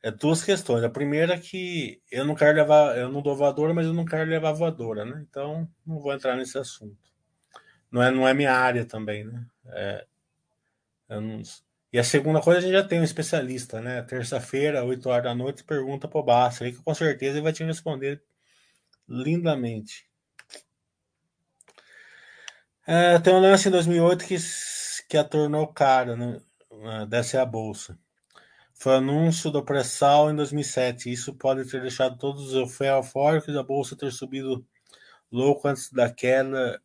é 0.02 0.10
duas 0.10 0.42
questões. 0.42 0.82
A 0.82 0.90
primeira 0.90 1.34
é 1.34 1.38
que 1.38 2.02
eu 2.10 2.24
não 2.24 2.34
quero 2.34 2.56
levar, 2.56 2.98
eu 2.98 3.12
não 3.12 3.22
dou 3.22 3.36
voadora, 3.36 3.72
mas 3.72 3.86
eu 3.86 3.94
não 3.94 4.04
quero 4.04 4.28
levar 4.28 4.50
voadora, 4.54 5.04
né? 5.04 5.24
Então 5.30 5.70
não 5.86 6.00
vou 6.00 6.12
entrar 6.12 6.34
nesse 6.34 6.58
assunto. 6.58 6.98
Não 7.92 8.02
é, 8.02 8.10
não 8.10 8.26
é 8.26 8.34
minha 8.34 8.52
área 8.52 8.84
também, 8.84 9.22
né? 9.22 9.46
É, 9.66 10.04
não... 11.10 11.40
E 11.92 11.98
a 11.98 12.04
segunda 12.04 12.40
coisa, 12.40 12.58
a 12.58 12.62
gente 12.62 12.72
já 12.72 12.84
tem 12.86 13.00
um 13.00 13.04
especialista, 13.04 13.80
né? 13.80 14.02
Terça-feira, 14.02 14.84
8 14.84 15.08
horas 15.08 15.24
da 15.24 15.34
noite, 15.34 15.64
pergunta 15.64 16.06
pro 16.06 16.22
Basta, 16.22 16.64
aí 16.64 16.72
que 16.72 16.82
com 16.82 16.94
certeza 16.94 17.36
ele 17.38 17.44
vai 17.44 17.52
te 17.52 17.64
responder 17.64 18.22
lindamente. 19.08 20.06
É, 22.86 23.18
tem 23.18 23.34
um 23.34 23.40
lance 23.40 23.68
em 23.68 23.70
2008 23.70 24.24
que, 24.24 24.36
que 25.08 25.16
a 25.16 25.24
tornou 25.24 25.66
cara, 25.68 26.16
né? 26.16 26.40
Dessa 27.08 27.38
é 27.38 27.40
a 27.40 27.46
bolsa. 27.46 27.98
Foi 28.74 28.94
anúncio 28.94 29.50
do 29.50 29.64
pré-sal 29.64 30.30
em 30.30 30.36
2007. 30.36 31.10
Isso 31.12 31.34
pode 31.34 31.68
ter 31.68 31.80
deixado 31.82 32.16
todos 32.16 32.52
os 32.52 32.54
eufóricos 32.54 33.52
da 33.52 33.62
bolsa 33.62 33.96
ter 33.96 34.12
subido 34.12 34.64
louco 35.32 35.68
antes 35.68 35.90
da 35.92 36.10
queda 36.10 36.80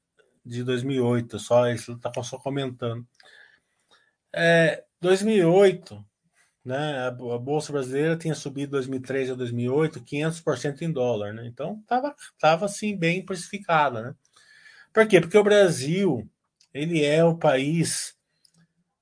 de 0.45 0.63
2008. 0.63 1.39
Só 1.39 1.67
isso 1.69 1.93
está 1.93 2.11
só 2.23 2.37
comentando. 2.37 3.05
É, 4.35 4.83
2008, 5.03 6.03
né? 6.65 7.07
A, 7.07 7.11
bolsa 7.11 7.71
brasileira 7.73 8.17
tinha 8.17 8.33
subido 8.33 8.71
2003 8.71 9.31
a 9.31 9.35
2008 9.35 10.01
500% 10.01 10.81
em 10.81 10.91
dólar, 10.91 11.33
né? 11.33 11.45
Então 11.45 11.83
tava 11.87 12.15
tava 12.39 12.65
assim 12.65 12.95
bem 12.97 13.23
precificada, 13.23 14.01
né? 14.01 14.15
Por 14.93 15.07
quê? 15.07 15.19
Porque 15.19 15.37
o 15.37 15.43
Brasil 15.43 16.27
ele 16.73 17.03
é 17.03 17.23
o 17.23 17.37
país 17.37 18.17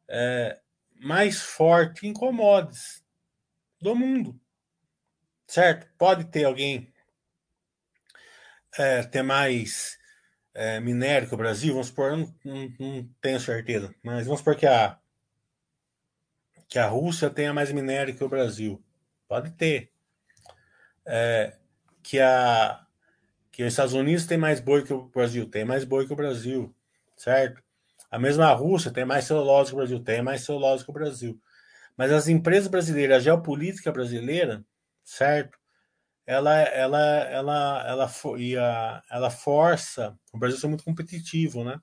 é, 0.09 0.59
mais 0.99 1.41
forte 1.41 2.07
em 2.07 2.13
commodities 2.13 3.03
do 3.79 3.95
mundo. 3.95 4.39
Certo? 5.47 5.87
Pode 5.97 6.25
ter 6.25 6.45
alguém 6.45 6.91
é, 8.77 9.03
ter 9.03 9.21
mais 9.21 9.99
é, 10.53 10.79
minério 10.79 11.27
que 11.27 11.33
o 11.33 11.37
Brasil, 11.37 11.73
vamos 11.73 11.87
supor, 11.87 12.17
não, 12.17 12.33
não, 12.43 12.73
não, 12.79 13.09
tenho 13.21 13.39
certeza, 13.39 13.93
mas 14.03 14.25
vamos 14.25 14.39
supor 14.39 14.55
que 14.55 14.65
a, 14.65 14.97
que 16.71 16.79
a 16.79 16.87
Rússia 16.87 17.29
tenha 17.29 17.53
mais 17.53 17.69
minério 17.69 18.15
que 18.15 18.23
o 18.23 18.29
Brasil. 18.29 18.81
Pode 19.27 19.51
ter. 19.51 19.91
É, 21.05 21.57
que 22.01 22.17
a, 22.17 22.87
que 23.51 23.61
os 23.61 23.73
Estados 23.73 23.93
Unidos 23.93 24.25
tem 24.25 24.37
mais 24.37 24.61
boi 24.61 24.81
que 24.81 24.93
o 24.93 25.03
Brasil, 25.09 25.49
tem 25.49 25.65
mais 25.65 25.83
boi 25.83 26.07
que 26.07 26.13
o 26.13 26.15
Brasil, 26.15 26.73
certo? 27.17 27.61
A 28.09 28.17
mesma 28.17 28.53
Rússia 28.53 28.89
tem 28.89 29.03
mais 29.03 29.25
celulose 29.25 29.71
que 29.71 29.75
o 29.75 29.77
Brasil, 29.79 29.99
tem 30.01 30.21
mais 30.21 30.45
celulose 30.45 30.85
que 30.85 30.89
o 30.89 30.93
Brasil. 30.93 31.37
Mas 31.97 32.09
as 32.09 32.29
empresas 32.29 32.69
brasileiras, 32.69 33.17
a 33.17 33.19
geopolítica 33.19 33.91
brasileira, 33.91 34.63
certo? 35.03 35.59
Ela, 36.25 36.57
ela, 36.61 36.99
ela, 37.25 37.83
ela, 37.83 38.07
ela, 38.15 39.03
ela 39.11 39.29
força 39.29 40.17
o 40.31 40.37
Brasil 40.37 40.57
ser 40.57 40.67
muito 40.67 40.85
competitivo, 40.85 41.65
né? 41.65 41.77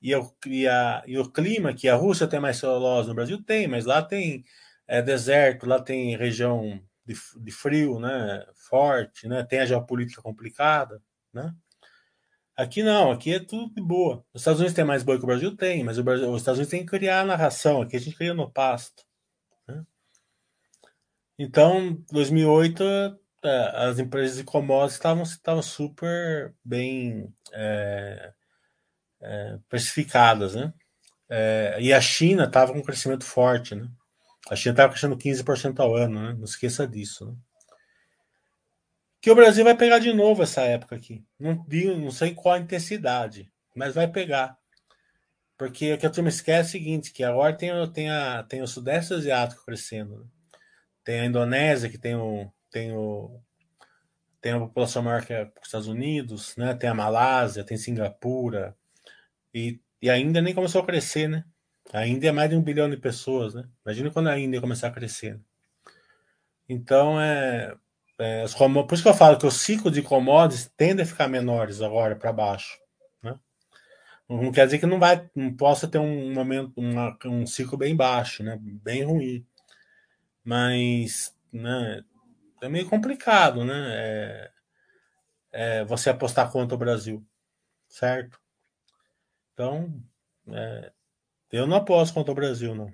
E, 0.00 0.10
eu, 0.10 0.32
e, 0.46 0.68
a, 0.68 1.02
e 1.06 1.18
o 1.18 1.30
clima, 1.30 1.74
que 1.74 1.88
a 1.88 1.96
Rússia 1.96 2.26
tem 2.26 2.40
mais 2.40 2.56
celulose, 2.58 3.08
no 3.08 3.14
Brasil 3.14 3.42
tem, 3.42 3.66
mas 3.66 3.84
lá 3.84 4.02
tem 4.02 4.44
é, 4.86 5.02
deserto, 5.02 5.66
lá 5.66 5.80
tem 5.80 6.16
região 6.16 6.80
de, 7.04 7.14
de 7.36 7.50
frio, 7.50 7.98
né? 7.98 8.46
Forte, 8.68 9.26
né? 9.26 9.42
Tem 9.44 9.60
a 9.60 9.66
geopolítica 9.66 10.22
complicada, 10.22 11.02
né? 11.32 11.54
Aqui 12.56 12.82
não, 12.82 13.12
aqui 13.12 13.34
é 13.34 13.40
tudo 13.40 13.72
de 13.72 13.80
boa. 13.80 14.24
Os 14.34 14.40
Estados 14.42 14.60
Unidos 14.60 14.74
tem 14.74 14.84
mais 14.84 15.04
boi 15.04 15.16
que 15.16 15.22
o 15.22 15.26
Brasil? 15.26 15.56
Tem, 15.56 15.84
mas 15.84 15.96
o 15.96 16.02
Brasil, 16.02 16.28
os 16.28 16.40
Estados 16.40 16.58
Unidos 16.58 16.70
tem 16.70 16.80
que 16.80 16.90
criar 16.90 17.20
a 17.20 17.24
narração, 17.24 17.80
aqui 17.80 17.96
a 17.96 18.00
gente 18.00 18.16
cria 18.16 18.34
no 18.34 18.50
pasto. 18.50 19.04
Né? 19.66 19.84
Então, 21.38 21.94
2008, 22.10 22.82
é, 23.44 23.86
as 23.88 23.98
empresas 24.00 24.38
de 24.38 24.44
commodities 24.44 24.94
estavam, 24.94 25.22
estavam 25.22 25.62
super 25.62 26.52
bem 26.64 27.32
é, 27.52 28.32
é, 29.20 29.58
precificadas, 29.68 30.54
né? 30.54 30.72
É, 31.28 31.76
e 31.80 31.92
a 31.92 32.00
China 32.00 32.44
estava 32.44 32.72
com 32.72 32.78
um 32.78 32.82
crescimento 32.82 33.24
forte, 33.24 33.74
né? 33.74 33.88
A 34.50 34.56
China 34.56 34.72
estava 34.72 34.90
crescendo 34.90 35.16
15% 35.16 35.78
ao 35.80 35.94
ano, 35.94 36.22
né? 36.22 36.34
Não 36.34 36.44
esqueça 36.44 36.86
disso, 36.86 37.26
né? 37.26 37.36
Que 39.20 39.30
o 39.30 39.34
Brasil 39.34 39.64
vai 39.64 39.76
pegar 39.76 39.98
de 39.98 40.12
novo 40.12 40.42
essa 40.42 40.62
época 40.62 40.96
aqui. 40.96 41.24
Não, 41.38 41.66
não 41.98 42.10
sei 42.10 42.34
qual 42.34 42.54
a 42.54 42.58
intensidade, 42.58 43.52
mas 43.74 43.94
vai 43.94 44.06
pegar. 44.06 44.56
Porque 45.56 45.92
o 45.92 45.98
que 45.98 46.06
a 46.06 46.10
turma 46.10 46.28
esquece 46.28 46.76
é 46.76 46.78
o 46.78 46.80
seguinte, 46.80 47.12
que 47.12 47.24
agora 47.24 47.52
tem, 47.52 47.70
tem, 47.92 48.08
a, 48.10 48.44
tem 48.44 48.62
o 48.62 48.66
Sudeste 48.66 49.12
Asiático 49.12 49.64
crescendo. 49.64 50.20
Né? 50.20 50.26
Tem 51.02 51.20
a 51.20 51.24
Indonésia, 51.26 51.90
que 51.90 51.98
tem 51.98 52.14
o, 52.14 52.48
tem 52.70 52.96
o 52.96 53.42
tem 54.40 54.52
a 54.52 54.60
população 54.60 55.02
maior 55.02 55.24
que 55.24 55.34
os 55.34 55.66
Estados 55.66 55.88
Unidos, 55.88 56.56
né? 56.56 56.74
Tem 56.74 56.88
a 56.88 56.94
Malásia, 56.94 57.64
tem 57.64 57.76
Singapura, 57.76 58.76
e, 59.58 59.80
e 60.02 60.10
ainda 60.10 60.40
nem 60.40 60.54
começou 60.54 60.82
a 60.82 60.86
crescer, 60.86 61.28
né? 61.28 61.44
Ainda 61.92 62.26
é 62.26 62.32
mais 62.32 62.50
de 62.50 62.56
um 62.56 62.62
bilhão 62.62 62.88
de 62.88 62.96
pessoas, 62.96 63.54
né? 63.54 63.64
Imagina 63.84 64.10
quando 64.10 64.28
a 64.28 64.38
Índia 64.38 64.60
começar 64.60 64.88
a 64.88 64.92
crescer. 64.92 65.34
Né? 65.34 65.40
Então, 66.68 67.20
é, 67.20 67.74
é, 68.18 68.44
por 68.46 68.94
isso 68.94 69.02
que 69.02 69.08
eu 69.08 69.14
falo 69.14 69.38
que 69.38 69.46
o 69.46 69.50
ciclo 69.50 69.90
de 69.90 70.02
commodities 70.02 70.70
tende 70.76 71.02
a 71.02 71.06
ficar 71.06 71.28
menores 71.28 71.80
agora 71.80 72.14
para 72.14 72.32
baixo. 72.32 72.78
Né? 73.22 73.38
Não 74.28 74.52
quer 74.52 74.66
dizer 74.66 74.78
que 74.78 74.86
não 74.86 74.98
vai, 74.98 75.28
não 75.34 75.54
possa 75.54 75.88
ter 75.88 75.98
um 75.98 76.32
momento, 76.32 76.72
uma, 76.76 77.16
um 77.24 77.46
ciclo 77.46 77.78
bem 77.78 77.96
baixo, 77.96 78.42
né? 78.42 78.58
Bem 78.60 79.04
ruim. 79.04 79.46
Mas, 80.44 81.34
né? 81.50 82.04
É 82.60 82.68
meio 82.68 82.88
complicado, 82.88 83.64
né? 83.64 83.74
É, 83.88 84.50
é 85.52 85.84
você 85.84 86.10
apostar 86.10 86.50
contra 86.50 86.74
o 86.74 86.78
Brasil, 86.78 87.24
certo? 87.88 88.38
Então, 89.58 89.92
é, 90.52 90.92
eu 91.50 91.66
não 91.66 91.78
aposto 91.78 92.14
contra 92.14 92.30
o 92.30 92.34
Brasil, 92.36 92.76
não. 92.76 92.92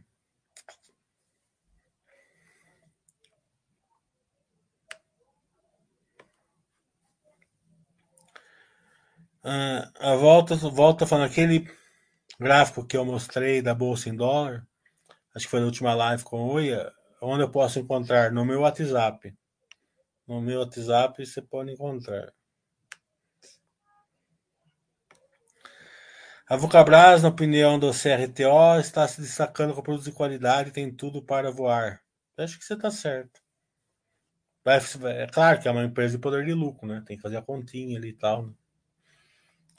Ah, 9.44 9.90
a 10.00 10.16
volta, 10.16 10.56
volta 10.56 11.06
falando 11.06 11.26
aquele 11.26 11.70
gráfico 12.40 12.86
que 12.86 12.96
eu 12.96 13.04
mostrei 13.04 13.60
da 13.60 13.74
bolsa 13.74 14.08
em 14.08 14.16
dólar, 14.16 14.66
acho 15.34 15.44
que 15.44 15.50
foi 15.50 15.60
na 15.60 15.66
última 15.66 15.94
live 15.94 16.24
com 16.24 16.44
o 16.44 16.52
Oia, 16.54 16.90
onde 17.20 17.42
eu 17.42 17.50
posso 17.50 17.78
encontrar 17.78 18.32
no 18.32 18.42
meu 18.42 18.62
WhatsApp. 18.62 19.36
No 20.26 20.40
meu 20.40 20.60
WhatsApp 20.60 21.26
você 21.26 21.42
pode 21.42 21.72
encontrar. 21.72 22.32
A 26.47 26.57
Vulcabras, 26.57 27.22
na 27.22 27.30
opinião 27.30 27.78
do 27.78 27.90
CRTO, 27.90 28.78
está 28.78 29.09
se 29.09 29.18
destacando 29.20 29.72
com 29.72 29.80
produtos 29.80 30.05
de 30.05 30.12
qualidade 30.12 30.68
e 30.68 30.72
tem 30.72 30.95
tudo 30.95 31.22
para 31.22 31.51
voar. 31.51 32.03
acho 32.36 32.59
que 32.59 32.64
você 32.64 32.74
está 32.74 32.90
certo. 32.90 33.40
É 34.66 35.26
claro 35.26 35.61
que 35.61 35.68
é 35.68 35.70
uma 35.70 35.84
empresa 35.84 36.16
de 36.16 36.22
poder 36.22 36.45
de 36.45 36.53
lucro, 36.53 36.86
né? 36.86 37.03
Tem 37.07 37.16
que 37.16 37.22
fazer 37.22 37.38
a 37.38 37.42
continha 37.42 37.97
ali 37.97 38.11
e 38.11 38.12
tal. 38.12 38.47
Né? 38.47 38.55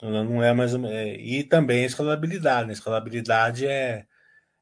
Não 0.02 0.42
é 0.42 0.52
mais. 0.52 0.74
É, 0.74 1.14
e 1.14 1.44
também 1.44 1.84
a 1.84 1.86
escalabilidade. 1.86 2.66
Né? 2.66 2.72
Escalabilidade 2.72 3.66
é, 3.66 4.06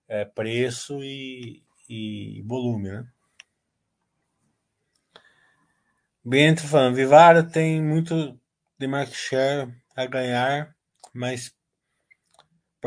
é 0.09 0.25
preço 0.27 1.03
e, 1.03 1.65
e 1.89 2.43
volume, 2.47 2.91
né? 2.91 3.07
Bento 6.25 6.67
falando, 6.67 6.97
Vivara 6.97 7.43
tem 7.43 7.83
muito 7.83 8.39
de 8.79 8.87
market 8.87 9.15
share 9.15 9.75
a 9.95 10.07
ganhar, 10.07 10.75
mas 11.13 11.55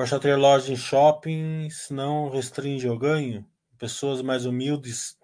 só 0.06 0.20
ter 0.20 0.36
loja 0.36 0.72
em 0.72 0.76
shoppings 0.76 1.90
não 1.90 2.30
restringe 2.30 2.88
o 2.88 3.00
ganho. 3.00 3.44
Pessoas 3.80 4.22
mais 4.22 4.46
humildes 4.46 5.18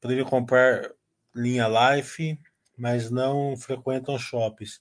poderiam 0.00 0.28
comprar 0.28 0.92
linha 1.34 1.66
Life, 1.66 2.38
mas 2.76 3.10
não 3.10 3.56
frequentam 3.56 4.16
shoppings. 4.18 4.80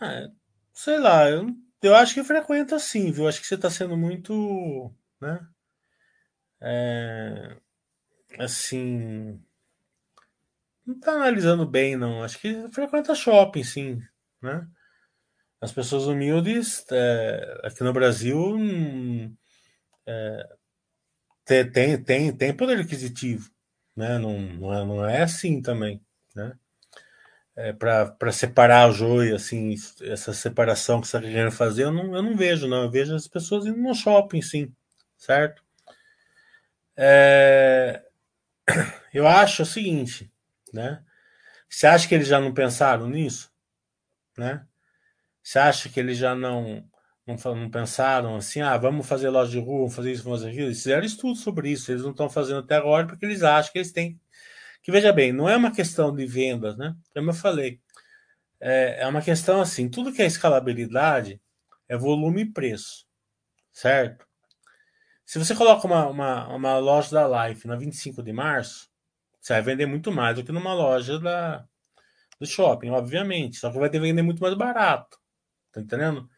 Ah, 0.00 0.30
sei 0.72 0.98
lá, 0.98 1.28
eu, 1.28 1.54
eu 1.82 1.94
acho 1.94 2.14
que 2.14 2.24
frequenta 2.24 2.78
sim, 2.78 3.10
viu? 3.10 3.28
Acho 3.28 3.40
que 3.40 3.46
você 3.46 3.56
está 3.56 3.68
sendo 3.68 3.96
muito, 3.96 4.90
né? 5.20 5.46
É, 6.60 7.56
assim, 8.38 9.38
não 10.86 10.94
está 10.96 11.12
analisando 11.12 11.66
bem, 11.66 11.96
não. 11.96 12.22
Acho 12.22 12.38
que 12.38 12.68
frequenta 12.72 13.14
shopping, 13.14 13.62
sim, 13.62 14.02
né? 14.40 14.66
As 15.60 15.72
pessoas 15.72 16.06
humildes 16.06 16.84
é, 16.92 17.60
aqui 17.64 17.82
no 17.82 17.92
Brasil 17.92 18.56
é, 20.06 20.48
tem, 21.44 22.02
tem, 22.02 22.36
tem 22.36 22.54
poder 22.56 22.78
aquisitivo, 22.78 23.50
né? 23.96 24.18
Não, 24.18 24.38
não, 24.38 24.74
é, 24.74 24.84
não 24.84 25.06
é 25.06 25.22
assim 25.22 25.60
também, 25.60 26.00
né? 26.34 26.52
É, 27.56 27.72
para 27.72 28.30
separar 28.30 28.88
o 28.88 28.92
joio, 28.92 29.34
assim, 29.34 29.74
essa 30.02 30.32
separação 30.32 31.00
que 31.00 31.08
você 31.08 31.16
está 31.16 31.28
querendo 31.28 31.50
fazer, 31.50 31.84
eu 31.84 31.92
não, 31.92 32.14
eu 32.14 32.22
não 32.22 32.36
vejo, 32.36 32.68
não. 32.68 32.84
Eu 32.84 32.90
vejo 32.90 33.14
as 33.16 33.26
pessoas 33.26 33.66
indo 33.66 33.78
no 33.78 33.94
shopping, 33.94 34.40
sim, 34.40 34.72
certo? 35.16 35.60
É, 36.96 38.02
eu 39.12 39.26
acho 39.26 39.62
o 39.62 39.66
seguinte, 39.66 40.30
né? 40.72 41.02
Você 41.68 41.86
acha 41.86 42.08
que 42.08 42.14
eles 42.14 42.28
já 42.28 42.40
não 42.40 42.54
pensaram 42.54 43.08
nisso, 43.08 43.50
né? 44.36 44.66
Você 45.48 45.58
acha 45.58 45.88
que 45.88 45.98
eles 45.98 46.18
já 46.18 46.34
não, 46.34 46.84
não, 47.26 47.54
não 47.54 47.70
pensaram 47.70 48.36
assim, 48.36 48.60
ah, 48.60 48.76
vamos 48.76 49.06
fazer 49.06 49.30
loja 49.30 49.50
de 49.50 49.58
rua, 49.58 49.78
vamos 49.78 49.94
fazer 49.94 50.12
isso, 50.12 50.22
vamos 50.22 50.40
fazer 50.40 50.50
aquilo? 50.50 50.66
Eles 50.66 50.76
fizeram 50.76 51.06
estudo 51.06 51.36
sobre 51.36 51.70
isso, 51.70 51.90
eles 51.90 52.02
não 52.02 52.10
estão 52.10 52.28
fazendo 52.28 52.58
até 52.58 52.76
agora 52.76 53.06
porque 53.06 53.24
eles 53.24 53.42
acham 53.42 53.72
que 53.72 53.78
eles 53.78 53.90
têm. 53.90 54.20
Que 54.82 54.92
veja 54.92 55.10
bem, 55.10 55.32
não 55.32 55.48
é 55.48 55.56
uma 55.56 55.72
questão 55.72 56.14
de 56.14 56.26
vendas, 56.26 56.76
né? 56.76 56.94
Como 57.14 57.30
eu 57.30 57.34
falei, 57.34 57.80
é, 58.60 58.98
é 59.00 59.06
uma 59.06 59.22
questão 59.22 59.62
assim: 59.62 59.88
tudo 59.88 60.12
que 60.12 60.20
é 60.20 60.26
escalabilidade 60.26 61.40
é 61.88 61.96
volume 61.96 62.42
e 62.42 62.52
preço, 62.52 63.06
certo? 63.72 64.26
Se 65.24 65.38
você 65.38 65.54
coloca 65.54 65.86
uma, 65.86 66.08
uma, 66.08 66.48
uma 66.54 66.78
loja 66.78 67.10
da 67.10 67.48
Life 67.48 67.66
na 67.66 67.76
25 67.76 68.22
de 68.22 68.34
março, 68.34 68.90
você 69.40 69.54
vai 69.54 69.62
vender 69.62 69.86
muito 69.86 70.12
mais 70.12 70.36
do 70.36 70.44
que 70.44 70.52
numa 70.52 70.74
loja 70.74 71.18
da, 71.18 71.64
do 72.38 72.46
shopping, 72.46 72.90
obviamente. 72.90 73.56
Só 73.56 73.72
que 73.72 73.78
vai 73.78 73.88
ter 73.88 73.98
vender 73.98 74.20
muito 74.20 74.42
mais 74.42 74.54
barato. 74.54 75.17
Tá 75.72 75.80
entendendo? 75.80 76.28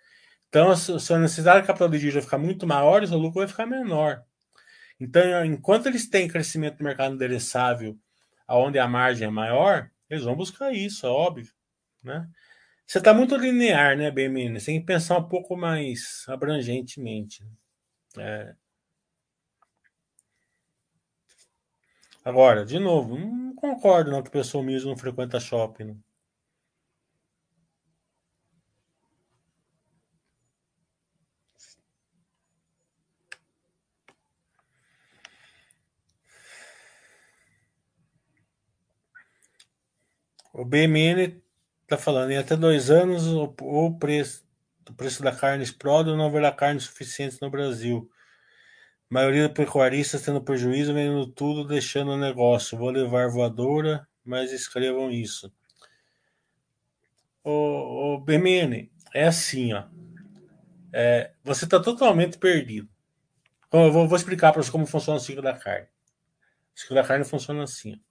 Então, 0.48 0.70
a 0.70 0.76
sua 0.76 1.18
necessidade 1.18 1.62
de 1.62 1.66
capital 1.66 1.88
de 1.88 1.98
giro 1.98 2.14
vai 2.14 2.22
ficar 2.22 2.38
muito 2.38 2.66
maior 2.66 3.02
o 3.04 3.16
lucro 3.16 3.40
vai 3.40 3.48
ficar 3.48 3.66
menor. 3.66 4.24
Então, 4.98 5.44
enquanto 5.44 5.86
eles 5.86 6.08
têm 6.08 6.28
crescimento 6.28 6.78
do 6.78 6.84
mercado 6.84 7.14
endereçável, 7.14 7.96
aonde 8.46 8.78
a 8.78 8.88
margem 8.88 9.28
é 9.28 9.30
maior, 9.30 9.90
eles 10.10 10.24
vão 10.24 10.34
buscar 10.36 10.72
isso, 10.72 11.06
é 11.06 11.08
óbvio. 11.08 11.52
Né? 12.02 12.28
Você 12.86 12.98
está 12.98 13.14
muito 13.14 13.36
linear, 13.36 13.96
né, 13.96 14.10
BMN? 14.10 14.58
Você 14.58 14.66
tem 14.66 14.80
que 14.80 14.86
pensar 14.86 15.16
um 15.18 15.28
pouco 15.28 15.56
mais 15.56 16.24
abrangentemente. 16.28 17.44
É. 18.18 18.54
Agora, 22.24 22.66
de 22.66 22.78
novo, 22.78 23.16
não 23.16 23.54
concordo 23.54 24.10
não 24.10 24.22
que 24.22 24.30
pessoa 24.30 24.62
humilde 24.62 24.86
não 24.86 24.96
frequenta 24.96 25.38
shopping. 25.38 25.84
Não. 25.84 26.09
O 40.60 40.64
BMN 40.66 41.40
está 41.84 41.96
falando 41.96 42.32
em 42.32 42.36
até 42.36 42.54
dois 42.54 42.90
anos 42.90 43.26
o, 43.26 43.54
o 43.60 43.98
preço, 43.98 44.44
o 44.86 44.92
preço 44.92 45.22
da 45.22 45.34
carne 45.34 45.64
explode 45.64 46.10
ou 46.10 46.18
não 46.18 46.26
haverá 46.26 46.52
carne 46.52 46.78
suficiente 46.78 47.38
no 47.40 47.48
Brasil. 47.48 48.10
maioria 49.08 49.48
dos 49.48 49.56
pecuaristas 49.56 50.20
tendo 50.20 50.42
prejuízo, 50.42 50.92
vendendo 50.92 51.26
tudo, 51.28 51.66
deixando 51.66 52.10
o 52.10 52.18
negócio. 52.18 52.76
Vou 52.76 52.90
levar 52.90 53.30
voadora, 53.30 54.06
mas 54.22 54.52
escrevam 54.52 55.10
isso. 55.10 55.50
O, 57.42 58.16
o 58.16 58.20
BMN, 58.20 58.92
é 59.14 59.28
assim, 59.28 59.72
ó. 59.72 59.84
É, 60.92 61.32
você 61.42 61.64
está 61.64 61.80
totalmente 61.80 62.36
perdido. 62.36 62.86
Eu 63.72 63.90
vou, 63.90 64.06
vou 64.06 64.16
explicar 64.18 64.52
para 64.52 64.62
você 64.62 64.70
como 64.70 64.84
funciona 64.84 65.16
o 65.16 65.22
ciclo 65.22 65.40
da 65.40 65.54
carne. 65.54 65.88
O 66.76 66.80
ciclo 66.80 66.96
da 66.96 67.02
carne 67.02 67.24
funciona 67.24 67.62
assim. 67.62 67.94
Ó. 67.94 68.09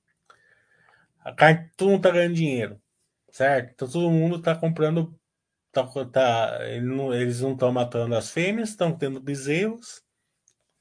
A 1.20 1.34
carne, 1.34 1.70
todo 1.76 1.90
mundo 1.90 1.98
está 1.98 2.12
ganhando 2.12 2.36
dinheiro, 2.36 2.82
certo? 3.32 3.72
Então 3.74 3.90
todo 3.90 4.12
mundo 4.12 4.38
está 4.38 4.56
comprando. 4.56 5.18
Tá, 5.72 5.86
tá, 6.12 6.60
eles 6.68 7.42
não 7.42 7.54
estão 7.54 7.72
matando 7.72 8.16
as 8.16 8.32
fêmeas, 8.32 8.70
estão 8.70 8.98
tendo 8.98 9.20
bezerros, 9.22 10.04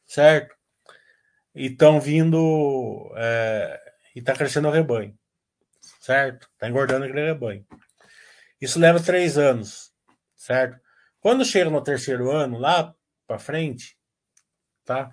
certo? 0.06 0.56
E 1.54 1.66
estão 1.66 2.00
vindo. 2.00 3.12
É, 3.16 3.80
e 4.14 4.20
está 4.20 4.34
crescendo 4.34 4.68
o 4.68 4.72
rebanho, 4.72 5.16
certo? 6.00 6.48
Está 6.54 6.68
engordando 6.68 7.04
aquele 7.04 7.26
rebanho. 7.26 7.66
Isso 8.60 8.78
leva 8.80 9.02
três 9.02 9.38
anos, 9.38 9.92
certo? 10.34 10.80
Quando 11.20 11.44
chega 11.44 11.70
no 11.70 11.82
terceiro 11.82 12.30
ano, 12.30 12.58
lá 12.58 12.94
para 13.26 13.38
frente, 13.38 13.96
tá? 14.84 15.12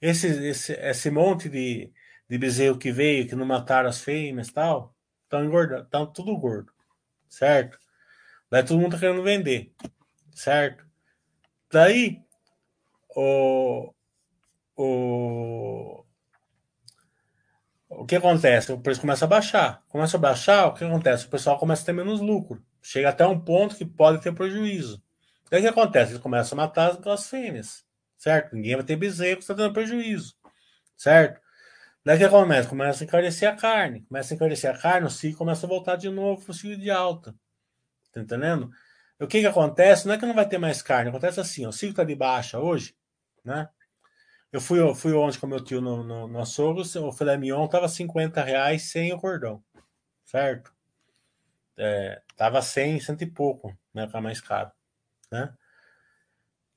Esse, 0.00 0.26
esse, 0.48 0.72
esse 0.74 1.10
monte 1.10 1.48
de, 1.48 1.90
de 2.28 2.38
bezerro 2.38 2.78
que 2.78 2.90
veio, 2.92 3.28
que 3.28 3.34
não 3.34 3.46
mataram 3.46 3.88
as 3.88 4.00
fêmeas 4.00 4.50
tal, 4.50 4.94
estão 5.24 5.44
engordando, 5.44 5.84
estão 5.84 6.06
tudo 6.06 6.36
gordo, 6.36 6.72
certo? 7.28 7.78
Daí 8.50 8.62
todo 8.62 8.78
mundo 8.80 8.92
tá 8.92 8.98
querendo 8.98 9.22
vender, 9.22 9.72
certo? 10.32 10.84
Daí, 11.70 12.22
o, 13.16 13.92
o, 14.76 16.04
o 17.88 18.06
que 18.06 18.16
acontece? 18.16 18.72
O 18.72 18.80
preço 18.80 19.00
começa 19.00 19.24
a 19.24 19.28
baixar. 19.28 19.82
Começa 19.88 20.16
a 20.16 20.20
baixar, 20.20 20.66
o 20.66 20.74
que 20.74 20.84
acontece? 20.84 21.26
O 21.26 21.30
pessoal 21.30 21.58
começa 21.58 21.82
a 21.82 21.86
ter 21.86 21.92
menos 21.92 22.20
lucro. 22.20 22.64
Chega 22.80 23.08
até 23.08 23.26
um 23.26 23.40
ponto 23.40 23.76
que 23.76 23.84
pode 23.84 24.22
ter 24.22 24.32
prejuízo. 24.32 25.02
Daí 25.50 25.60
o 25.60 25.62
que 25.62 25.68
acontece? 25.68 26.12
Eles 26.12 26.22
começam 26.22 26.58
a 26.58 26.62
matar 26.62 26.90
as, 26.90 27.06
as 27.06 27.28
fêmeas, 27.28 27.84
certo? 28.16 28.54
Ninguém 28.54 28.76
vai 28.76 28.84
ter 28.84 28.96
bezerro, 28.96 29.40
está 29.40 29.54
dando 29.54 29.72
prejuízo, 29.72 30.34
certo? 30.96 31.40
Daí 32.04 32.18
que 32.18 32.24
acontece? 32.24 32.68
Começa 32.68 33.02
a 33.02 33.06
encarecer 33.06 33.48
a 33.48 33.56
carne. 33.56 34.02
Começa 34.02 34.34
a 34.34 34.36
encarecer 34.36 34.70
a 34.70 34.78
carne, 34.78 35.06
o 35.06 35.10
ciclo 35.10 35.38
começa 35.38 35.66
a 35.66 35.68
voltar 35.68 35.96
de 35.96 36.10
novo 36.10 36.42
para 36.42 36.50
o 36.50 36.54
ciclo 36.54 36.76
de 36.76 36.90
alta. 36.90 37.34
Tá 38.12 38.20
entendendo? 38.20 38.70
O 39.20 39.26
que 39.26 39.40
que 39.40 39.46
acontece? 39.46 40.06
Não 40.06 40.14
é 40.14 40.18
que 40.18 40.26
não 40.26 40.34
vai 40.34 40.48
ter 40.48 40.58
mais 40.58 40.82
carne, 40.82 41.08
acontece 41.08 41.40
assim, 41.40 41.64
ó, 41.66 41.70
o 41.70 41.72
ciclo 41.72 41.92
está 41.92 42.04
de 42.04 42.14
baixa 42.14 42.58
hoje, 42.58 42.94
né? 43.44 43.68
Eu 44.52 44.60
fui, 44.60 44.80
eu 44.80 44.94
fui 44.94 45.12
ontem 45.14 45.38
com 45.38 45.46
meu 45.46 45.62
tio 45.62 45.80
no, 45.80 46.04
no, 46.04 46.28
no 46.28 46.40
açougue, 46.40 46.82
o 46.98 47.12
filé 47.12 47.36
mignon 47.36 47.66
tava 47.68 47.88
50 47.88 48.42
reais 48.42 48.90
sem 48.90 49.12
o 49.12 49.18
cordão, 49.18 49.62
certo? 50.24 50.72
É, 51.76 52.22
tava 52.36 52.62
100, 52.62 53.00
cento 53.00 53.22
e 53.22 53.26
pouco, 53.26 53.76
né? 53.92 54.06
Tá 54.06 54.20
mais 54.20 54.40
caro, 54.40 54.70
né? 55.30 55.52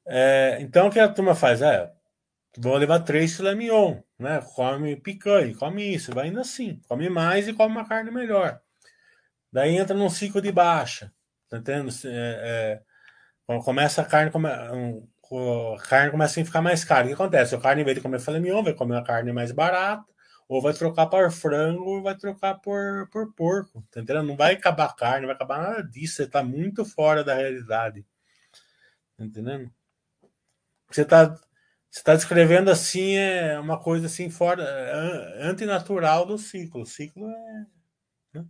É, 0.08 0.58
então 0.62 0.88
o 0.88 0.92
que 0.92 1.00
a 1.00 1.12
turma 1.12 1.36
faz? 1.36 1.62
É, 1.62 1.94
vou 2.58 2.76
levar 2.76 3.00
três 3.02 3.36
filé 3.36 3.54
mignon, 3.56 4.02
né? 4.18 4.42
Come 4.56 4.96
picanha, 4.96 5.56
come 5.56 5.94
isso, 5.96 6.14
vai 6.14 6.28
indo 6.28 6.40
assim, 6.40 6.82
come 6.88 7.10
mais 7.10 7.48
e 7.48 7.54
come 7.54 7.72
uma 7.72 7.88
carne 7.88 8.12
melhor. 8.12 8.60
Daí 9.52 9.78
entra 9.78 9.96
num 9.96 10.10
ciclo 10.10 10.42
de 10.42 10.52
baixa, 10.52 11.14
tá 11.50 11.58
entendendo? 11.58 11.92
É, 12.06 12.82
é, 13.48 13.60
começa 13.62 14.02
a 14.02 14.06
carne, 14.06 14.32
come, 14.32 14.48
a 14.50 15.82
carne 15.88 16.12
começa 16.12 16.42
a 16.42 16.46
ficar 16.46 16.62
mais 16.62 16.84
cara. 16.84 17.06
O 17.06 17.08
que 17.08 17.14
acontece? 17.14 17.56
O 17.56 17.62
carne, 17.62 17.82
em 17.82 17.86
vez 17.86 17.96
de 17.96 18.02
comer 18.02 18.20
filé 18.20 18.40
mignon, 18.40 18.64
vai 18.64 18.74
comer 18.74 18.96
uma 18.96 19.04
carne 19.04 19.32
mais 19.32 19.52
barata, 19.52 20.06
ou 20.48 20.62
vai 20.62 20.74
trocar 20.74 21.08
por 21.08 21.32
frango, 21.32 21.84
ou 21.84 22.02
vai 22.02 22.16
trocar 22.16 22.56
por, 22.56 23.08
por 23.12 23.34
porco. 23.34 23.84
Tá 23.92 24.02
entendendo? 24.02 24.28
Não 24.28 24.38
vai 24.38 24.54
acabar 24.56 24.86
a 24.86 24.94
carne, 24.94 25.22
não 25.22 25.28
vai 25.28 25.36
acabar 25.36 25.62
nada 25.62 25.84
disso. 25.84 26.16
Você 26.16 26.28
tá 26.28 26.44
muito 26.44 26.86
fora 26.86 27.24
da 27.24 27.36
realidade. 27.36 28.06
Tá 29.18 29.26
entendendo? 29.26 29.72
Você 30.90 31.04
tá, 31.04 31.38
você 31.90 32.04
tá 32.04 32.16
descrevendo 32.16 32.70
assim 32.70 33.16
é 33.16 33.60
uma 33.60 33.80
coisa 33.82 34.08
assim 34.08 34.30
fora, 34.30 34.64
é, 34.64 35.48
antinatural 35.48 36.26
do 36.26 36.38
ciclo. 36.38 36.82
O 36.82 36.86
ciclo 36.86 37.30
é. 37.30 37.66
Né? 38.34 38.46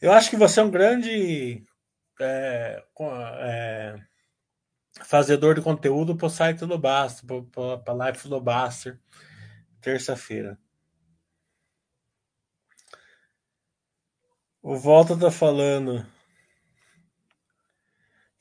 Eu 0.00 0.12
acho 0.12 0.30
que 0.30 0.36
você 0.36 0.60
é 0.60 0.62
um 0.62 0.70
grande 0.70 1.64
é, 2.20 2.84
é, 3.40 4.00
fazedor 5.02 5.54
de 5.54 5.62
conteúdo 5.62 6.16
para 6.16 6.26
o 6.26 6.30
site 6.30 6.66
do 6.66 6.78
Baster, 6.78 7.26
para 7.50 7.92
a 7.92 7.96
live 7.96 8.28
do 8.28 8.40
Baster, 8.40 9.00
terça-feira. 9.80 10.58
O 14.62 14.76
Volta 14.78 15.18
tá 15.18 15.30
falando 15.30 16.06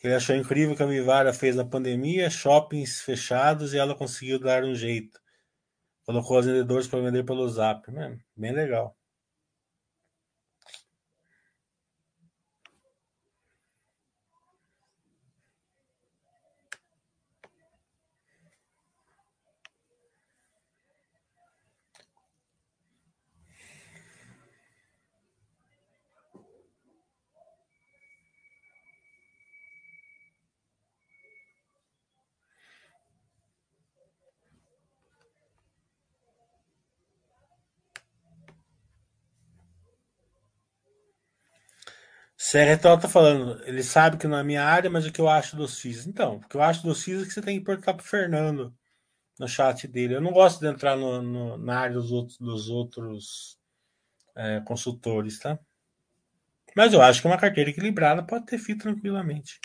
ele 0.03 0.15
achou 0.15 0.35
incrível 0.35 0.75
que 0.75 0.83
a 0.83 0.85
Vivara 0.85 1.33
fez 1.33 1.55
na 1.55 1.65
pandemia, 1.65 2.29
shoppings 2.29 3.01
fechados 3.01 3.73
e 3.73 3.77
ela 3.77 3.95
conseguiu 3.95 4.37
dar 4.37 4.63
um 4.63 4.75
jeito. 4.75 5.19
Colocou 6.05 6.39
os 6.39 6.45
vendedores 6.45 6.87
para 6.87 7.01
vender 7.01 7.23
pelo 7.23 7.47
Zap. 7.47 7.89
Bem 8.35 8.51
legal. 8.51 8.97
Serretol 42.53 42.99
tá 42.99 43.09
falando, 43.09 43.59
ele 43.65 43.81
sabe 43.81 44.15
que 44.15 44.27
não 44.27 44.37
é 44.37 44.43
minha 44.43 44.63
área, 44.63 44.87
mas 44.87 45.07
o 45.07 45.11
que 45.11 45.19
eu 45.19 45.27
acho 45.27 45.55
dos 45.55 45.79
FIIs? 45.79 46.05
Então, 46.05 46.35
o 46.35 46.47
que 46.47 46.55
eu 46.55 46.61
acho 46.61 46.83
dos 46.83 47.03
FIIs 47.03 47.23
é 47.23 47.25
que 47.25 47.33
você 47.33 47.41
tem 47.41 47.57
que 47.57 47.65
perguntar 47.65 47.95
pro 47.95 48.05
Fernando 48.05 48.71
no 49.39 49.47
chat 49.47 49.87
dele. 49.87 50.13
Eu 50.13 50.21
não 50.21 50.31
gosto 50.31 50.59
de 50.59 50.67
entrar 50.67 50.95
no, 50.95 51.19
no, 51.19 51.57
na 51.57 51.79
área 51.79 51.95
dos 51.95 52.11
outros, 52.11 52.37
dos 52.37 52.69
outros 52.69 53.57
é, 54.35 54.61
consultores, 54.67 55.39
tá? 55.39 55.57
Mas 56.75 56.93
eu 56.93 57.01
acho 57.01 57.21
que 57.21 57.27
uma 57.27 57.39
carteira 57.39 57.71
equilibrada 57.71 58.21
pode 58.21 58.45
ter 58.45 58.59
FII 58.59 58.77
tranquilamente. 58.77 59.59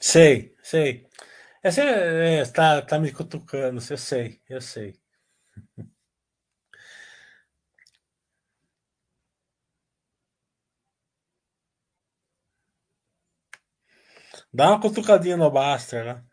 Sei, 0.00 0.52
sei. 0.64 1.06
Você 1.64 1.80
é, 1.80 2.44
tá, 2.46 2.80
tá 2.82 2.96
me 2.98 3.10
cutucando, 3.12 3.80
eu 3.90 3.96
sei, 3.98 4.40
eu 4.48 4.60
sei. 4.60 4.94
Dá 14.52 14.70
uma 14.70 14.80
cutucadinha 14.80 15.36
no 15.36 15.50
Baster, 15.50 16.02
né? 16.04 16.24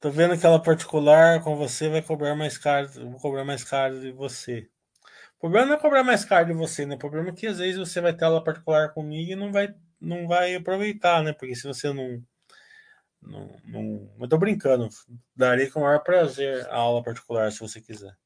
Tô 0.00 0.10
vendo 0.10 0.38
que 0.38 0.44
ela 0.44 0.60
particular 0.60 1.42
com 1.42 1.56
você 1.56 1.88
vai 1.88 2.02
cobrar 2.02 2.34
mais 2.34 2.58
caro, 2.58 2.88
vou 3.10 3.20
cobrar 3.20 3.44
mais 3.44 3.62
caro 3.64 4.00
de 4.00 4.10
você. 4.12 4.68
O 5.38 5.40
problema 5.40 5.66
não 5.68 5.74
é 5.76 5.80
cobrar 5.80 6.04
mais 6.04 6.24
caro 6.24 6.46
de 6.46 6.54
você, 6.54 6.86
né? 6.86 6.96
O 6.96 6.98
problema 6.98 7.30
é 7.30 7.32
que 7.32 7.46
às 7.46 7.58
vezes 7.58 7.78
você 7.78 8.00
vai 8.00 8.14
ter 8.16 8.24
aula 8.26 8.44
particular 8.44 8.92
comigo 8.94 9.32
e 9.32 9.36
não 9.36 9.52
vai, 9.52 9.74
não 10.00 10.28
vai 10.28 10.54
aproveitar, 10.56 11.22
né? 11.22 11.32
Porque 11.34 11.54
se 11.56 11.64
você 11.66 11.92
não 11.92 12.22
não, 13.22 13.56
não, 13.64 14.14
eu 14.20 14.28
tô 14.28 14.38
brincando. 14.38 14.88
Darei 15.34 15.70
com 15.70 15.80
o 15.80 15.82
maior 15.84 16.00
prazer 16.02 16.66
a 16.68 16.76
aula 16.76 17.02
particular, 17.02 17.50
se 17.52 17.60
você 17.60 17.80
quiser. 17.80 18.16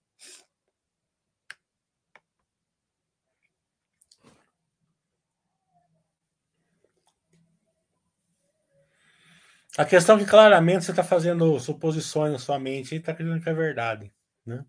A 9.79 9.85
questão 9.85 10.17
é 10.17 10.21
que 10.21 10.31
claramente 10.31 10.85
você 10.85 10.91
está 10.91 11.05
fazendo 11.05 11.59
suposições 11.61 12.33
na 12.33 12.39
sua 12.39 12.59
mente 12.59 12.95
e 12.95 12.99
está 12.99 13.13
acreditando 13.13 13.43
que 13.43 13.51
é 13.51 13.55
verdade. 13.55 14.13
Né? 14.45 14.65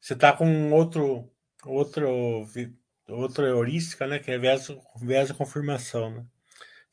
Você 0.00 0.12
está 0.14 0.32
com 0.32 0.72
outro, 0.72 1.28
outro, 1.64 2.46
outra 3.08 3.46
heurística, 3.48 4.06
né? 4.06 4.20
Que 4.20 4.30
é 4.30 4.38
viés, 4.38 4.68
viés 5.02 5.26
de 5.28 5.34
confirmação. 5.34 6.10
Né? 6.10 6.26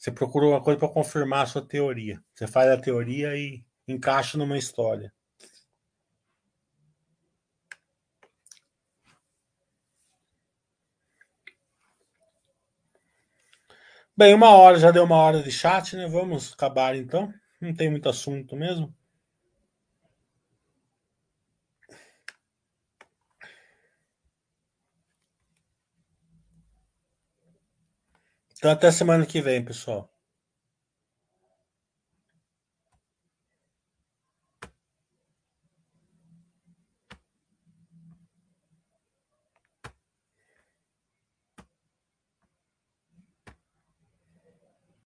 Você 0.03 0.11
procura 0.11 0.45
uma 0.47 0.61
coisa 0.61 0.77
para 0.77 0.89
confirmar 0.89 1.43
a 1.43 1.45
sua 1.45 1.65
teoria. 1.65 2.21
Você 2.35 2.45
faz 2.45 2.69
a 2.69 2.77
teoria 2.77 3.37
e 3.37 3.63
encaixa 3.87 4.37
numa 4.37 4.57
história. 4.57 5.13
Bem, 14.17 14.33
uma 14.33 14.49
hora 14.49 14.77
já 14.77 14.91
deu 14.91 15.05
uma 15.05 15.15
hora 15.15 15.41
de 15.41 15.49
chat, 15.49 15.95
né? 15.95 16.05
Vamos 16.05 16.51
acabar 16.51 16.97
então. 16.97 17.33
Não 17.61 17.73
tem 17.73 17.89
muito 17.89 18.09
assunto 18.09 18.57
mesmo. 18.57 18.93
Então 28.63 28.71
até 28.71 28.89
semana 28.93 29.25
que 29.25 29.41
vem, 29.41 29.61
pessoal. 29.61 30.12